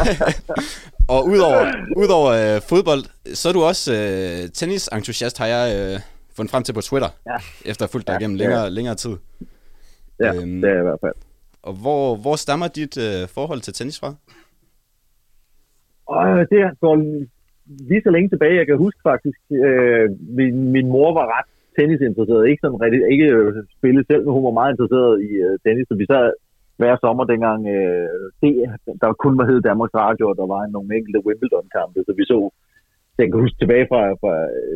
Og 1.15 1.26
udover, 1.28 1.62
udover 1.98 2.32
øh, 2.56 2.62
fodbold, 2.70 3.04
så 3.36 3.50
er 3.50 3.54
du 3.54 3.62
også 3.63 3.94
øh, 3.94 4.50
tennisentusiast, 4.54 5.38
har 5.38 5.46
jeg 5.48 5.65
øh, 5.78 6.00
fundet 6.36 6.52
frem 6.52 6.63
til 6.63 6.74
på 6.74 6.82
Twitter, 6.82 7.10
Ja. 7.26 7.36
efter 7.70 7.84
at 7.86 7.88
have 7.88 7.91
fulgt 7.91 8.08
dig 8.08 8.13
Ja, 8.13 8.20
igennem 8.20 8.36
er 8.36 8.39
længere, 8.39 8.62
jeg. 8.62 8.72
længere 8.72 8.96
tid. 8.96 9.15
Ja, 10.20 10.34
Øhm. 10.36 10.62
det 10.62 10.70
er 10.70 10.74
jeg 10.74 10.80
i 10.86 10.88
hvert 10.89 11.00
fald. 11.06 11.13
Og 11.63 11.74
hvor, 11.74 12.15
hvor 12.15 12.36
stammer 12.36 12.67
dit 12.67 12.98
øh, 12.98 13.28
forhold 13.34 13.62
til 13.62 13.74
tennis 13.74 14.00
fra? 14.00 14.13
Og 16.08 16.26
det 16.52 16.80
går 16.82 16.96
lige 17.89 18.02
så 18.06 18.10
længe 18.12 18.30
tilbage, 18.30 18.56
jeg 18.62 18.65
kan 18.67 18.78
huske 18.78 19.00
faktisk. 19.04 19.39
Øh, 19.65 20.10
min, 20.38 20.72
min 20.72 20.88
mor 20.88 21.13
var 21.13 21.26
ret 21.38 21.50
tennisinteresseret. 21.82 22.50
Ikke 22.50 22.63
sådan 22.63 22.82
rigtig, 22.84 23.00
ikke 23.13 23.28
øh, 23.38 23.48
spille 23.78 24.02
selv, 24.10 24.24
men 24.24 24.34
hun 24.36 24.48
var 24.48 24.60
meget 24.60 24.72
interesseret 24.74 25.13
i 25.30 25.32
øh, 25.46 25.54
tennis. 25.63 25.88
Så 25.89 25.96
vi 26.02 26.06
sad 26.12 26.26
hver 26.80 26.96
sommer 27.04 27.24
dengang, 27.34 27.62
øh, 27.76 28.08
det, 28.41 28.52
der 29.02 29.20
kun 29.24 29.38
var 29.39 29.46
hed 29.50 29.60
Danmarks 29.70 29.96
Radio, 30.04 30.24
og 30.32 30.36
der 30.41 30.48
var 30.54 30.62
nogle 30.76 30.89
enkelte 30.98 31.26
Wimbledon-kampe, 31.26 32.00
så 32.08 32.13
vi 32.20 32.26
så 32.32 32.38
jeg 33.17 33.32
kan 33.32 33.44
huske 33.46 33.60
tilbage 33.60 33.88
fra, 33.91 34.02
fra 34.22 34.34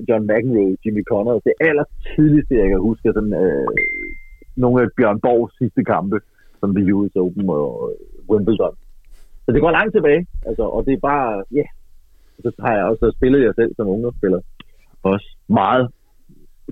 John 0.08 0.24
McEnroe, 0.30 0.78
Jimmy 0.84 1.04
Connors, 1.12 1.44
det 1.48 1.54
aller 1.68 1.86
tidligste, 2.16 2.62
jeg 2.62 2.70
kan 2.70 2.80
huske, 2.90 3.14
sådan, 3.14 3.34
øh, 3.44 3.68
nogle 4.64 4.82
af 4.82 4.88
Bjørn 4.98 5.20
Borgs 5.26 5.58
sidste 5.58 5.84
kampe, 5.84 6.18
som 6.60 6.76
The 6.76 6.94
US 6.96 7.16
Open 7.16 7.50
og 7.50 7.74
øh, 7.92 8.30
Wimbledon. 8.30 8.76
Så 9.46 9.50
det 9.52 9.62
går 9.62 9.72
langt 9.72 9.94
tilbage, 9.94 10.28
altså, 10.48 10.64
og 10.76 10.86
det 10.86 10.94
er 10.94 11.08
bare, 11.12 11.44
ja, 11.52 11.58
yeah. 11.58 11.70
så 12.44 12.50
har 12.60 12.74
jeg 12.76 12.86
også 12.86 13.06
spillet 13.18 13.46
jeg 13.46 13.54
selv 13.56 13.72
som 13.76 13.88
ungdomsspiller. 13.88 14.42
Også 15.04 15.28
meget. 15.50 15.86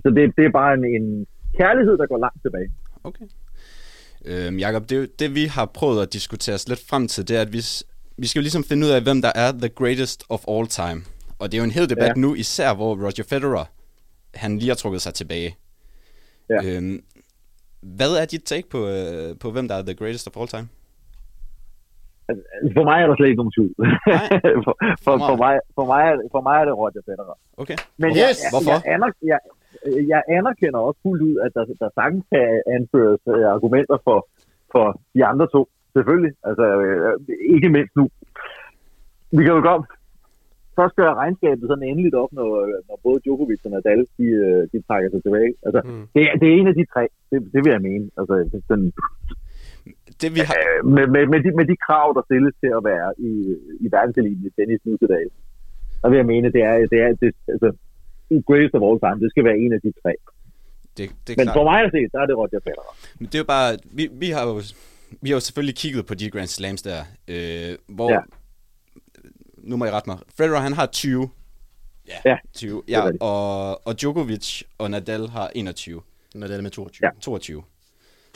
Så 0.01 0.09
det, 0.15 0.33
det 0.37 0.45
er 0.45 0.51
bare 0.51 0.73
en, 0.73 0.85
en 0.85 1.27
kærlighed, 1.57 1.97
der 1.97 2.05
går 2.07 2.17
langt 2.17 2.41
tilbage. 2.41 2.69
Okay. 3.03 3.25
Øhm, 4.25 4.57
Jakob, 4.57 4.89
det, 4.89 5.19
det 5.19 5.35
vi 5.35 5.45
har 5.45 5.65
prøvet 5.65 6.01
at 6.01 6.13
diskutere 6.13 6.55
os 6.55 6.67
lidt 6.67 6.83
frem 6.89 7.07
til, 7.07 7.27
det 7.27 7.37
er, 7.37 7.41
at 7.41 7.53
vi, 7.53 7.61
vi 8.17 8.27
skal 8.27 8.39
jo 8.39 8.41
ligesom 8.43 8.63
finde 8.63 8.85
ud 8.87 8.91
af, 8.91 9.01
hvem 9.03 9.21
der 9.21 9.31
er 9.35 9.51
the 9.51 9.69
greatest 9.69 10.23
of 10.29 10.43
all 10.47 10.67
time. 10.67 11.01
Og 11.39 11.51
det 11.51 11.57
er 11.57 11.61
jo 11.61 11.63
en 11.63 11.71
hed 11.71 11.87
debat 11.87 12.07
ja. 12.15 12.21
Nu, 12.21 12.33
især 12.35 12.73
hvor 12.75 12.95
Roger 12.95 13.23
Federer, 13.29 13.65
han 14.33 14.57
lige 14.57 14.67
har 14.69 14.75
trukket 14.75 15.01
sig 15.01 15.13
tilbage. 15.13 15.55
Ja. 16.49 16.59
Øhm, 16.65 17.03
hvad 17.81 18.11
er 18.21 18.25
dit 18.25 18.43
take 18.43 18.69
på, 18.69 18.87
øh, 18.87 19.37
på, 19.39 19.51
hvem 19.51 19.67
der 19.67 19.75
er 19.75 19.81
the 19.83 19.93
greatest 19.93 20.27
of 20.27 20.37
all 20.41 20.47
time? 20.47 20.67
Altså, 22.29 22.43
For 22.75 22.83
mig 22.89 22.97
er 23.03 23.07
der 23.07 23.15
slet 23.15 23.27
ikke 23.27 23.41
nogen 23.43 23.53
tvivl. 23.57 23.73
for, 24.65 24.73
for, 25.05 25.13
for, 25.29 25.35
mig, 25.43 25.53
for, 25.77 25.85
mig, 25.91 26.01
er 26.09 26.15
det- 26.19 26.27
for 26.35 26.41
mig 26.47 26.55
er 26.61 26.65
det 26.65 26.73
Roger 26.81 27.01
Federer. 27.09 27.37
Okay. 27.57 27.77
Men 27.97 28.09
Yes! 28.09 28.17
jeg, 28.17 28.27
jeg, 28.43 28.51
Hvorfor? 28.53 28.71
Jeg, 28.71 28.93
aner, 28.93 29.09
jeg, 29.31 29.39
jeg 30.13 30.21
anerkender 30.37 30.79
også 30.79 30.99
fuldt 31.03 31.21
ud, 31.29 31.35
at 31.45 31.51
der, 31.55 31.65
der 31.81 31.89
sagtens 31.99 32.25
kan 32.33 32.61
anføres 32.77 33.21
øh, 33.27 33.45
argumenter 33.55 33.97
for, 34.03 34.19
for 34.71 35.01
de 35.15 35.25
andre 35.25 35.47
to. 35.55 35.61
Selvfølgelig. 35.95 36.33
Altså, 36.43 36.65
øh, 36.81 37.13
ikke 37.55 37.69
mindst 37.69 37.95
nu. 37.95 38.05
Vi 39.37 39.41
kan 39.43 39.53
jo 39.57 39.61
godt 39.71 39.85
først 40.77 40.95
gøre 40.95 41.13
regnskabet 41.21 41.65
sådan 41.67 41.89
endeligt 41.91 42.15
op, 42.15 42.31
når, 42.31 42.49
når 42.87 42.99
både 43.03 43.19
Djokovic 43.23 43.59
og 43.65 43.71
Nadal, 43.71 44.01
de, 44.17 44.27
øh, 44.45 44.61
de 44.71 44.77
trækker 44.87 45.09
sig 45.11 45.21
tilbage. 45.23 45.53
Altså, 45.65 45.81
mm. 45.85 46.05
det, 46.15 46.21
er- 46.29 46.37
det 46.39 46.47
er 46.49 46.55
en 46.59 46.67
af 46.71 46.75
de 46.79 46.85
tre. 46.93 47.03
Det, 47.31 47.37
det 47.53 47.59
vil 47.65 47.71
jeg 47.71 47.81
mene. 47.89 48.05
Altså, 48.19 48.33
sådan, 48.67 48.91
det 50.21 50.29
vi 50.35 50.41
har... 50.49 50.57
øh, 50.67 50.79
med, 50.95 51.05
med, 51.13 51.23
med, 51.33 51.39
de, 51.43 51.49
med 51.59 51.65
de 51.71 51.77
krav, 51.85 52.07
der 52.15 52.21
stilles 52.25 52.55
til 52.63 52.71
at 52.77 52.83
være 52.91 53.09
i, 53.29 53.31
i 53.85 53.87
verdenseliten 53.95 54.45
i 54.45 54.51
tennis 54.57 54.81
nu 54.85 54.97
til 54.97 55.07
dag, 55.15 55.25
der 56.01 56.09
vil 56.09 56.17
jeg 56.21 56.25
mene, 56.33 56.51
det 56.55 56.61
er, 56.71 56.75
det 56.91 56.99
er 57.05 57.09
det, 57.23 57.31
altså, 57.53 57.69
greatest 58.49 58.73
of 58.77 58.81
all 58.87 58.99
time, 59.05 59.17
det 59.23 59.29
skal 59.33 59.43
være 59.49 59.57
en 59.63 59.71
af 59.77 59.81
de 59.85 59.91
tre. 60.01 60.13
Det, 60.97 61.03
det 61.27 61.33
er 61.33 61.37
Men 61.39 61.45
klart. 61.45 61.55
for 61.57 61.63
mig 61.71 61.79
at 61.85 61.91
se, 61.95 62.01
der 62.13 62.19
er 62.23 62.27
det 62.29 62.35
Roger 62.41 62.59
Federer. 62.67 62.93
Men 63.19 63.25
det 63.29 63.35
er 63.35 63.39
jo 63.45 63.49
bare, 63.57 63.69
vi, 63.97 64.03
vi 64.23 64.29
har 64.35 64.43
jo 64.49 64.53
vi 65.21 65.29
har 65.29 65.35
jo 65.35 65.39
selvfølgelig 65.39 65.75
kigget 65.75 66.05
på 66.05 66.13
de 66.13 66.29
Grand 66.29 66.47
Slams 66.47 66.81
der, 66.81 66.99
øh, 67.27 67.71
hvor, 67.97 68.09
ja. 68.11 68.19
Nu 69.57 69.77
må 69.77 69.85
jeg 69.85 69.93
rette 69.93 70.09
mig, 70.09 70.17
Federer 70.37 70.59
han 70.67 70.73
har 70.73 70.85
20, 70.85 71.29
ja, 72.07 72.17
Ja, 72.25 72.37
20, 72.53 72.81
det 72.87 72.91
ja, 72.93 73.01
og, 73.21 73.87
og 73.87 73.93
Djokovic 74.01 74.61
og 74.77 74.91
Nadal 74.91 75.27
har 75.27 75.51
21, 75.55 76.01
Nadal 76.35 76.63
med 76.63 76.71
22. 76.71 77.07
Ja. 77.07 77.11
22. 77.21 77.63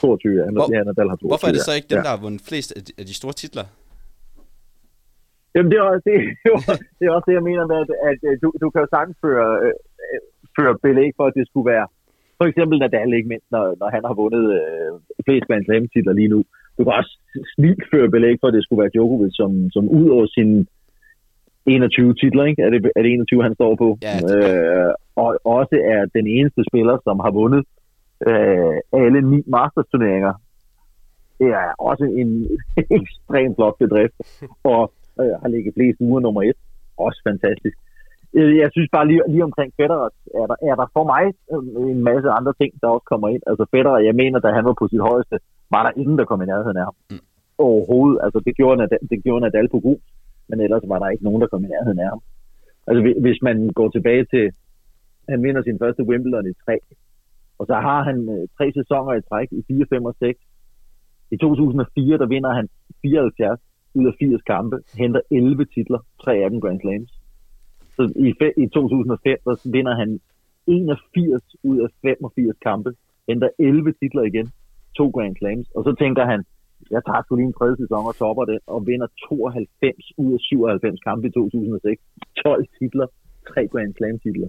22, 0.00 0.32
ja. 0.36 0.50
Hvor- 0.50 0.74
ja, 0.76 0.82
Nadal 0.84 1.08
har 1.08 1.16
22. 1.16 1.28
Hvorfor 1.30 1.46
er 1.46 1.52
det 1.52 1.60
så 1.60 1.72
ikke 1.78 1.88
dem, 1.88 1.98
ja. 1.98 2.02
der 2.02 2.08
har 2.08 2.16
vundet 2.16 2.42
flest 2.48 2.72
af 2.76 2.82
de, 2.84 2.92
af 2.98 3.04
de 3.06 3.14
store 3.14 3.32
titler? 3.32 3.64
Jamen, 5.54 5.70
det 5.70 5.78
er, 5.78 5.82
også, 5.82 6.02
det, 6.08 6.14
er 6.14 6.50
jo, 6.52 6.56
det 6.98 7.04
er 7.08 7.12
også 7.16 7.26
det, 7.28 7.34
jeg 7.38 7.42
mener 7.50 7.64
med, 7.72 7.76
at, 8.08 8.18
at 8.30 8.36
du, 8.42 8.48
du 8.62 8.66
kan 8.70 8.80
jo 8.84 8.88
sagtens 8.96 9.16
føre, 9.26 9.48
øh, 9.64 9.72
føre 10.58 10.74
belæg 10.86 11.10
for, 11.16 11.24
at 11.26 11.34
det 11.38 11.46
skulle 11.48 11.70
være 11.74 11.86
for 12.40 12.46
eksempel 12.50 12.78
Nadal, 12.78 13.12
ikke 13.14 13.28
mindst, 13.32 13.46
når, 13.50 13.64
når 13.80 13.88
han 13.96 14.02
har 14.08 14.14
vundet 14.22 14.44
øh, 14.60 14.90
flest 15.26 15.46
Grand 15.48 15.64
Slam 15.64 15.88
titler 15.94 16.12
lige 16.12 16.28
nu. 16.34 16.40
Du 16.78 16.80
kan 16.84 16.92
også 17.00 17.14
snilt 17.54 17.84
føre 17.92 18.10
belæg 18.16 18.34
for, 18.40 18.46
at 18.48 18.54
det 18.54 18.62
skulle 18.64 18.80
være 18.82 18.90
Djokovic, 18.94 19.32
som, 19.40 19.70
som 19.74 19.84
ud 19.88 20.08
over 20.16 20.26
sine 20.36 20.66
21 21.66 22.14
titler, 22.14 22.44
ikke? 22.44 22.62
Er, 22.62 22.70
det, 22.70 22.90
er 22.96 23.02
det 23.02 23.12
21, 23.12 23.42
han 23.42 23.54
står 23.54 23.74
på? 23.82 23.98
Ja, 24.02 24.14
det- 24.28 24.86
øh, 24.88 24.92
og 25.16 25.28
også 25.44 25.76
er 25.94 26.00
den 26.18 26.26
eneste 26.26 26.62
spiller, 26.70 26.96
som 27.06 27.16
har 27.24 27.30
vundet 27.40 27.62
øh, 28.28 28.74
alle 29.02 29.20
ni 29.30 29.38
Masters-turneringer. 29.54 30.34
Det 31.40 31.48
er 31.62 31.68
også 31.78 32.04
en 32.04 32.30
ekstremt 33.00 33.54
flot 33.56 33.76
bedrift. 33.78 34.14
Og 34.64 34.92
øh, 35.20 35.34
har 35.42 35.48
ligget 35.48 35.74
flest 35.76 35.96
uger 36.00 36.20
nummer 36.20 36.42
et. 36.42 36.58
Også 36.96 37.20
fantastisk. 37.28 37.76
Øh, 38.36 38.56
Jeg 38.62 38.68
synes 38.74 38.88
bare 38.96 39.06
lige, 39.10 39.22
lige 39.28 39.44
omkring 39.44 39.70
Federer, 39.80 40.08
er 40.40 40.46
der, 40.50 40.56
er 40.70 40.74
der 40.80 40.86
for 40.96 41.04
mig 41.12 41.24
øh, 41.52 41.90
en 41.94 42.02
masse 42.10 42.28
andre 42.38 42.52
ting, 42.60 42.70
der 42.80 42.88
også 42.94 43.06
kommer 43.12 43.28
ind. 43.34 43.42
Altså 43.50 43.64
Federer, 43.74 43.98
jeg 44.08 44.14
mener, 44.22 44.38
da 44.40 44.48
han 44.58 44.64
var 44.64 44.74
på 44.80 44.88
sit 44.92 45.00
højeste, 45.10 45.36
var 45.74 45.82
der 45.86 45.92
ingen, 46.02 46.18
der 46.18 46.24
kom 46.30 46.42
i 46.42 46.46
nærheden 46.52 46.76
af 46.76 46.84
ham. 46.88 46.96
Mm. 47.10 47.16
Overhovedet. 47.58 48.18
Altså 48.24 48.38
det 48.46 48.56
gjorde, 48.56 48.76
Nadal, 48.80 48.98
det 49.10 49.22
gjorde 49.24 49.40
Nadal 49.44 49.68
på 49.74 49.80
god, 49.80 49.98
men 50.48 50.60
ellers 50.60 50.82
var 50.92 50.98
der 50.98 51.08
ikke 51.08 51.24
nogen, 51.24 51.40
der 51.42 51.46
kom 51.52 51.64
i 51.64 51.68
nærheden 51.74 51.98
af 52.04 52.08
ham. 52.12 52.20
Altså 52.86 53.00
hvi- 53.04 53.20
hvis 53.24 53.38
man 53.42 53.56
går 53.78 53.88
tilbage 53.90 54.24
til, 54.32 54.44
han 55.28 55.42
vinder 55.42 55.62
sin 55.62 55.78
første 55.82 56.02
Wimbledon 56.10 56.46
i 56.50 56.54
tre, 56.64 56.76
og 57.58 57.66
så 57.66 57.74
har 57.74 58.02
han 58.08 58.18
øh, 58.34 58.48
tre 58.56 58.66
sæsoner 58.78 59.12
i 59.14 59.22
træk 59.30 59.48
i 59.52 59.62
4, 59.68 59.86
5 59.88 60.04
og 60.04 60.14
6. 60.18 60.38
I 61.30 61.36
2004, 61.36 62.18
der 62.18 62.26
vinder 62.26 62.52
han 62.58 62.68
74 63.02 63.60
ud 63.94 64.06
af 64.06 64.12
80 64.18 64.42
kampe, 64.42 64.76
henter 64.98 65.20
11 65.30 65.64
titler, 65.74 65.98
tre 66.24 66.32
af 66.44 66.50
dem 66.50 66.60
Grand 66.60 66.80
Slams. 66.80 67.12
Så 67.98 68.02
i, 68.26 68.28
i 68.64 68.66
2005, 68.68 69.38
der 69.44 69.70
vinder 69.76 69.94
han 70.02 70.20
81 70.66 71.42
ud 71.62 71.78
af 71.84 71.88
85 72.02 72.56
kampe, 72.68 72.90
henter 73.28 73.48
11 73.58 73.92
titler 74.00 74.22
igen, 74.22 74.46
to 74.96 75.04
Grand 75.10 75.36
Slams, 75.36 75.68
og 75.76 75.84
så 75.84 75.92
tænker 76.02 76.24
han, 76.32 76.40
jeg 76.90 77.02
tager 77.06 77.22
sgu 77.22 77.36
lige 77.36 77.46
en 77.46 77.58
tredje 77.58 77.76
sæson 77.76 78.10
og 78.10 78.16
topper 78.22 78.44
det, 78.44 78.58
og 78.66 78.86
vinder 78.86 79.08
92 79.28 80.18
ud 80.22 80.32
af 80.36 80.40
97 80.40 81.00
kampe 81.08 81.24
i 81.28 81.30
2006. 81.30 82.02
12 82.44 82.66
titler, 82.78 83.06
tre 83.50 83.62
Grand 83.72 83.94
Slam 83.94 84.18
titler. 84.24 84.48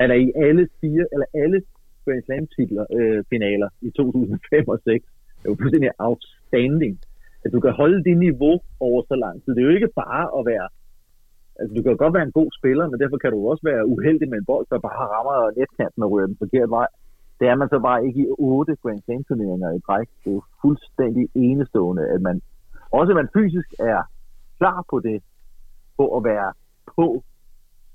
Han 0.00 0.10
er 0.14 0.18
i 0.26 0.32
alle 0.46 0.68
fire, 0.80 1.04
eller 1.12 1.26
alle 1.42 1.58
Grand 2.04 2.22
Slam 2.26 2.46
titler, 2.56 2.84
øh, 2.98 3.24
finaler 3.32 3.68
i 3.86 3.90
2005 3.90 4.68
og 4.68 4.78
6. 4.84 4.84
Det 4.84 5.44
er 5.44 5.50
jo 5.52 5.56
fuldstændig 5.60 5.90
outstanding, 5.98 6.94
at 7.44 7.52
du 7.52 7.60
kan 7.60 7.72
holde 7.80 8.04
det 8.04 8.16
niveau 8.26 8.56
over 8.80 9.00
så 9.10 9.14
lang 9.24 9.34
tid. 9.42 9.50
Det 9.54 9.60
er 9.60 9.68
jo 9.70 9.78
ikke 9.78 9.94
bare 10.04 10.26
at 10.38 10.42
være 10.52 10.68
Altså, 11.58 11.72
du 11.74 11.80
kan 11.82 11.92
jo 11.92 11.98
godt 12.04 12.14
være 12.14 12.26
en 12.28 12.38
god 12.40 12.50
spiller, 12.58 12.84
men 12.88 13.00
derfor 13.00 13.16
kan 13.16 13.32
du 13.32 13.38
også 13.50 13.64
være 13.70 13.86
uheldig 13.94 14.28
med 14.28 14.38
en 14.38 14.48
bold, 14.50 14.66
der 14.70 14.86
bare 14.88 15.06
rammer 15.14 15.58
netkanten 15.60 16.02
og 16.02 16.10
ryger 16.10 16.26
den 16.26 16.42
forkerte 16.42 16.70
vej. 16.70 16.88
Det 17.40 17.46
er 17.48 17.56
man 17.60 17.68
så 17.68 17.78
bare 17.88 18.06
ikke 18.06 18.20
i 18.20 18.30
otte 18.50 18.76
Grand 18.82 19.02
Slam 19.04 19.24
turneringer 19.24 19.70
i 19.70 19.80
træk. 19.86 20.08
Det 20.24 20.30
er 20.30 20.34
jo 20.34 20.42
fuldstændig 20.62 21.24
enestående, 21.34 22.04
at 22.14 22.20
man 22.28 22.36
også 22.98 23.10
at 23.12 23.16
man 23.16 23.28
fysisk 23.36 23.68
er 23.78 24.00
klar 24.58 24.84
på 24.90 24.96
det 25.00 25.22
på 25.98 26.04
at 26.16 26.24
være 26.24 26.52
på 26.96 27.06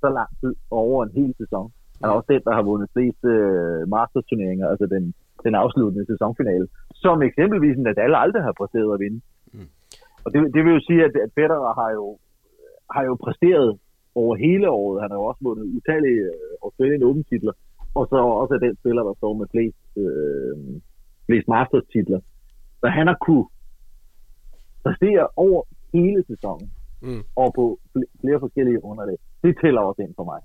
så 0.01 0.09
lang 0.17 0.31
tid 0.41 0.53
over 0.71 0.97
en 1.03 1.11
hel 1.19 1.33
sæson. 1.41 1.71
Han 1.99 2.09
er 2.09 2.13
også 2.13 2.29
den, 2.33 2.41
der 2.47 2.53
har 2.57 2.63
vundet 2.69 2.89
flest 2.93 3.21
øh, 3.35 3.81
Masters-turneringer, 3.93 4.67
altså 4.73 4.85
den, 4.95 5.03
den 5.45 5.55
afsluttende 5.55 6.05
sæsonfinale, 6.11 6.67
som 7.03 7.21
eksempelvis 7.21 7.77
Nadal 7.77 8.15
aldrig 8.15 8.43
har 8.43 8.53
præsteret 8.59 8.93
at 8.93 8.99
vinde. 8.99 9.19
Mm. 9.53 9.69
Og 10.23 10.29
det, 10.33 10.39
det 10.55 10.61
vil 10.65 10.73
jo 10.77 10.81
sige, 10.87 11.01
at, 11.07 11.13
at 11.25 11.31
Federer 11.35 11.73
har 11.81 11.91
jo, 11.99 12.05
har 12.93 13.03
jo 13.09 13.15
præsteret 13.25 13.79
over 14.15 14.35
hele 14.45 14.69
året. 14.69 15.01
Han 15.01 15.11
har 15.11 15.17
jo 15.17 15.25
også 15.31 15.41
vundet 15.47 15.65
utallige 15.77 16.23
øh, 16.35 16.65
Australian 16.65 17.03
Open-titler, 17.03 17.53
og 17.97 18.03
så 18.11 18.15
også 18.41 18.53
er 18.53 18.61
den 18.67 18.75
spiller, 18.81 19.03
der 19.03 19.13
står 19.21 19.33
med 19.39 19.47
flest, 19.53 19.81
øh, 20.03 20.55
flest 21.27 21.47
Masters-titler. 21.53 22.19
Så 22.81 22.87
han 22.97 23.07
har 23.07 23.17
kunne 23.25 23.45
præstere 24.83 25.27
over 25.35 25.61
hele 25.93 26.23
sæsonen, 26.31 26.67
mm. 27.01 27.23
og 27.35 27.53
på 27.55 27.79
flere 28.21 28.39
forskellige 28.39 28.83
underlag. 28.83 29.17
Det 29.43 29.57
tæller 29.61 29.81
også 29.81 30.01
ind 30.01 30.13
for 30.15 30.23
mig. 30.31 30.39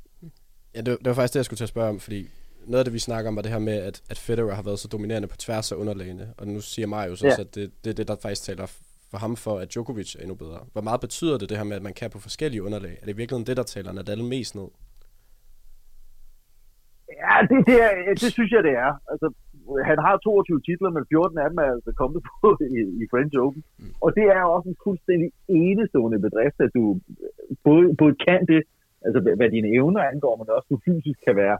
Ja, 0.74 0.80
det, 0.86 0.98
det 0.98 1.06
var 1.10 1.14
faktisk 1.14 1.34
det, 1.34 1.38
jeg 1.38 1.44
skulle 1.44 1.60
til 1.62 1.70
at 1.70 1.74
spørge 1.74 1.88
om, 1.88 1.98
fordi 1.98 2.20
noget 2.66 2.78
af 2.78 2.84
det, 2.84 2.94
vi 2.94 2.98
snakker 2.98 3.28
om, 3.28 3.36
var 3.36 3.42
det 3.42 3.50
her 3.50 3.58
med, 3.58 3.78
at, 3.88 4.02
at 4.10 4.18
Federer 4.18 4.54
har 4.54 4.62
været 4.62 4.78
så 4.78 4.88
dominerende 4.88 5.28
på 5.28 5.36
tværs 5.36 5.72
af 5.72 5.76
underlagene, 5.76 6.26
og 6.38 6.46
nu 6.46 6.60
siger 6.60 6.86
Marius 6.86 7.22
ja. 7.22 7.28
også, 7.28 7.40
at 7.40 7.54
det, 7.54 7.70
det 7.84 7.90
er 7.90 7.94
det, 7.94 8.08
der 8.08 8.16
faktisk 8.22 8.42
taler 8.42 8.66
for 9.14 9.20
ham 9.26 9.34
for, 9.46 9.54
at 9.62 9.68
Djokovic 9.72 10.10
er 10.16 10.20
endnu 10.24 10.36
bedre. 10.44 10.60
Hvor 10.74 10.84
meget 10.88 11.00
betyder 11.06 11.36
det, 11.38 11.46
det 11.50 11.56
her 11.60 11.70
med, 11.70 11.76
at 11.80 11.86
man 11.88 11.96
kan 12.00 12.10
på 12.14 12.20
forskellige 12.26 12.62
underlag? 12.66 12.94
Er 13.02 13.06
det 13.06 13.16
virkelig 13.20 13.46
det, 13.48 13.56
der 13.60 13.66
taler 13.74 13.90
Nadal 13.92 14.24
mest 14.34 14.52
ned? 14.58 14.68
Ja, 17.22 17.34
det, 17.50 17.58
det, 17.68 17.76
er, 17.86 17.90
det 18.22 18.30
synes 18.36 18.50
jeg, 18.56 18.62
det 18.68 18.74
er. 18.84 18.92
Altså, 19.12 19.26
han 19.90 19.98
har 20.06 20.14
22 20.16 20.60
titler, 20.68 20.90
men 20.96 21.04
14 21.08 21.38
af 21.42 21.48
dem 21.50 21.58
er 21.64 21.68
altså 21.76 21.92
kommet 22.00 22.20
på 22.28 22.48
i, 22.76 22.80
i 23.02 23.04
French 23.12 23.34
Open. 23.44 23.62
Mm. 23.78 23.92
Og 24.04 24.08
det 24.18 24.26
er 24.36 24.42
også 24.54 24.68
en 24.68 24.80
fuldstændig 24.86 25.28
enestående 25.48 26.18
bedrift, 26.26 26.58
at 26.66 26.70
du 26.76 26.82
både, 27.66 27.84
både 28.00 28.14
kan 28.26 28.40
det, 28.52 28.62
altså 29.06 29.18
hvad 29.38 29.50
dine 29.56 29.68
evner 29.78 30.02
angår, 30.12 30.34
men 30.36 30.46
også 30.56 30.68
du 30.72 30.78
fysisk 30.86 31.18
kan 31.26 31.36
være 31.42 31.58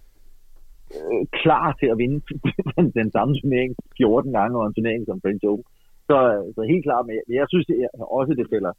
øh, 0.97 1.23
klar 1.41 1.67
til 1.81 1.89
at 1.93 1.99
vinde 2.03 2.19
den, 2.77 2.87
den 3.01 3.09
samme 3.17 3.33
turnering 3.41 3.73
14 3.97 4.33
gange 4.39 4.55
og 4.59 4.67
en 4.67 4.75
turnering 4.75 5.03
som 5.07 5.21
French 5.25 5.45
Open. 5.51 5.65
Så, 6.09 6.17
så 6.55 6.61
helt 6.73 6.85
klart, 6.87 7.07
men 7.07 7.15
jeg, 7.19 7.25
jeg 7.39 7.47
synes 7.49 7.67
det 7.67 7.77
er, 7.85 8.05
også, 8.19 8.33
det 8.41 8.47
fælder 8.55 8.73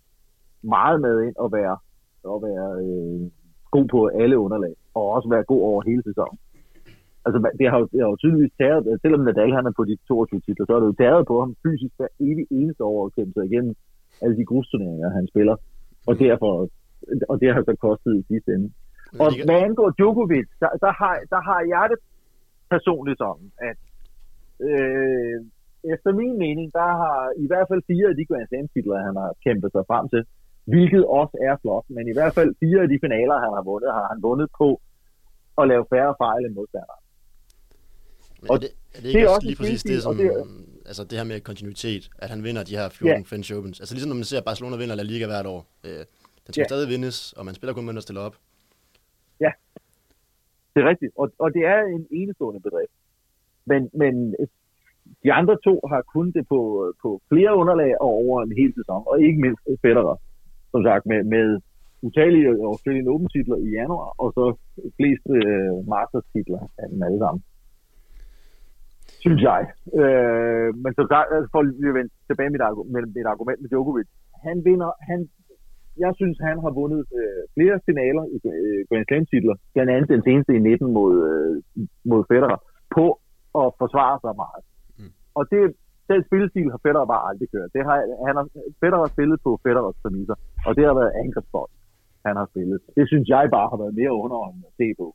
meget 0.76 0.98
med 1.06 1.16
ind 1.28 1.38
at 1.46 1.50
være, 1.60 1.78
at 2.34 2.38
være 2.48 2.68
øh, 2.84 3.22
god 3.76 3.88
på 3.94 4.00
alle 4.22 4.38
underlag, 4.46 4.76
og 4.98 5.04
også 5.16 5.28
være 5.30 5.50
god 5.52 5.62
over 5.70 5.82
hele 5.90 6.04
sæsonen 6.10 6.38
altså, 7.26 7.40
det 7.60 7.66
har, 7.72 7.78
jo, 7.82 7.86
det 7.92 8.00
har 8.02 8.10
jo 8.14 8.18
tydeligvis 8.24 8.54
taget, 8.62 9.00
selvom 9.04 9.22
Nadal 9.24 9.54
han 9.58 9.66
er 9.70 9.74
på 9.78 9.84
de 9.90 9.96
22 10.08 10.40
titler, 10.46 10.66
så 10.66 10.74
er 10.76 10.80
det 10.82 10.92
jo 10.92 11.02
taget 11.04 11.28
på 11.32 11.36
ham 11.42 11.52
fysisk 11.64 11.94
hver 11.98 12.12
evig 12.28 12.46
eneste 12.60 12.84
år 12.84 13.06
at 13.06 13.16
kæmpe 13.18 13.34
sig 13.36 13.46
igennem 13.50 13.74
alle 14.22 14.36
de 14.40 14.46
grusturneringer, 14.50 15.10
han 15.20 15.28
spiller. 15.32 15.56
Og 16.10 16.14
derfor, 16.20 16.52
og 17.30 17.36
det 17.42 17.54
har 17.54 17.64
så 17.70 17.76
kostet 17.88 18.12
i 18.20 18.24
sidste 18.32 18.50
ende. 18.56 18.70
Og 19.24 19.30
hvad 19.48 19.60
angår 19.68 19.90
Djokovic, 19.98 20.48
der, 20.64 20.72
der, 20.84 20.94
har, 21.02 21.14
der 21.34 21.42
har 21.50 21.62
jeg 21.74 21.86
det 21.92 22.00
personligt 22.74 23.18
sådan, 23.18 23.48
at 23.70 23.78
øh, 24.70 25.38
efter 25.94 26.10
min 26.22 26.36
mening, 26.44 26.68
der 26.80 26.90
har 27.02 27.20
i 27.44 27.48
hvert 27.50 27.68
fald 27.70 27.82
fire 27.92 28.08
af 28.12 28.16
de 28.20 28.26
Grand 28.30 28.48
Slam 28.48 28.68
titler, 28.74 29.08
han 29.08 29.16
har 29.22 29.32
kæmpet 29.46 29.70
sig 29.76 29.84
frem 29.90 30.06
til, 30.14 30.22
hvilket 30.72 31.04
også 31.20 31.36
er 31.48 31.56
flot, 31.62 31.86
men 31.96 32.04
i 32.12 32.14
hvert 32.18 32.34
fald 32.38 32.52
fire 32.64 32.80
af 32.86 32.90
de 32.92 32.98
finaler, 33.06 33.38
han 33.46 33.52
har 33.58 33.64
vundet, 33.72 33.90
har 33.98 34.06
han 34.12 34.20
vundet 34.28 34.48
på 34.62 34.70
at 35.62 35.68
lave 35.72 35.86
færre 35.94 36.14
fejl 36.24 36.42
end 36.46 36.54
modstandere. 36.60 37.00
Og 38.50 38.56
er 38.56 38.60
det, 38.64 38.70
er 38.96 39.00
det 39.02 39.08
ikke 39.10 39.20
det 39.20 39.26
er 39.26 39.30
også 39.36 39.48
lige 39.48 39.60
præcis 39.62 39.84
det, 39.84 40.04
som, 40.04 40.18
det, 40.18 40.32
altså 40.90 41.04
det 41.04 41.16
her 41.20 41.26
med 41.32 41.40
kontinuitet, 41.50 42.04
at 42.24 42.30
han 42.30 42.44
vinder 42.44 42.64
de 42.64 42.78
her 42.80 42.90
14 42.90 43.08
yeah. 43.08 43.26
French 43.30 43.54
Opens. 43.56 43.80
Altså 43.80 43.94
ligesom 43.96 44.10
når 44.10 44.20
man 44.22 44.30
ser 44.32 44.42
Barcelona 44.42 44.76
vinder 44.78 44.96
La 44.96 45.04
Liga 45.04 45.26
hvert 45.26 45.46
år. 45.46 45.62
Øh, 45.86 46.02
den 46.46 46.52
skal 46.54 46.62
yeah. 46.62 46.70
stadig 46.70 46.90
vindes, 46.90 47.34
og 47.38 47.46
man 47.46 47.56
spiller 47.56 47.74
kun 47.74 47.86
med 47.86 47.98
at 47.98 48.04
stille 48.04 48.22
op. 48.28 48.36
Ja, 49.40 49.52
det 50.74 50.80
er 50.84 50.90
rigtigt. 50.90 51.12
Og, 51.22 51.28
og 51.44 51.54
det 51.54 51.64
er 51.74 51.80
en 51.98 52.08
enestående 52.12 52.62
bedrift. 52.68 52.96
Men, 53.66 53.90
men 53.94 54.36
de 55.26 55.34
andre 55.40 55.56
to 55.68 55.74
har 55.92 56.02
kun 56.16 56.28
det 56.38 56.44
på, 56.54 56.60
øh, 56.84 56.94
på 57.02 57.10
flere 57.30 57.52
underlag 57.62 57.92
og 58.02 58.10
over 58.24 58.38
en 58.42 58.54
hel 58.62 58.72
sæson, 58.80 59.04
og 59.10 59.16
ikke 59.28 59.42
mindst 59.42 59.62
Federer, 59.86 60.18
som 60.72 60.82
sagt, 60.84 61.06
med, 61.12 61.24
med 61.34 61.46
utallige 62.08 62.50
Australian 62.72 63.12
Open 63.14 63.30
titler 63.30 63.58
i 63.58 63.70
januar, 63.80 64.10
og 64.22 64.28
så 64.38 64.46
flest 64.98 65.26
øh, 65.40 65.72
Masters 65.94 66.28
titler 66.34 66.62
af 66.82 66.86
dem 66.92 67.04
alle 67.08 67.20
sammen 67.26 67.42
synes 69.26 69.42
jeg. 69.52 69.62
Øh, 70.02 70.70
men 70.84 70.92
så 70.98 71.02
der, 71.12 71.22
altså 71.36 71.50
for 71.54 71.62
at 71.62 71.96
vende 71.98 72.12
tilbage 72.30 72.52
mit, 72.54 72.64
med 72.94 73.02
mit 73.18 73.28
argument 73.34 73.60
med 73.62 73.70
Djokovic. 73.70 74.08
Han 74.48 74.58
vinder, 74.68 74.92
han, 75.10 75.20
jeg 76.04 76.12
synes, 76.20 76.38
han 76.50 76.58
har 76.66 76.72
vundet 76.80 77.02
øh, 77.20 77.42
flere 77.56 77.78
finaler 77.90 78.24
i 78.36 78.38
øh, 78.54 78.80
Grand 78.90 79.06
Slam 79.08 79.26
titler, 79.32 79.56
blandt 79.74 79.92
andet 79.94 80.10
den 80.16 80.24
seneste 80.28 80.52
i 80.56 80.60
19 80.60 80.94
mod, 80.98 81.14
øh, 81.30 81.54
mod 82.12 82.22
Federer, 82.32 82.60
på 82.96 83.06
at 83.62 83.68
forsvare 83.82 84.18
sig 84.24 84.34
meget. 84.44 84.64
Og 85.38 85.44
det, 85.52 85.62
den 86.12 86.20
spillestil 86.28 86.68
har 86.74 86.80
Federer 86.86 87.12
bare 87.14 87.24
aldrig 87.30 87.48
kørt. 87.56 87.70
Det 87.76 87.84
har, 87.88 87.98
han 88.28 88.36
har, 88.40 88.46
Federer 88.82 89.04
har 89.06 89.12
spillet 89.16 89.38
på 89.46 89.52
Federers 89.66 89.98
præmisser, 90.02 90.38
og 90.68 90.72
det 90.78 90.84
har 90.90 90.96
været 91.02 91.14
angrebsbold, 91.24 91.72
han 92.28 92.36
har 92.40 92.48
spillet. 92.52 92.78
Det 92.98 93.06
synes 93.12 93.26
jeg 93.36 93.44
bare 93.58 93.68
har 93.72 93.80
været 93.84 93.96
mere 94.02 94.14
underholdende 94.24 94.68
at 94.72 94.76
se 94.82 94.88
på. 95.02 95.08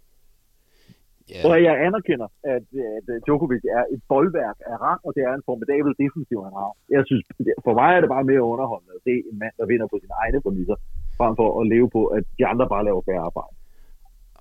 Yeah. 1.33 1.45
Og 1.49 1.57
jeg 1.67 1.75
anerkender, 1.87 2.29
at, 2.55 2.67
at 2.97 3.07
Djokovic 3.25 3.65
er 3.79 3.85
et 3.95 4.03
boldværk 4.11 4.59
af 4.71 4.77
rang, 4.87 5.01
og 5.07 5.11
det 5.17 5.23
er 5.29 5.33
en 5.35 5.47
formidabel 5.49 5.93
defensiv, 6.03 6.39
han 6.47 6.55
har. 6.61 6.71
Jeg 6.97 7.03
synes, 7.09 7.23
for 7.67 7.75
mig 7.81 7.91
er 7.97 8.01
det 8.03 8.11
bare 8.17 8.25
mere 8.33 8.43
underholdende 8.53 8.93
at 8.99 9.03
se 9.09 9.15
en 9.31 9.37
mand, 9.43 9.55
der 9.61 9.67
vinder 9.73 9.87
på 9.93 9.97
sine 10.03 10.15
egne 10.23 10.39
præmisser, 10.45 10.77
frem 11.19 11.33
for 11.41 11.49
at 11.61 11.65
leve 11.75 11.89
på, 11.97 12.03
at 12.17 12.25
de 12.39 12.45
andre 12.53 12.67
bare 12.75 12.85
laver 12.89 13.03
færre 13.09 13.25
arbejde. 13.31 13.55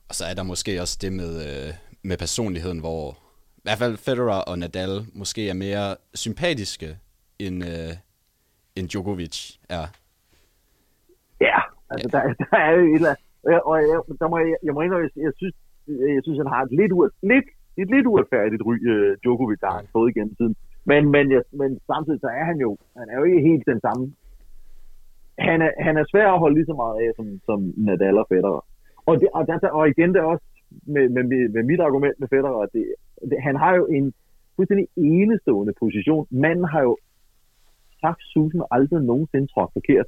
Og 0.09 0.13
så 0.17 0.23
er 0.29 0.35
der 0.39 0.45
måske 0.53 0.71
også 0.83 0.95
det 1.03 1.11
med, 1.21 1.31
øh, 1.47 1.69
med 2.09 2.17
personligheden, 2.25 2.79
hvor 2.85 3.03
hvert 3.69 3.81
fald 3.83 3.97
Federer 4.07 4.41
og 4.49 4.59
Nadal 4.59 4.93
måske 5.13 5.49
er 5.49 5.57
mere 5.65 5.95
sympatiske, 6.13 6.89
end, 7.39 7.57
øh, 7.71 7.93
end 8.77 8.85
Djokovic 8.89 9.37
er. 9.69 9.85
Ja, 11.41 11.59
altså 11.91 12.17
ja. 12.17 12.27
Der, 12.27 12.33
der 12.43 12.57
er 12.57 12.71
jo 12.71 12.81
et 12.93 12.95
eller 12.95 13.09
andet, 13.09 13.61
og 13.69 13.75
jeg, 13.91 13.97
der 14.21 14.27
må 14.31 14.37
jeg, 14.37 14.55
jeg 14.63 14.73
må 14.73 14.81
indrømme, 14.81 15.09
jeg, 15.15 15.23
jeg 15.25 15.33
synes, 15.41 15.55
Øh, 15.89 16.15
jeg 16.15 16.23
synes, 16.23 16.39
han 16.43 16.53
har 16.53 16.61
et 16.63 16.73
lidt, 16.79 16.91
ur, 16.97 17.05
lidt, 17.31 17.47
et 17.81 17.89
lidt 17.93 18.05
uretfærdigt 18.11 18.61
ry, 18.67 18.75
uh, 18.91 19.11
Djokovic, 19.21 19.59
der 19.59 19.69
har 19.71 19.79
han 19.81 19.93
fået 19.95 20.09
igennem 20.11 20.35
tiden. 20.35 20.55
Men, 20.89 21.01
men, 21.15 21.25
ja, 21.35 21.41
men 21.61 21.69
samtidig 21.91 22.19
så 22.21 22.29
er 22.39 22.45
han 22.51 22.57
jo, 22.65 22.77
han 22.99 23.07
er 23.11 23.17
jo 23.19 23.23
ikke 23.23 23.47
helt 23.49 23.65
den 23.71 23.79
samme. 23.85 24.03
Han 25.47 25.61
er, 25.61 25.71
han 25.87 25.97
er 25.97 26.05
svær 26.11 26.27
at 26.31 26.39
holde 26.43 26.55
lige 26.55 26.71
så 26.71 26.75
meget 26.83 26.97
af, 27.03 27.09
som, 27.17 27.27
som 27.47 27.59
Nadal 27.87 28.17
og 28.17 28.27
Federer. 28.29 28.65
Og, 29.05 29.13
det, 29.19 29.27
og, 29.33 29.47
der, 29.47 29.69
og 29.77 29.89
igen, 29.89 30.09
det 30.13 30.19
er 30.19 30.31
også 30.33 30.45
med, 30.93 31.09
med, 31.09 31.23
med 31.49 31.63
mit 31.63 31.79
argument 31.79 32.19
med 32.19 32.27
Federer, 32.27 32.61
at 32.65 32.69
det, 32.73 32.85
det, 33.29 33.41
han 33.41 33.55
har 33.55 33.75
jo 33.75 33.85
en 33.85 34.13
fuldstændig 34.55 34.87
enestående 34.97 35.73
position. 35.79 36.27
Manden 36.29 36.65
har 36.65 36.81
jo 36.81 36.97
sagt 38.01 38.21
susen 38.33 38.61
aldrig 38.71 39.01
nogensinde 39.01 39.47
trådt 39.47 39.73
forkert 39.73 40.07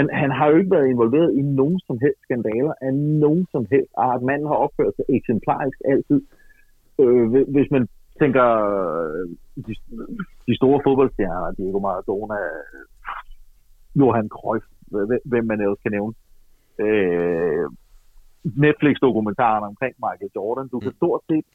han, 0.00 0.08
han 0.22 0.30
har 0.30 0.46
jo 0.50 0.56
ikke 0.56 0.74
været 0.76 0.88
involveret 0.88 1.30
i 1.40 1.42
nogen 1.42 1.80
som 1.86 1.98
helst 2.04 2.20
skandaler 2.22 2.74
af 2.80 2.94
nogen 2.94 3.46
som 3.52 3.66
helst 3.72 3.92
art. 3.96 4.22
Manden 4.22 4.48
har 4.48 4.58
opført 4.64 4.96
sig 4.96 5.04
eksemplarisk 5.08 5.78
altid. 5.92 6.20
Øh, 7.00 7.24
hvis 7.54 7.70
man 7.70 7.88
tænker 8.20 8.46
øh, 8.72 9.28
de, 9.66 9.72
de 10.46 10.56
store 10.60 10.80
fodboldstjerner, 10.84 11.52
Diego 11.58 11.78
Maradona, 11.78 12.38
Johan 13.98 14.28
Cruyff, 14.28 14.66
hvem 15.24 15.44
man 15.50 15.60
ellers 15.60 15.82
kan 15.84 15.92
nævne. 15.96 16.14
Øh, 16.84 17.66
Netflix-dokumentaren 18.44 19.64
omkring 19.70 19.94
Michael 20.04 20.30
Jordan. 20.36 20.68
Du 20.68 20.78
kan 20.80 20.92
mm. 20.92 21.00
stort 21.00 21.20
set 21.30 21.46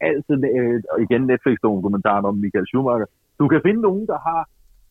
altid, 0.00 0.36
øh, 0.58 0.82
og 0.92 1.02
igen 1.06 1.22
Netflix-dokumentaren 1.32 2.24
om 2.24 2.36
Michael 2.44 2.66
Schumacher, 2.66 3.08
du 3.38 3.48
kan 3.48 3.60
finde 3.66 3.80
nogen, 3.80 4.06
der 4.06 4.18
har 4.28 4.42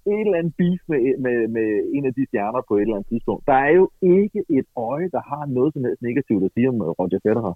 et 0.05 0.25
eller 0.25 0.39
andet 0.39 0.53
beef 0.57 0.81
med, 0.91 1.01
med, 1.25 1.37
med 1.47 1.67
en 1.95 2.05
af 2.05 2.13
de 2.13 2.25
stjerner 2.29 2.61
på 2.67 2.73
et 2.77 2.81
eller 2.81 2.95
andet 2.95 3.09
tidspunkt. 3.09 3.47
Der 3.47 3.57
er 3.67 3.73
jo 3.79 3.85
ikke 4.01 4.39
et 4.57 4.67
øje, 4.75 5.09
der 5.15 5.21
har 5.31 5.43
noget 5.45 5.73
som 5.73 5.83
helst 5.85 6.01
negativt 6.01 6.43
at 6.43 6.51
sige 6.53 6.69
om 6.69 6.81
Roger 6.99 7.19
Federer. 7.25 7.55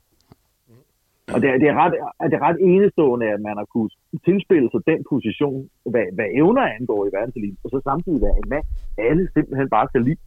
Og 1.34 1.42
det 1.42 1.50
er, 1.50 1.58
det, 1.64 1.68
er 1.74 1.78
ret, 1.84 1.94
det 2.30 2.36
er 2.40 2.44
ret 2.48 2.60
enestående, 2.72 3.26
at 3.36 3.42
man 3.48 3.58
har 3.58 3.68
kunnet 3.74 3.94
tilspille 4.26 4.70
sig 4.72 4.82
den 4.92 5.00
position, 5.10 5.70
hvad, 5.94 6.06
hvad 6.18 6.28
evner 6.42 6.66
angår 6.78 7.02
i 7.06 7.10
verdenseliten, 7.18 7.58
og 7.64 7.70
så 7.70 7.78
samtidig 7.90 8.22
være 8.22 8.38
en 8.42 8.50
mand, 8.54 8.66
alle 8.98 9.24
simpelthen 9.36 9.70
bare 9.70 9.88
skal 9.92 10.02
lide. 10.08 10.22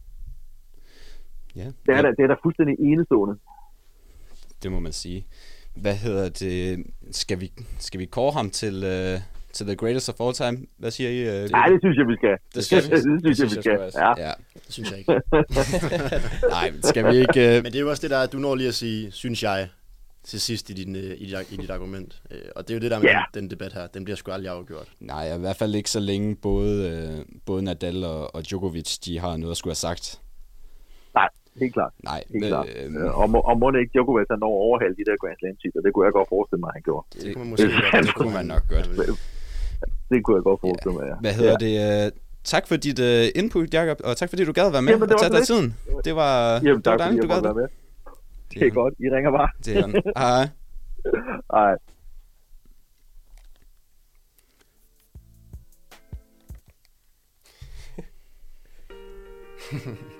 Ja, 1.55 1.67
det, 1.85 1.91
er 1.93 1.95
ja. 1.95 2.01
Da, 2.01 2.09
det 2.17 2.23
er 2.23 2.27
da 2.27 2.35
fuldstændig 2.43 2.75
enestående. 2.79 3.35
Det 4.63 4.71
må 4.71 4.79
man 4.79 4.93
sige. 4.93 5.25
Hvad 5.75 5.95
hedder 5.95 6.29
det? 6.29 6.83
Skal 7.11 7.39
vi, 7.39 7.51
skal 7.79 7.99
vi 7.99 8.05
kåre 8.05 8.31
ham 8.31 8.49
til, 8.49 8.83
øh, 8.83 9.19
til 9.53 9.65
the 9.65 9.75
greatest 9.75 10.09
of 10.09 10.15
all 10.19 10.33
time. 10.33 10.67
Hvad 10.77 10.91
siger 10.91 11.09
I? 11.09 11.43
Uh, 11.43 11.49
Nej, 11.49 11.67
det 11.67 11.79
synes 11.81 11.97
jeg, 11.97 12.07
vi 12.07 12.15
skal. 12.15 12.37
Det, 12.55 12.65
skal 12.65 12.83
vi. 12.83 13.29
det 13.29 13.35
synes 13.37 13.53
det 13.53 13.65
jeg, 13.65 13.85
vi 13.85 13.91
skal. 13.91 14.01
Ja. 14.17 14.27
ja. 14.27 14.33
Det 14.53 14.73
synes 14.73 14.91
jeg 14.91 14.99
ikke. 14.99 15.21
Nej, 16.57 16.73
skal 16.83 17.11
vi 17.11 17.17
ikke... 17.17 17.57
Uh... 17.57 17.63
Men 17.63 17.65
det 17.65 17.75
er 17.75 17.79
jo 17.79 17.89
også 17.89 18.01
det 18.01 18.09
der, 18.09 18.25
du 18.25 18.37
når 18.37 18.55
lige 18.55 18.67
at 18.67 18.73
sige, 18.73 19.11
synes 19.11 19.43
jeg, 19.43 19.69
til 20.23 20.41
sidst 20.41 20.69
i, 20.69 20.73
din, 20.73 20.95
i, 20.95 21.25
dit, 21.25 21.51
i 21.51 21.55
dit 21.55 21.69
argument. 21.69 22.21
Og 22.55 22.67
det 22.67 22.73
er 22.73 22.77
jo 22.77 22.81
det 22.81 22.91
der 22.91 22.99
med 22.99 23.09
yeah. 23.09 23.23
den, 23.33 23.43
den 23.43 23.49
debat 23.49 23.73
her. 23.73 23.87
Den 23.87 24.03
bliver 24.03 24.17
sgu 24.17 24.31
aldrig 24.31 24.51
afgjort. 24.51 24.87
Nej, 24.99 25.35
i 25.35 25.39
hvert 25.39 25.55
fald 25.55 25.75
ikke 25.75 25.89
så 25.89 25.99
længe 25.99 26.35
både, 26.35 27.25
både 27.45 27.61
Nadal 27.61 28.03
og, 28.03 28.35
og 28.35 28.49
Djokovic, 28.49 28.97
de 28.97 29.19
har 29.19 29.37
noget 29.37 29.51
at 29.51 29.57
skulle 29.57 29.71
have 29.71 29.75
sagt. 29.75 30.19
Helt 31.59 31.73
klart. 31.73 31.93
Nej, 32.03 32.23
Helt 32.33 32.45
klart. 32.51 32.67
øh, 32.75 32.95
Øh, 33.03 33.19
og, 33.21 33.29
må, 33.29 33.39
og 33.39 33.55
må 33.61 33.71
det 33.71 33.79
ikke 33.79 33.91
Djokovic 33.93 34.27
han 34.33 34.39
når 34.39 34.47
overhale 34.67 34.93
de 34.99 35.03
der 35.09 35.15
Grand 35.21 35.37
Slam 35.39 35.55
titler, 35.61 35.81
det 35.85 35.91
kunne 35.93 36.05
jeg 36.07 36.13
godt 36.19 36.29
forestille 36.35 36.61
mig, 36.65 36.71
han 36.77 36.83
gjorde. 36.89 37.03
Det 37.23 37.27
kunne 37.35 37.43
man 37.43 37.49
måske 37.53 37.67
godt- 37.91 38.05
det 38.07 38.13
kunne 38.19 38.33
man 38.39 38.45
nok 38.53 38.63
godt. 38.73 38.87
Det 40.11 40.17
kunne 40.23 40.35
jeg 40.39 40.43
godt 40.49 40.59
forestille 40.65 40.93
mig, 40.97 41.05
ja. 41.11 41.15
Hvad 41.25 41.33
hedder 41.39 41.55
ja. 41.59 41.65
det? 41.65 42.05
øh, 42.05 42.11
Tak 42.43 42.67
for 42.67 42.75
dit 42.75 42.99
uh, 42.99 43.25
input, 43.41 43.73
Jacob, 43.73 43.97
og 44.03 44.17
tak 44.17 44.29
fordi 44.29 44.43
du 44.45 44.51
gad 44.51 44.71
være 44.71 44.81
med 44.81 44.91
Jamen, 44.93 45.07
det 45.09 45.15
og 45.15 45.21
tage 45.21 45.33
dig 45.37 45.43
tiden. 45.51 45.67
Det 46.05 46.15
var, 46.15 46.33
Jamen, 46.65 46.81
det 46.83 46.91
var 46.91 46.97
dejligt, 46.97 47.23
du 47.23 47.27
gad 47.27 47.41
det. 47.41 47.55
med. 47.55 47.67
Det 48.53 48.67
er 48.67 48.71
godt. 48.71 48.93
I 48.99 49.07
ringer 49.15 49.31
bare. 49.31 49.49
Det 49.65 49.77
er. 49.77 49.87
Hej. 50.23 50.47
Hej. 51.53 51.75
Yeah, 59.73 59.95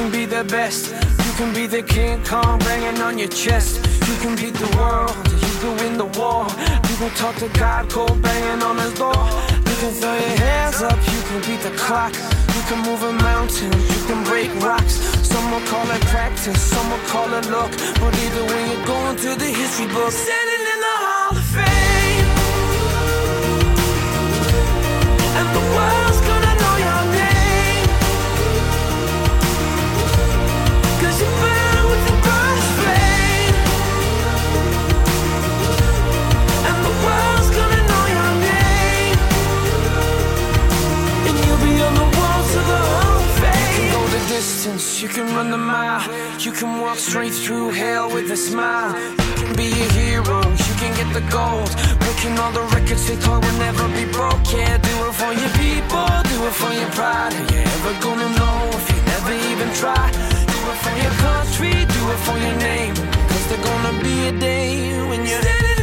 can 0.00 0.10
be 0.10 0.24
the 0.24 0.44
best. 0.44 0.92
You 1.26 1.32
can 1.36 1.52
be 1.52 1.66
the 1.66 1.82
King 1.82 2.24
Kong 2.24 2.58
banging 2.60 3.02
on 3.02 3.18
your 3.18 3.28
chest. 3.28 3.76
You 4.08 4.16
can 4.22 4.34
beat 4.34 4.54
the 4.54 4.70
world, 4.78 5.14
you 5.44 5.54
can 5.62 5.72
win 5.80 5.98
the 5.98 6.08
war. 6.18 6.46
You 6.88 6.96
can 7.00 7.10
talk 7.20 7.36
to 7.44 7.48
God, 7.60 7.90
cold 7.90 8.16
banging 8.22 8.62
on 8.62 8.78
his 8.78 8.94
door. 8.94 9.22
You 9.68 9.76
can 9.82 9.92
throw 10.00 10.16
your 10.24 10.36
hands 10.46 10.80
up, 10.80 10.98
you 11.12 11.20
can 11.28 11.40
beat 11.46 11.60
the 11.68 11.74
clock. 11.76 12.14
You 12.56 12.62
can 12.68 12.80
move 12.88 13.02
a 13.02 13.12
mountain, 13.12 13.72
you 13.94 14.00
can 14.08 14.24
break 14.24 14.48
rocks. 14.64 14.94
Some 15.32 15.44
will 15.52 15.66
call 15.72 15.86
it 15.90 16.02
practice, 16.14 16.60
some 16.72 16.86
will 16.90 17.04
call 17.12 17.28
it 17.38 17.46
luck. 17.50 17.72
But 18.00 18.12
either 18.24 18.44
way, 18.50 18.62
you're 18.70 18.86
going 18.86 19.16
to 19.24 19.30
the 19.36 19.50
history 19.60 19.88
book. 19.88 20.12
Straight 47.20 47.44
through 47.44 47.68
hell 47.70 48.08
with 48.10 48.30
a 48.30 48.36
smile. 48.36 48.96
You 48.98 49.34
can 49.36 49.54
be 49.54 49.68
a 49.68 49.88
hero, 49.92 50.40
you 50.40 50.74
can 50.80 50.92
get 50.96 51.08
the 51.12 51.20
gold. 51.28 51.68
Breaking 52.00 52.38
all 52.38 52.50
the 52.52 52.64
records 52.74 53.06
they 53.06 53.16
thought 53.16 53.44
would 53.44 53.58
never 53.58 53.86
be 53.88 54.10
broke. 54.10 54.40
Yeah, 54.50 54.78
do 54.78 54.94
it 55.04 55.14
for 55.20 55.32
your 55.42 55.52
people, 55.60 56.08
do 56.32 56.38
it 56.48 56.56
for 56.60 56.72
your 56.72 56.90
pride. 56.96 57.34
Are 57.34 57.46
you 57.52 57.60
ever 57.76 57.92
gonna 58.00 58.30
know 58.40 58.58
if 58.72 58.86
you 58.92 59.00
never 59.14 59.32
even 59.50 59.68
try? 59.74 60.06
Do 60.52 60.58
it 60.72 60.78
for 60.84 60.94
your 61.04 61.14
country, 61.26 61.72
do 61.96 62.02
it 62.14 62.20
for 62.26 62.38
your 62.38 62.56
name. 62.56 62.94
Cause 63.28 63.44
there's 63.48 63.64
gonna 63.68 64.02
be 64.02 64.16
a 64.28 64.32
day 64.32 64.96
when 65.08 65.20
you're 65.26 65.42
standing 65.42 65.79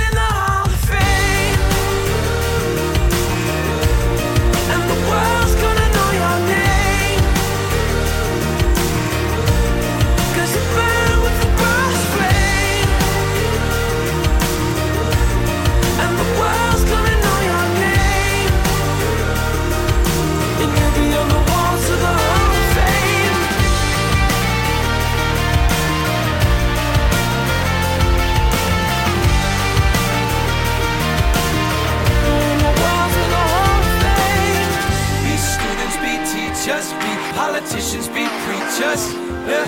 politicians, 37.48 38.08
be 38.10 38.28
preachers. 38.44 39.04
Yeah. 39.48 39.68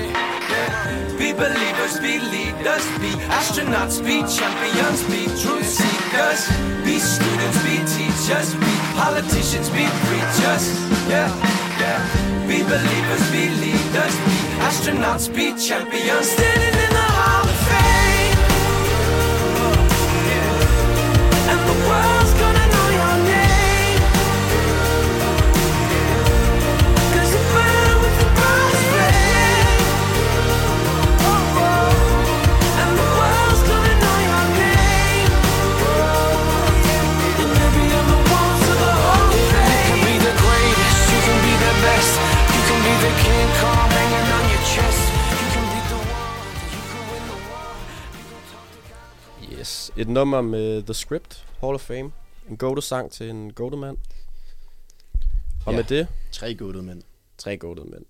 Be 1.17 1.31
believers, 1.31 1.95
be 2.03 2.19
leaders, 2.19 2.85
be 2.99 3.11
astronauts, 3.39 4.03
be 4.03 4.17
champions, 4.35 4.99
be 5.07 5.21
truth 5.41 5.69
seekers. 5.77 6.41
Be 6.83 6.99
students, 6.99 7.59
be 7.63 7.75
teachers, 7.95 8.49
be 8.63 8.73
politicians, 8.99 9.69
be 9.69 9.85
preachers. 10.07 10.63
Yeah, 11.07 11.31
yeah. 11.79 11.99
Be 12.49 12.57
believers, 12.63 13.23
be 13.31 13.43
leaders, 13.63 14.15
be 14.27 14.37
astronauts, 14.67 15.25
be 15.33 15.45
champions. 15.55 16.27
Standing 16.35 16.75
in 16.85 16.91
the 16.99 17.07
Hall 17.17 17.47
of 17.47 17.59
Fame. 17.69 18.39
Oh, 19.55 19.87
and 21.51 21.59
the 21.69 21.75
world's 21.87 22.18
nummer 50.19 50.41
med 50.41 50.83
The 50.83 50.93
Script, 50.93 51.45
Hall 51.61 51.73
of 51.73 51.81
Fame. 51.81 52.11
En 52.49 52.57
goated-sang 52.57 53.11
til 53.11 53.29
en 53.29 53.53
goated-mand. 53.53 53.97
Og 55.65 55.71
Ja. 55.73 55.77
med 55.77 55.83
det... 55.83 56.07
Tre 56.31 56.55
goated 56.55 56.81
mænd. 56.81 57.03
Tre 57.37 57.57
goated 57.57 57.83
mænd. 57.83 58.05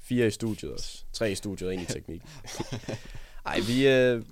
Fire 0.00 0.26
i 0.26 0.30
studiet 0.30 0.72
også. 0.72 1.04
Tre 1.12 1.32
i 1.32 1.34
studiet 1.34 1.68
og 1.68 1.74
en 1.74 1.80
i 1.80 1.84
teknik. 1.84 2.22
Ej, 3.46 3.60
vi... 3.66 3.88
Øh, 3.88 4.22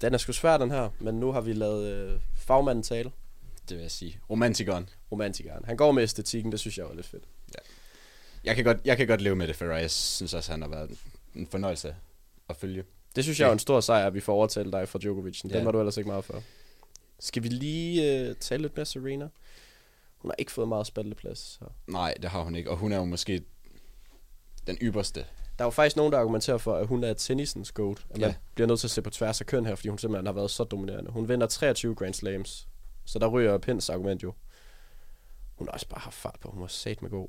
den 0.00 0.14
er 0.14 0.18
sgu 0.18 0.32
svær, 0.32 0.56
den 0.58 0.70
her. 0.70 0.88
Men 1.00 1.20
nu 1.20 1.32
har 1.32 1.40
vi 1.40 1.52
lavet 1.52 1.86
øh, 1.92 2.20
fagmanden 2.36 2.82
tale. 2.82 3.12
Det 3.68 3.76
vil 3.76 3.82
jeg 3.82 3.90
sige. 3.90 4.18
Romantikeren. 4.30 4.88
Romantikeren. 5.12 5.64
Han 5.64 5.76
går 5.76 5.92
med 5.92 6.02
æstetikken, 6.02 6.52
det 6.52 6.60
synes 6.60 6.78
jeg 6.78 6.86
var 6.86 6.94
lidt 6.94 7.06
fedt. 7.06 7.24
Jeg 8.44 8.54
kan 8.56 8.64
godt, 8.64 8.78
jeg 8.84 8.96
kan 8.96 9.06
godt 9.06 9.20
leve 9.20 9.36
med 9.36 9.48
det, 9.48 9.56
for 9.56 9.64
jeg 9.74 9.90
synes 9.90 10.34
også, 10.34 10.50
han 10.52 10.62
har 10.62 10.68
været 10.68 10.90
en 11.34 11.46
fornøjelse 11.50 11.96
at 12.48 12.56
følge. 12.56 12.84
Det 13.16 13.24
synes 13.24 13.40
jeg 13.40 13.48
er 13.48 13.52
en 13.52 13.58
stor 13.58 13.80
sejr, 13.80 14.06
at 14.06 14.14
vi 14.14 14.20
får 14.20 14.32
overtalt 14.34 14.72
dig 14.72 14.88
fra 14.88 14.98
Djokovic. 14.98 15.40
Den 15.42 15.50
Ja. 15.50 15.64
var 15.64 15.72
du 15.72 15.78
ellers 15.78 15.96
ikke 15.96 16.08
meget 16.08 16.24
for. 16.24 16.42
Skal 17.20 17.42
vi 17.42 17.48
lige 17.48 18.20
øh, 18.28 18.34
tale 18.36 18.62
lidt 18.62 18.76
mere 18.76 18.86
Serena? 18.86 19.28
Hun 20.18 20.30
har 20.30 20.34
ikke 20.38 20.52
fået 20.52 20.68
meget 20.68 20.86
spalteplads. 20.86 21.38
Så. 21.38 21.64
Nej, 21.86 22.14
det 22.22 22.30
har 22.30 22.42
hun 22.42 22.54
ikke, 22.54 22.70
og 22.70 22.76
hun 22.76 22.92
er 22.92 22.96
jo 22.96 23.04
måske 23.04 23.42
den 24.66 24.78
ypperste. 24.82 25.20
Der 25.58 25.64
er 25.64 25.66
jo 25.66 25.70
faktisk 25.70 25.96
nogen, 25.96 26.12
der 26.12 26.18
argumenterer 26.18 26.58
for, 26.58 26.74
at 26.76 26.86
hun 26.86 27.04
er 27.04 27.14
tennisens 27.14 27.72
goat. 27.72 28.06
At 28.10 28.18
man 28.20 28.30
Ja. 28.30 28.34
bliver 28.54 28.68
nødt 28.68 28.80
til 28.80 28.86
at 28.86 28.90
se 28.90 29.02
på 29.02 29.10
tværs 29.10 29.40
af 29.40 29.46
køn 29.46 29.66
her, 29.66 29.74
fordi 29.74 29.88
hun 29.88 29.98
simpelthen 29.98 30.26
har 30.26 30.32
været 30.32 30.50
så 30.50 30.64
dominerende. 30.64 31.10
Hun 31.10 31.28
vinder 31.28 31.46
23 31.46 31.94
Grand 31.94 32.14
Slams. 32.14 32.68
Så 33.04 33.18
der 33.18 33.26
ryger 33.26 33.58
Pins 33.58 33.90
argument 33.90 34.22
jo. 34.22 34.32
Hun 35.54 35.66
har 35.68 35.72
også 35.72 35.88
bare 35.88 36.00
haft 36.00 36.16
fart 36.16 36.36
på. 36.40 36.50
Hun 36.50 36.60
var 36.60 36.66
sat 36.66 37.02
med 37.02 37.10
god. 37.10 37.28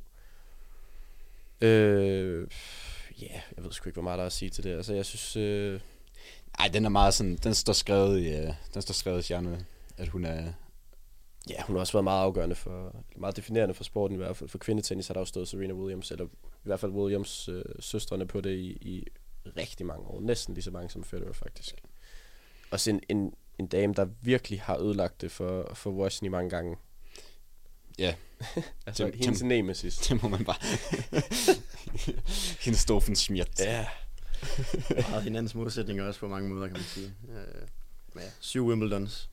Øh, 1.61 2.47
ja, 3.21 3.25
yeah, 3.25 3.41
jeg 3.55 3.63
ved 3.63 3.71
sgu 3.71 3.89
ikke, 3.89 3.95
hvor 3.95 4.03
meget 4.03 4.17
der 4.17 4.23
er 4.23 4.27
at 4.27 4.33
sige 4.33 4.49
til 4.49 4.63
det. 4.63 4.75
Altså, 4.75 4.93
jeg 4.93 5.05
synes... 5.05 5.35
Øh, 5.35 5.79
Nej, 6.59 6.67
den 6.67 6.85
er 6.85 6.89
meget 6.89 7.13
sådan, 7.13 7.35
den 7.35 7.53
står 7.53 7.73
skrevet 7.73 8.19
i, 8.19 8.29
uh, 8.29 8.53
den 8.73 8.81
står 8.81 8.93
skrevet 8.93 9.19
i 9.19 9.21
stjernerne, 9.21 9.65
at 9.97 10.07
hun 10.07 10.25
er, 10.25 10.53
Ja, 11.49 11.61
hun 11.61 11.75
har 11.75 11.79
også 11.79 11.93
været 11.93 12.03
meget 12.03 12.23
afgørende 12.23 12.55
for, 12.55 12.95
meget 13.15 13.35
definerende 13.37 13.73
for 13.73 13.83
sporten 13.83 14.15
i 14.15 14.17
hvert 14.17 14.37
fald. 14.37 14.49
For 14.49 14.57
kvindetennis 14.57 15.07
har 15.07 15.13
der 15.13 15.21
jo 15.21 15.25
stået 15.25 15.47
Serena 15.47 15.73
Williams, 15.73 16.11
eller 16.11 16.25
i 16.25 16.29
hvert 16.63 16.79
fald 16.79 16.91
Williams 16.91 17.49
øh, 17.49 17.63
søstrene 17.79 18.27
på 18.27 18.41
det 18.41 18.57
i, 18.57 18.71
i 18.71 19.07
rigtig 19.57 19.85
mange 19.85 20.07
år. 20.07 20.21
Næsten 20.21 20.53
lige 20.53 20.63
så 20.63 20.71
mange 20.71 20.89
som 20.89 21.03
Federer 21.03 21.33
faktisk. 21.33 21.81
Og 22.71 22.79
så 22.79 22.89
en, 22.89 23.01
en, 23.09 23.33
en 23.59 23.67
dame, 23.67 23.93
der 23.93 24.07
virkelig 24.21 24.61
har 24.61 24.77
ødelagt 24.81 25.21
det 25.21 25.31
for, 25.31 25.71
for 25.73 25.91
Wozniak 25.91 26.31
mange 26.31 26.49
gange. 26.49 26.77
Ja, 27.97 28.15
Altså 28.85 29.05
Det- 29.05 29.15
hendes 29.15 29.39
det- 29.39 29.47
nemesis. 29.47 29.97
det 30.07 30.23
må 30.23 30.29
man 30.29 30.45
bare. 30.45 30.57
Hendes 32.65 32.79
stofen 32.81 33.15
smiert. 33.15 33.59
Ja. 33.59 33.85
Meget 35.09 35.23
hinandens 35.23 35.55
modsætninger 35.55 36.03
også 36.07 36.19
på 36.19 36.27
mange 36.27 36.49
måder, 36.49 36.67
kan 36.67 36.73
man 36.73 36.83
sige. 36.83 37.13
Øh, 37.29 37.61
men 38.13 38.23
ja, 38.23 38.29
syv 38.39 38.67
Wimbledons. 38.67 39.29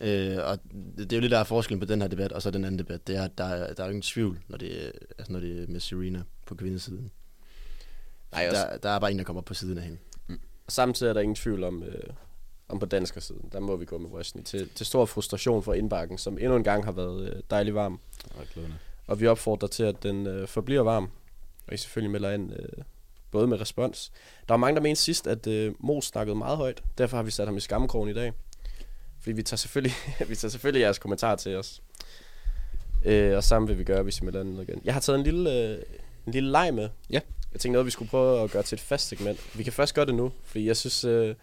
Øh, 0.00 0.36
og 0.38 0.58
det, 0.72 0.98
det 0.98 1.12
er 1.12 1.16
jo 1.16 1.20
lidt 1.20 1.30
der 1.30 1.38
er 1.38 1.44
forskellen 1.44 1.80
på 1.80 1.86
den 1.86 2.00
her 2.00 2.08
debat, 2.08 2.32
og 2.32 2.42
så 2.42 2.50
den 2.50 2.64
anden 2.64 2.78
debat. 2.78 3.06
Det 3.06 3.16
er, 3.16 3.22
at 3.24 3.38
der, 3.38 3.44
er- 3.44 3.74
der 3.74 3.82
er 3.82 3.86
jo 3.86 3.90
ingen 3.90 4.02
tvivl, 4.02 4.40
når 4.48 4.58
det, 4.58 4.86
er- 4.86 4.90
altså 5.18 5.32
når 5.32 5.40
det 5.40 5.62
er 5.62 5.66
med 5.66 5.80
Serena 5.80 6.22
på 6.46 6.54
kvindesiden. 6.54 7.10
Nej, 8.32 8.48
også, 8.48 8.60
Der, 8.62 8.76
der 8.76 8.90
er 8.90 8.98
bare 8.98 9.10
en, 9.10 9.18
der 9.18 9.24
kommer 9.24 9.40
op 9.40 9.44
på 9.44 9.54
siden 9.54 9.78
af 9.78 9.84
hende. 9.84 9.98
Og 10.66 10.72
samtidig 10.72 11.10
er 11.10 11.14
der 11.14 11.20
ingen 11.20 11.34
tvivl 11.36 11.64
om, 11.64 11.82
øh, 11.82 12.02
om 12.68 12.78
på 12.78 12.86
danskersiden. 12.86 13.48
Der 13.52 13.60
må 13.60 13.76
vi 13.76 13.84
gå 13.84 13.98
med 13.98 14.10
Wesney 14.10 14.42
til, 14.42 14.68
til 14.74 14.86
stor 14.86 15.04
frustration 15.04 15.62
for 15.62 15.74
indbakken, 15.74 16.18
som 16.18 16.38
endnu 16.38 16.56
en 16.56 16.64
gang 16.64 16.84
har 16.84 16.92
været 16.92 17.28
øh, 17.28 17.42
dejlig 17.50 17.74
varm. 17.74 18.00
Og 18.38 18.46
glødende. 18.54 18.76
Og 19.06 19.20
vi 19.20 19.26
opfordrer 19.26 19.68
til, 19.68 19.82
at 19.82 20.02
den 20.02 20.26
øh, 20.26 20.48
forbliver 20.48 20.82
varm. 20.82 21.10
Og 21.66 21.74
I 21.74 21.76
selvfølgelig 21.76 22.10
melder 22.10 22.32
ind, 22.32 22.52
øh, 22.52 22.84
både 23.30 23.46
med 23.46 23.60
respons. 23.60 24.12
Der 24.48 24.54
var 24.54 24.56
mange, 24.56 24.76
der 24.76 24.82
mente 24.82 25.00
sidst, 25.00 25.26
at 25.26 25.46
øh, 25.46 25.74
Mo 25.78 26.00
snakkede 26.00 26.36
meget 26.36 26.56
højt. 26.56 26.82
Derfor 26.98 27.16
har 27.16 27.24
vi 27.24 27.30
sat 27.30 27.46
ham 27.46 27.56
i 27.56 27.60
skammekrogen 27.60 28.08
i 28.08 28.14
dag. 28.14 28.32
Fordi 29.20 29.32
vi 29.32 29.42
tager 29.42 29.56
selvfølgelig, 29.56 29.94
vi 30.28 30.36
tager 30.36 30.50
selvfølgelig 30.50 30.80
jeres 30.80 30.98
kommentarer 30.98 31.36
til 31.36 31.56
os. 31.56 31.82
Øh, 33.04 33.36
og 33.36 33.44
sammen 33.44 33.68
vil 33.68 33.78
vi 33.78 33.84
gøre, 33.84 34.02
hvis 34.02 34.18
I 34.18 34.24
melder 34.24 34.40
ind 34.40 34.60
igen. 34.60 34.80
Jeg 34.84 34.94
har 34.94 35.00
taget 35.00 35.18
en 35.18 35.24
lille, 35.24 35.52
øh, 35.52 35.82
en 36.26 36.32
lille 36.32 36.50
leg 36.50 36.74
med. 36.74 36.88
Ja. 37.10 37.20
Jeg 37.52 37.60
tænkte 37.60 37.72
noget, 37.72 37.86
vi 37.86 37.90
skulle 37.90 38.10
prøve 38.10 38.42
at 38.42 38.50
gøre 38.50 38.62
til 38.62 38.76
et 38.76 38.80
fast 38.80 39.08
segment. 39.08 39.56
Vi 39.56 39.62
kan 39.62 39.72
først 39.72 39.94
gøre 39.94 40.06
det 40.06 40.14
nu, 40.14 40.32
fordi 40.44 40.66
jeg 40.66 40.76
synes, 40.76 41.04
øh, 41.04 41.34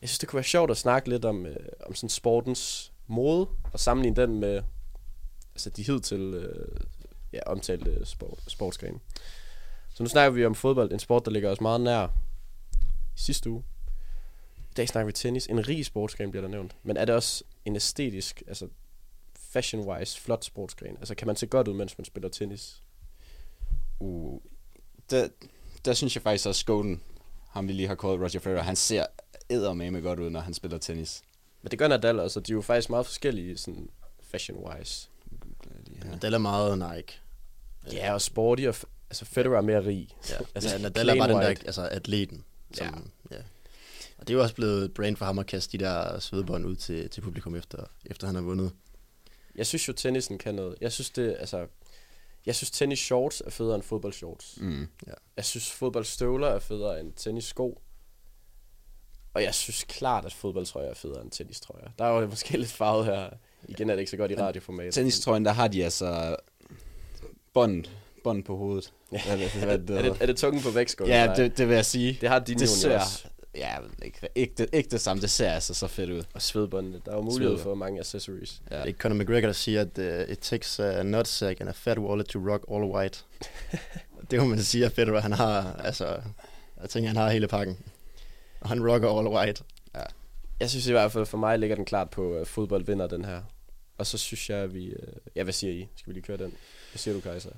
jeg 0.00 0.08
synes 0.08 0.18
det 0.18 0.28
kunne 0.28 0.36
være 0.36 0.44
sjovt 0.44 0.70
at 0.70 0.76
snakke 0.76 1.08
lidt 1.08 1.24
om, 1.24 1.46
øh, 1.46 1.56
om 1.86 1.94
sådan 1.94 2.08
sportens 2.08 2.92
mode, 3.06 3.48
og 3.72 3.80
sammenligne 3.80 4.22
den 4.22 4.40
med 4.40 4.62
altså 5.52 5.70
de 5.70 5.82
hidtil 5.82 6.20
øh, 6.20 6.80
ja, 7.32 7.40
omtalte 7.46 8.06
sport, 8.06 8.38
sportsgrene. 8.46 8.98
Så 9.94 10.02
nu 10.02 10.08
snakker 10.08 10.30
vi 10.30 10.46
om 10.46 10.54
fodbold, 10.54 10.92
en 10.92 10.98
sport, 10.98 11.24
der 11.24 11.30
ligger 11.30 11.50
os 11.50 11.60
meget 11.60 11.80
nær 11.80 12.06
i 13.16 13.20
sidste 13.20 13.50
uge. 13.50 13.64
I 14.70 14.74
dag 14.76 14.88
snakker 14.88 15.06
vi 15.06 15.12
tennis. 15.12 15.46
En 15.46 15.68
rig 15.68 15.86
sportsgren 15.86 16.30
bliver 16.30 16.42
der 16.42 16.48
nævnt. 16.48 16.76
Men 16.82 16.96
er 16.96 17.04
det 17.04 17.14
også 17.14 17.44
en 17.64 17.76
æstetisk, 17.76 18.42
altså 18.46 18.68
fashion-wise, 19.34 20.20
flot 20.20 20.44
sportsgren? 20.44 20.96
Altså 20.96 21.14
kan 21.14 21.26
man 21.26 21.36
se 21.36 21.46
godt 21.46 21.68
ud, 21.68 21.74
mens 21.74 21.98
man 21.98 22.04
spiller 22.04 22.28
tennis? 22.28 22.82
Uh, 23.98 24.40
der, 25.10 25.28
der 25.84 25.92
synes 25.92 26.16
jeg 26.16 26.22
faktisk 26.22 26.46
også, 26.46 26.60
Skoden, 26.60 27.02
ham 27.48 27.68
vi 27.68 27.72
lige 27.72 27.88
har 27.88 27.94
kåret 27.94 28.20
Roger 28.20 28.40
Federer, 28.40 28.62
han 28.62 28.76
ser 28.76 29.06
eddermame 29.50 30.00
godt 30.00 30.20
ud, 30.20 30.30
når 30.30 30.40
han 30.40 30.54
spiller 30.54 30.78
tennis. 30.78 31.22
Men 31.62 31.70
det 31.70 31.78
gør 31.78 31.88
Nadal 31.88 32.20
også, 32.20 32.40
og 32.40 32.46
de 32.46 32.52
er 32.52 32.54
jo 32.54 32.62
faktisk 32.62 32.90
meget 32.90 33.06
forskellige 33.06 33.56
sådan 33.58 33.88
fashion-wise. 34.34 35.08
Ja. 36.04 36.10
Nadal 36.10 36.34
er 36.34 36.38
meget 36.38 36.78
Nike. 36.78 37.18
Ja, 37.92 38.14
og 38.14 38.22
sporty, 38.22 38.62
og 38.62 38.74
f- 38.74 38.84
altså 39.10 39.24
Federer 39.24 39.56
er 39.56 39.60
mere 39.60 39.84
rig. 39.86 40.08
Ja, 40.30 40.34
altså, 40.38 40.48
altså, 40.54 40.78
Nadal 40.78 41.08
er 41.08 41.16
bare 41.16 41.28
den 41.28 41.36
der, 41.36 41.46
altså 41.48 41.82
atleten. 41.82 42.44
Som, 42.74 42.86
Ja. 43.30 43.36
ja. 43.36 43.42
Og 44.18 44.28
det 44.28 44.34
er 44.34 44.36
jo 44.36 44.42
også 44.42 44.54
blevet 44.54 44.84
et 44.84 44.94
brand 44.94 45.16
for 45.16 45.24
ham 45.24 45.38
at 45.38 45.46
kaste 45.46 45.78
de 45.78 45.84
der 45.84 46.18
svedbånd 46.18 46.66
ud 46.66 46.76
til, 46.76 47.10
til 47.10 47.20
publikum, 47.20 47.54
efter, 47.56 47.84
efter 48.06 48.26
han 48.26 48.34
har 48.36 48.42
vundet. 48.42 48.72
Jeg 49.54 49.66
synes 49.66 49.88
jo, 49.88 49.92
tennisen 49.92 50.38
kan 50.38 50.54
noget. 50.54 50.74
Jeg 50.80 50.92
synes 50.92 51.10
det, 51.10 51.36
altså... 51.38 51.66
Jeg 52.46 52.54
synes, 52.54 52.70
tennis 52.70 52.98
shorts 52.98 53.42
er 53.46 53.50
federe 53.50 53.74
end 53.74 53.82
fodbold 53.82 54.12
shorts. 54.12 54.58
Mm. 54.60 54.88
Ja. 55.06 55.12
Jeg 55.36 55.44
synes, 55.44 55.70
fodboldstøvler 55.72 56.46
er 56.46 56.58
federe 56.58 57.00
end 57.00 57.12
tennissko. 57.12 57.82
Og 59.34 59.42
jeg 59.42 59.54
synes 59.54 59.84
klart, 59.84 60.24
at 60.24 60.32
fodboldtrøjer 60.32 60.90
er 60.90 60.94
federe 60.94 61.22
end 61.22 61.30
tennistrøjer. 61.30 61.88
Der 61.98 62.04
er 62.04 62.20
jo 62.20 62.26
måske 62.34 62.58
lidt 62.58 62.70
farvet 62.70 63.06
her. 63.06 63.28
Igen 63.68 63.90
er 63.90 63.94
det 63.94 64.00
ikke 64.00 64.10
så 64.10 64.16
godt 64.16 64.30
i 64.30 64.36
radioformat. 64.36 64.94
Tennistrøjen, 64.94 65.44
der 65.44 65.52
har 65.52 65.68
de 65.68 65.84
altså 65.84 66.36
bånd, 67.52 67.84
bånd 68.24 68.44
på 68.44 68.56
hovedet. 68.56 68.92
Hvad, 69.08 69.20
hvad, 69.20 69.36
hvad, 69.36 69.78
hvad, 69.78 69.96
er, 69.96 70.02
det, 70.02 70.16
er 70.22 70.26
det 70.26 70.36
tungen 70.36 70.62
på 70.62 70.70
vægtskålen? 70.70 71.12
Ja, 71.12 71.32
det, 71.36 71.58
det 71.58 71.68
vil 71.68 71.74
jeg 71.74 71.84
sige. 71.84 72.18
Det 72.20 72.28
har 72.28 72.38
din 72.38 72.58
det 72.58 72.68
ser, 72.68 73.00
også. 73.00 73.24
Ja, 73.54 73.76
ikke, 74.02 74.28
ikke, 74.34 74.54
det, 74.58 74.68
ikke 74.72 74.90
det 74.90 75.00
samme. 75.00 75.20
Det 75.20 75.30
ser 75.30 75.50
altså 75.50 75.74
så 75.74 75.86
fedt 75.86 76.10
ud. 76.10 76.22
Og 76.34 76.42
svedbåndene. 76.42 77.00
Der 77.04 77.12
er 77.12 77.16
jo 77.16 77.22
mulighed 77.22 77.58
for 77.58 77.74
mange 77.74 78.00
accessories. 78.00 78.62
Ja. 78.70 78.82
Det 78.82 78.88
er 78.88 78.92
Conor 78.92 79.14
McGregor, 79.14 79.46
der 79.46 79.52
siger, 79.52 79.80
at 79.80 79.98
uh, 79.98 80.32
it 80.32 80.38
takes 80.38 80.80
a 80.80 81.02
nutsack 81.02 81.60
and 81.60 81.68
a 81.68 81.72
fat 81.72 81.98
wallet 81.98 82.26
to 82.26 82.38
rock 82.38 82.64
all 82.70 82.84
white. 82.84 83.18
det 84.30 84.40
må 84.40 84.44
man 84.44 84.62
sige, 84.62 84.84
at 84.84 84.92
Federer, 84.92 85.20
han 85.20 85.32
har, 85.32 85.72
altså, 85.84 86.04
jeg 86.80 86.90
tænker, 86.90 87.08
han 87.08 87.16
har 87.16 87.30
hele 87.30 87.48
pakken. 87.48 87.78
Og 88.60 88.68
han 88.68 88.90
rocker 88.90 89.18
all 89.18 89.28
white. 89.28 89.64
Ja. 89.94 90.02
Jeg 90.60 90.70
synes 90.70 90.86
i 90.86 90.90
hvert 90.90 91.12
fald, 91.12 91.26
for 91.26 91.38
mig 91.38 91.58
ligger 91.58 91.76
den 91.76 91.84
klart 91.84 92.10
på, 92.10 92.34
at 92.34 92.48
fodbold 92.48 92.84
vinder 92.84 93.06
den 93.06 93.24
her. 93.24 93.42
Og 93.98 94.06
så 94.06 94.18
synes 94.18 94.50
jeg, 94.50 94.58
at 94.58 94.74
vi... 94.74 94.86
øh, 94.86 95.12
Ja, 95.36 95.42
hvad 95.42 95.52
siger 95.52 95.72
I? 95.72 95.88
Skal 95.96 96.10
vi 96.10 96.14
lige 96.14 96.24
køre 96.24 96.36
den? 96.36 96.52
Hvad 96.92 96.98
siger 96.98 97.14
du, 97.14 97.20
Kaiser? 97.20 97.50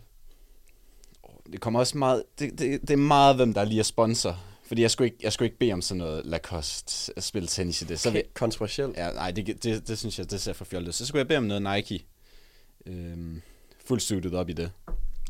Det 1.53 1.61
kommer 1.61 1.80
også 1.80 1.98
meget... 1.98 2.22
Det, 2.38 2.59
det, 2.59 2.80
det 2.80 2.90
er 2.90 2.96
meget, 2.96 3.36
hvem 3.36 3.55
der 3.55 3.64
lige 3.64 3.78
er 3.78 3.82
sponsor. 3.84 4.40
Fordi 4.66 4.82
jeg 4.82 4.90
skulle 4.90 5.07
ikke, 5.07 5.18
jeg 5.22 5.32
skulle 5.32 5.46
ikke 5.46 5.59
bede 5.59 5.72
om 5.72 5.82
sådan 5.82 5.98
noget 5.98 6.26
Lacoste 6.26 7.12
at 7.16 7.22
spille 7.24 7.48
tennis 7.48 7.82
i 7.82 7.84
det. 7.84 8.00
Så 8.00 8.11
vil, 8.11 8.22
Kontroversielt. 8.34 8.96
ja, 8.96 9.11
nej, 9.11 9.30
det, 9.30 9.62
det, 9.62 9.88
det, 9.88 9.98
synes 9.98 10.18
jeg, 10.18 10.30
det 10.30 10.40
ser 10.40 10.53
for 10.53 10.64
fjollet 10.64 10.88
ud. 10.88 10.92
Så 10.92 11.07
skulle 11.07 11.18
jeg 11.20 11.28
bede 11.28 11.38
om 11.38 11.44
noget 11.44 11.62
Nike. 11.62 12.07
Øhm, 12.86 13.42
fuldt 13.84 14.03
suited 14.03 14.34
op 14.34 14.48
i 14.48 14.53
det. 14.53 14.70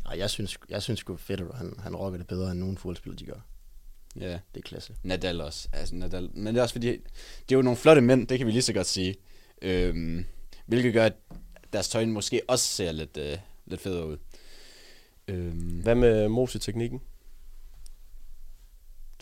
Og 0.05 0.19
jeg 0.19 0.31
synes, 0.31 0.59
jeg 0.69 0.83
synes 0.83 1.01
sgu, 1.01 1.17
Federer, 1.17 1.57
han, 1.57 1.75
han 1.83 1.97
rocker 1.97 2.19
det 2.19 2.27
bedre, 2.27 2.51
end 2.51 2.61
nogen 2.61 2.79
fodboldspillere, 2.79 3.19
de 3.19 3.25
gør. 3.27 3.41
Ja. 4.17 4.33
Det 4.33 4.57
er 4.57 4.61
klasse. 4.61 4.95
Nadal 5.03 5.41
også. 5.41 5.69
Altså, 5.73 5.95
Nadal. 5.95 6.31
Men 6.35 6.55
det 6.55 6.59
er 6.59 6.63
også 6.63 6.75
fordi, 6.75 6.89
det 6.89 7.53
er 7.53 7.57
jo 7.57 7.63
nogle 7.63 7.77
flotte 7.77 8.03
mænd, 8.03 8.27
det 8.29 8.39
kan 8.39 8.47
vi 8.47 8.53
lige 8.53 8.63
så 8.63 8.73
godt 8.73 8.87
sige. 8.87 9.17
Øhm, 9.63 10.27
hvilket 10.67 10.93
gør, 10.93 11.05
at 11.07 11.15
deres 11.73 11.89
tøj 11.89 12.05
måske 12.05 12.43
også 12.49 12.67
ser 12.67 12.93
lidt, 12.93 13.17
øh, 13.17 13.39
lidt 13.67 13.81
federe 13.81 14.07
ud. 14.07 14.19
Øhm, 15.29 15.81
Hvad 15.81 15.95
med 15.95 16.29
Mose-teknikken? 16.29 17.01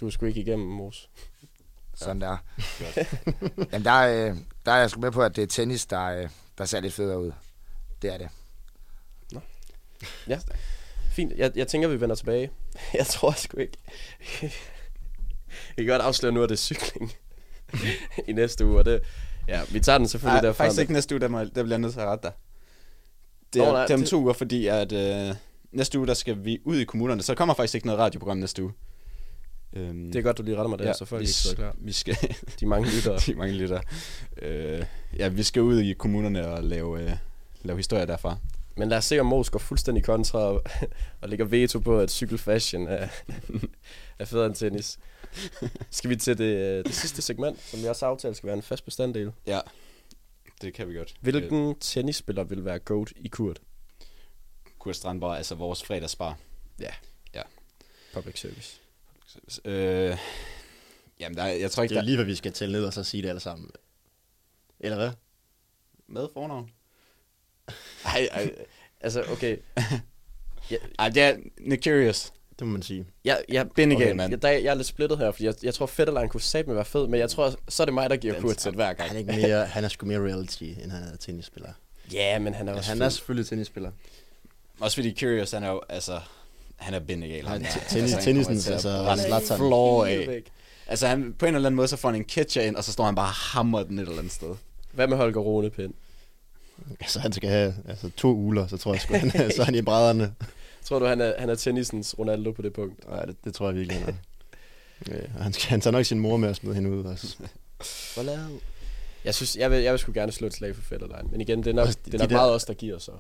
Du 0.01 0.07
er 0.07 0.11
sgu 0.11 0.27
ikke 0.27 0.41
igennem, 0.41 0.69
Mose. 0.69 1.09
Sådan 1.95 2.21
der. 2.21 2.37
Jamen, 3.73 3.85
der, 3.85 3.91
er, 3.91 4.31
øh, 4.31 4.37
der 4.67 4.73
er 4.73 4.77
jeg 4.77 4.91
sgu 4.91 5.01
med 5.01 5.11
på, 5.13 5.23
at 5.23 5.37
det 5.37 5.43
er 5.43 5.47
tennis, 5.47 5.87
der, 5.87 6.05
øh, 6.05 6.29
der 6.59 6.65
ser 6.65 6.81
lidt 6.81 6.95
federe 6.95 7.21
ud. 7.21 7.33
Det 8.03 8.15
er 8.15 8.19
det. 8.19 8.29
Ja, 10.29 10.41
fint. 11.11 11.33
Jeg, 11.37 11.53
jeg 11.57 11.69
tænker, 11.69 11.89
vi 11.89 12.01
vender 12.01 12.17
tilbage. 12.17 12.51
Jeg 12.99 13.07
tror 13.07 13.33
sgu 13.33 13.59
ikke. 13.59 13.79
Jeg 15.77 15.85
kan 15.85 15.87
godt 15.87 16.03
afsløre 16.03 16.33
nu, 16.33 16.43
at 16.43 16.49
det 16.49 16.55
er 16.55 16.59
cykling 16.59 17.13
i 18.29 18.33
næste 18.33 18.67
uge, 18.67 18.79
og 18.79 18.85
det, 18.85 19.01
ja, 19.49 19.61
vi 19.73 19.81
tager 19.81 19.99
den 19.99 20.09
selvfølgelig 20.09 20.43
Nej, 20.43 20.47
derfra. 20.49 20.65
faktisk 20.65 20.81
ikke 20.81 20.93
næste 20.93 21.15
uge, 21.15 21.21
der, 21.21 21.29
må, 21.29 21.39
der 21.41 21.49
bliver 21.51 21.69
jeg 21.69 21.79
nødt 21.79 21.93
til 21.93 22.01
at 22.01 22.07
rette 22.07 22.23
dig. 22.23 22.33
Det 23.53 23.63
Nå, 23.63 23.69
er, 23.69 23.73
nej, 23.73 23.83
det 23.87 23.91
er 23.91 23.99
om 23.99 24.05
to 24.05 24.21
uger, 24.23 24.33
fordi 24.33 24.67
at, 24.67 24.93
øh, 24.93 25.35
næste 25.73 25.99
uge, 25.99 26.07
der 26.07 26.15
skal 26.15 26.45
vi 26.45 26.59
ud 26.65 26.77
i 26.77 26.85
kommunerne, 26.85 27.23
så 27.23 27.33
der 27.33 27.37
kommer 27.37 27.55
faktisk 27.55 27.75
ikke 27.75 27.87
noget 27.87 28.01
radioprogram 28.01 28.37
næste 28.39 28.63
uge. 28.63 28.73
Øhm, 29.73 30.13
Det 30.13 30.17
er 30.19 30.23
godt, 30.23 30.39
du 30.39 30.43
lige 30.43 30.57
retter 30.57 30.69
mig 30.69 30.79
der, 30.79 30.93
så 30.93 31.05
folk 31.05 31.21
ikke 31.23 31.33
sidder 31.33 31.57
klar. 31.57 31.75
Vi 31.79 31.93
skal, 31.93 32.17
De 32.61 32.67
mange 32.67 32.91
lyttere. 32.91 33.19
de 33.27 33.35
mange 33.35 33.55
lyttere. 33.55 33.81
Øh, 34.43 34.85
ja, 35.19 35.29
vi 35.29 35.43
skal 35.43 35.63
ud 35.63 35.79
i 35.81 35.93
kommunerne 35.93 36.49
og 36.49 36.65
lave, 36.65 37.03
øh, 37.03 37.13
lave 37.63 37.77
historier 37.77 38.05
derfra. 38.05 38.37
Men 38.77 38.89
lad 38.89 38.99
os 38.99 39.05
se, 39.05 39.21
om 39.21 39.27
Mos 39.27 39.51
går 39.51 39.59
fuldstændig 39.59 40.05
kontra 40.05 40.39
og, 40.39 40.63
og 41.21 41.29
lægger 41.29 41.45
veto 41.45 41.79
på, 41.79 41.99
at 41.99 42.11
cykelfashion 42.11 42.89
er, 42.89 43.09
er 44.21 44.25
federe 44.25 44.47
end 44.47 44.55
tennis. 44.55 44.99
Skal 45.91 46.11
vi 46.11 46.17
til 46.17 46.39
det, 46.39 46.45
øh, 46.57 46.85
det 46.85 46.95
sidste 46.95 47.23
segment, 47.23 47.61
som 47.63 47.81
vi 47.83 47.87
også 47.87 48.05
har 48.07 48.11
aftalt 48.11 48.37
skal 48.37 48.47
være 48.47 48.57
en 48.57 48.63
fast 48.63 48.85
bestanddel. 48.85 49.33
Ja, 49.47 49.61
det 50.63 50.75
kan 50.75 50.89
vi 50.89 50.95
godt. 50.95 51.11
Øh, 51.11 51.23
Hvilken 51.23 51.75
tennisspiller 51.81 52.45
vil 52.45 52.65
være 52.65 52.79
GOAT 52.79 53.13
i 53.17 53.29
Kurt? 53.29 53.61
Kurt 54.79 54.97
Strandborg, 54.97 55.37
altså 55.37 55.55
vores 55.55 55.83
fredagsbar. 55.85 56.39
Ja. 56.81 56.91
Ja. 57.35 57.43
Public 58.15 58.41
service. 58.41 58.81
Øh, 59.65 60.17
jamen, 61.21 61.37
der, 61.37 61.43
er- 61.43 61.49
jeg 61.53 61.71
tror 61.71 61.83
ikke, 61.83 61.91
Det 61.93 61.97
er 61.97 62.01
der... 62.01 62.07
lige, 62.07 62.17
hvad 62.17 62.27
vi 62.27 62.35
skal 62.35 62.53
tælle 62.53 62.73
ned 62.73 62.85
og 62.85 62.93
så 62.93 63.05
sige 63.05 63.23
det 63.23 63.29
alle 63.29 63.41
sammen. 63.41 63.71
Eller 64.81 64.97
hvad? 64.97 65.11
Med 66.07 66.29
fornavn? 66.33 66.71
Ej, 68.05 68.29
ej, 68.33 68.55
altså 69.01 69.25
okay. 69.33 69.57
Ja, 70.71 70.77
Ej, 70.99 71.09
det 71.09 71.23
er 71.23 71.37
Nick 71.61 71.85
Curious. 71.85 72.33
Det 72.61 72.67
må 72.69 72.73
man 72.73 72.83
sige. 72.83 73.07
jeg, 73.25 73.41
jeg, 73.49 73.71
Benegale, 73.71 74.05
okay, 74.07 74.17
mand. 74.17 74.31
Jeg, 74.33 74.43
der, 74.43 74.49
jeg 74.49 74.65
er 74.71 74.75
lidt 74.75 74.87
splittet 74.87 75.19
her, 75.19 75.31
fordi 75.31 75.45
jeg, 75.47 75.55
jeg 75.63 75.75
tror 75.75 75.87
Fetterlein 75.87 76.29
kunne 76.29 76.41
satme 76.41 76.75
være 76.75 76.85
fed, 76.85 77.07
men 77.07 77.21
jeg 77.21 77.31
tror, 77.31 77.55
så 77.69 77.83
er 77.83 77.85
det 77.85 77.95
mig, 77.95 78.11
der 78.11 78.17
giver 78.17 78.41
Den- 78.41 78.55
til 78.55 78.73
hver 78.73 78.93
gang. 78.93 79.09
Han 79.09 79.17
er, 79.17 79.21
ikke 79.21 79.47
mere, 79.47 79.67
han 79.67 79.85
er 79.85 79.89
sgu 79.89 80.07
mere 80.07 80.19
reality, 80.19 80.63
end 80.63 80.91
han 80.91 81.03
er 81.13 81.17
tennisspiller. 81.17 81.69
Ja, 82.13 82.39
men 82.39 82.55
han 82.55 82.69
er 82.69 82.73
Ja, 82.73 82.79
også 82.79 82.91
han 82.91 82.99
fed. 82.99 83.07
er 83.07 83.11
selvfølgelig 83.11 83.47
tennisspiller. 83.49 83.91
Også 84.81 84.97
fordi 84.97 85.17
Curious, 85.21 85.51
han 85.51 85.63
er 85.63 85.71
jo, 85.71 85.81
altså... 85.89 86.19
Han 86.77 86.95
er 86.95 87.01
bindegal. 87.01 87.47
Han 87.47 87.65
t- 87.65 87.95
tennis- 87.95 88.15
altså, 88.71 89.05
brænde 89.05 89.23
Zlatan. 89.23 89.57
floor 89.57 90.05
af. 90.07 90.43
Altså, 90.87 91.07
han, 91.07 91.35
på 91.39 91.47
en 91.47 91.55
eller 91.55 91.69
anden 91.69 91.77
måde, 91.77 91.89
så 91.89 91.97
får 91.97 92.09
han 92.11 92.21
en 92.21 92.25
catcher 92.29 92.63
ind, 92.63 92.77
og 92.77 92.85
så 92.85 92.93
står 92.93 93.05
han 93.05 93.15
bare 93.15 93.27
og 93.27 93.33
hammer 93.33 93.83
den 93.83 93.99
et 93.99 94.03
eller 94.03 94.19
andet 94.19 94.33
sted. 94.33 94.55
Hvad 94.93 95.07
med 95.09 95.17
Holger 95.17 95.41
Rune 95.41 95.71
Pind? 95.71 95.95
Altså, 97.01 97.21
han 97.21 97.33
skal 97.33 97.49
have 97.51 97.75
altså, 97.89 98.11
to 98.17 98.29
uler, 98.35 98.67
så 98.67 98.77
tror 98.77 98.93
jeg 98.95 99.01
sgu, 99.01 99.15
han, 99.15 99.31
så 99.57 99.61
er 99.61 99.65
han 99.65 99.75
i 99.75 99.83
brædderne. 99.83 100.35
Tror 100.85 100.99
du, 100.99 101.07
han 101.07 101.21
er, 101.21 101.35
han 101.39 101.49
er 101.51 101.55
tennisens 101.55 102.19
Ronaldo 102.19 102.53
på 102.53 102.63
det 102.63 102.73
punkt? 102.73 103.09
Nej, 103.09 103.25
det, 103.25 103.45
det 103.45 103.55
tror 103.55 103.67
jeg 103.67 103.77
virkelig, 103.77 103.99
han 103.99 104.09
er. 104.09 104.15
Øh, 105.11 105.23
og 105.37 105.43
han, 105.45 105.53
skal, 105.53 105.69
han 105.69 105.81
tager 105.81 105.93
nok 105.93 106.05
sin 106.05 106.19
mor 106.21 106.37
med 106.37 106.49
at 106.49 106.57
smide 106.57 106.75
hende 106.75 106.91
ud 106.91 107.05
også. 107.05 107.37
Jeg 109.25 109.35
synes, 109.35 109.57
jeg 109.57 109.71
vil, 109.71 109.83
jeg 109.83 109.93
vil 109.93 109.99
sgu 109.99 110.13
gerne 110.13 110.33
slå 110.33 110.47
et 110.47 110.55
slag 110.55 110.75
for 110.75 110.83
Fetterlein. 110.83 111.29
Men 111.31 111.41
igen, 111.41 111.59
det 111.59 111.67
er 111.67 111.73
nok, 111.75 111.87
Også 111.87 111.99
det 112.05 112.13
de 112.13 112.17
er 112.17 112.21
nok 112.21 112.31
der- 112.31 112.37
meget 112.37 112.53
os, 112.53 112.65
der 112.65 112.75
giver 112.75 112.99
så. 112.99 113.13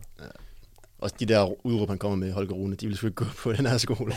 Også 0.98 1.16
de 1.20 1.26
der 1.26 1.66
udråb, 1.66 1.88
han 1.88 1.98
kommer 1.98 2.16
med 2.16 2.32
Holger 2.32 2.54
Rune, 2.54 2.76
de 2.76 2.86
vil 2.86 2.96
sgu 2.96 3.06
ikke 3.06 3.14
gå 3.14 3.24
på 3.36 3.52
den 3.52 3.66
her 3.66 3.78
skole. 3.78 4.14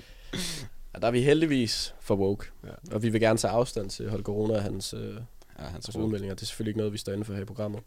Og 0.94 1.02
der 1.02 1.06
er 1.06 1.10
vi 1.10 1.22
heldigvis 1.22 1.94
for 2.00 2.16
woke. 2.16 2.46
Ja. 2.64 2.68
Og 2.94 3.02
vi 3.02 3.08
vil 3.08 3.20
gerne 3.20 3.38
tage 3.38 3.50
afstand 3.52 3.90
til 3.90 4.10
Holger 4.10 4.32
Rune 4.32 4.54
og 4.54 4.62
hans, 4.62 4.94
øh, 4.94 5.14
Ja, 5.58 5.64
han 5.64 5.74
altså 5.74 5.98
udmeldinger. 5.98 6.34
Det 6.34 6.42
er 6.42 6.46
selvfølgelig 6.46 6.70
ikke 6.70 6.78
noget, 6.78 6.92
vi 6.92 6.98
står 6.98 7.12
inde 7.12 7.24
for 7.24 7.34
her 7.34 7.42
i 7.42 7.44
programmet. 7.44 7.80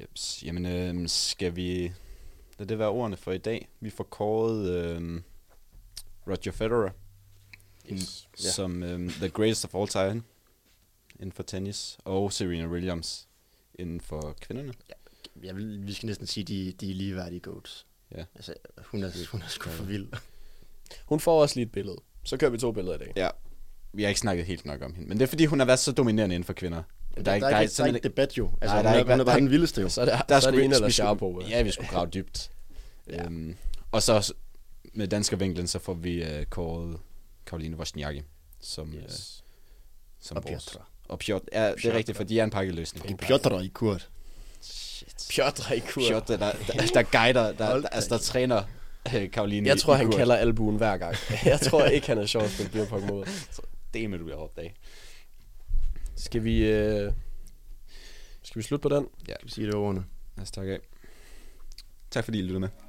Jeps. 0.00 0.42
Jamen, 0.46 0.66
øh, 0.66 1.08
skal 1.08 1.56
vi... 1.56 1.92
Lad 2.58 2.66
det 2.66 2.78
være 2.78 2.88
ordene 2.88 3.16
for 3.16 3.32
i 3.32 3.38
dag. 3.38 3.68
Vi 3.80 3.90
får 3.90 4.04
kåret 4.04 4.70
øh, 4.70 5.20
Roger 6.26 6.52
Federer 6.52 6.90
Yes. 7.92 8.28
ja. 8.44 8.50
som 8.50 8.82
øh, 8.82 9.10
the 9.10 9.28
greatest 9.28 9.64
of 9.64 9.74
all 9.74 9.88
time 9.88 10.22
inden 11.14 11.32
for 11.32 11.42
tennis, 11.42 11.98
og 12.04 12.32
Serena 12.32 12.66
Williams 12.66 13.28
inden 13.74 14.00
for 14.00 14.36
kvinderne. 14.40 14.72
Jeg 15.42 15.56
vil, 15.56 15.86
vi 15.86 15.92
skal 15.92 16.06
næsten 16.06 16.26
sige, 16.26 16.44
de, 16.44 16.72
de 16.72 16.90
er 16.90 16.94
ligeværdige 16.94 17.40
goats. 17.40 17.86
Ja. 18.16 18.24
Altså, 18.34 18.54
hun 18.86 19.02
er, 19.02 19.10
hun 19.32 19.42
er 19.42 19.46
sgu 19.48 19.70
for 19.70 19.84
vild. 19.84 20.08
Hun 21.06 21.20
får 21.20 21.42
også 21.42 21.56
lige 21.56 21.66
et 21.66 21.72
billede. 21.72 21.96
Så 22.24 22.36
kører 22.36 22.50
vi 22.50 22.58
to 22.58 22.72
billeder 22.72 22.94
i 22.94 22.98
dag. 22.98 23.12
Ja. 23.16 23.28
Vi 23.92 24.02
har 24.02 24.08
ikke 24.08 24.20
snakket 24.20 24.46
helt 24.46 24.64
nok 24.64 24.82
om 24.82 24.94
hende, 24.94 25.08
men 25.08 25.18
det 25.18 25.24
er 25.24 25.28
fordi, 25.28 25.44
hun 25.44 25.58
har 25.58 25.66
været 25.66 25.78
så 25.78 25.92
dominerende 25.92 26.34
inden 26.34 26.44
for 26.46 26.52
kvinder. 26.52 26.82
Der, 27.24 27.24
der, 27.24 27.30
er, 27.30 27.34
ikke, 27.36 27.46
der, 27.46 27.56
er, 27.56 27.60
ikke, 27.60 27.72
der 27.76 27.82
er 27.84 27.86
ikke 27.86 28.08
debat 28.08 28.38
jo. 28.38 28.50
Altså, 28.60 28.74
Nej, 28.74 28.82
der 28.82 28.90
er 28.90 28.98
ikke- 28.98 29.04
hun 29.04 29.12
er 29.12 29.16
der 29.16 29.24
bare 29.24 29.40
den 29.40 29.50
vildeste 29.50 29.80
jo. 29.80 29.88
Så 29.88 30.00
er 30.00 30.04
det, 30.04 30.14
Der 30.28 30.40
så 30.40 30.46
er 30.48 30.50
det 30.52 30.64
en 30.64 30.72
eller 30.72 30.88
Sharpo. 30.88 31.42
Ja, 31.48 31.62
vi 31.62 31.70
skulle 31.70 31.88
grave 31.90 32.06
dybt. 32.06 32.50
ja. 33.10 33.24
øhm, 33.24 33.56
og 33.92 34.02
så 34.02 34.32
med 34.94 35.08
danske 35.08 35.38
vinklen, 35.38 35.66
så 35.66 35.78
får 35.78 35.94
vi 35.94 36.22
uh, 36.22 36.44
kåret 36.50 36.98
Karoline 37.46 37.76
Wozniacki 37.76 38.22
som, 38.60 38.92
yes. 38.94 39.04
uh, 39.04 39.46
som 40.20 40.36
Og 40.36 40.42
vores- 40.48 40.64
Piotr. 40.70 40.84
Og 41.08 41.18
Piotr. 41.18 41.44
Ja, 41.52 41.72
det 41.72 41.84
er 41.84 41.92
rigtigt, 41.94 42.16
for 42.16 42.24
de 42.24 42.40
er 42.40 42.44
en 42.44 42.50
pakkeløsning. 42.50 43.18
Piotr 43.18 43.60
i 43.60 43.66
Kurt. 43.68 44.08
Piotr 45.30 45.72
i 45.72 45.78
kur. 45.78 46.02
Piotr, 46.08 46.26
der, 46.36 46.36
der, 46.36 46.86
der 46.94 47.02
guider, 47.02 47.52
der, 47.52 47.80
der, 47.80 47.88
altså, 47.88 48.10
der 48.10 48.18
træner 48.18 48.62
uh, 49.14 49.30
Karoline 49.32 49.68
Jeg 49.68 49.78
tror, 49.78 49.94
han 49.94 50.10
kalder 50.12 50.36
albuen 50.36 50.76
hver 50.76 50.96
gang. 50.96 51.16
Jeg 51.44 51.60
tror 51.60 51.84
ikke, 51.84 52.06
han 52.06 52.18
er 52.18 52.26
sjov 52.26 52.42
at 52.42 52.50
spille 52.50 52.70
beerpong 52.72 53.06
mod. 53.06 53.24
Det 53.94 54.04
er 54.04 54.08
med, 54.08 54.18
du 54.18 54.24
bliver 54.24 54.38
opdaget. 54.38 54.72
Skal 56.18 56.44
vi... 56.44 56.66
Øh... 56.66 57.12
Skal 58.42 58.58
vi 58.58 58.62
slutte 58.62 58.82
på 58.82 58.88
den? 58.88 59.08
Ja. 59.28 59.34
Skal 59.34 59.46
vi 59.46 59.50
sige 59.50 59.66
det 59.66 59.74
ordene? 59.74 60.04
Lad 60.36 60.42
os 60.42 60.50
takke 60.50 60.72
af. 60.72 60.80
Tak 62.10 62.24
fordi 62.24 62.38
I 62.38 62.42
lyttede 62.42 62.60
med. 62.60 62.87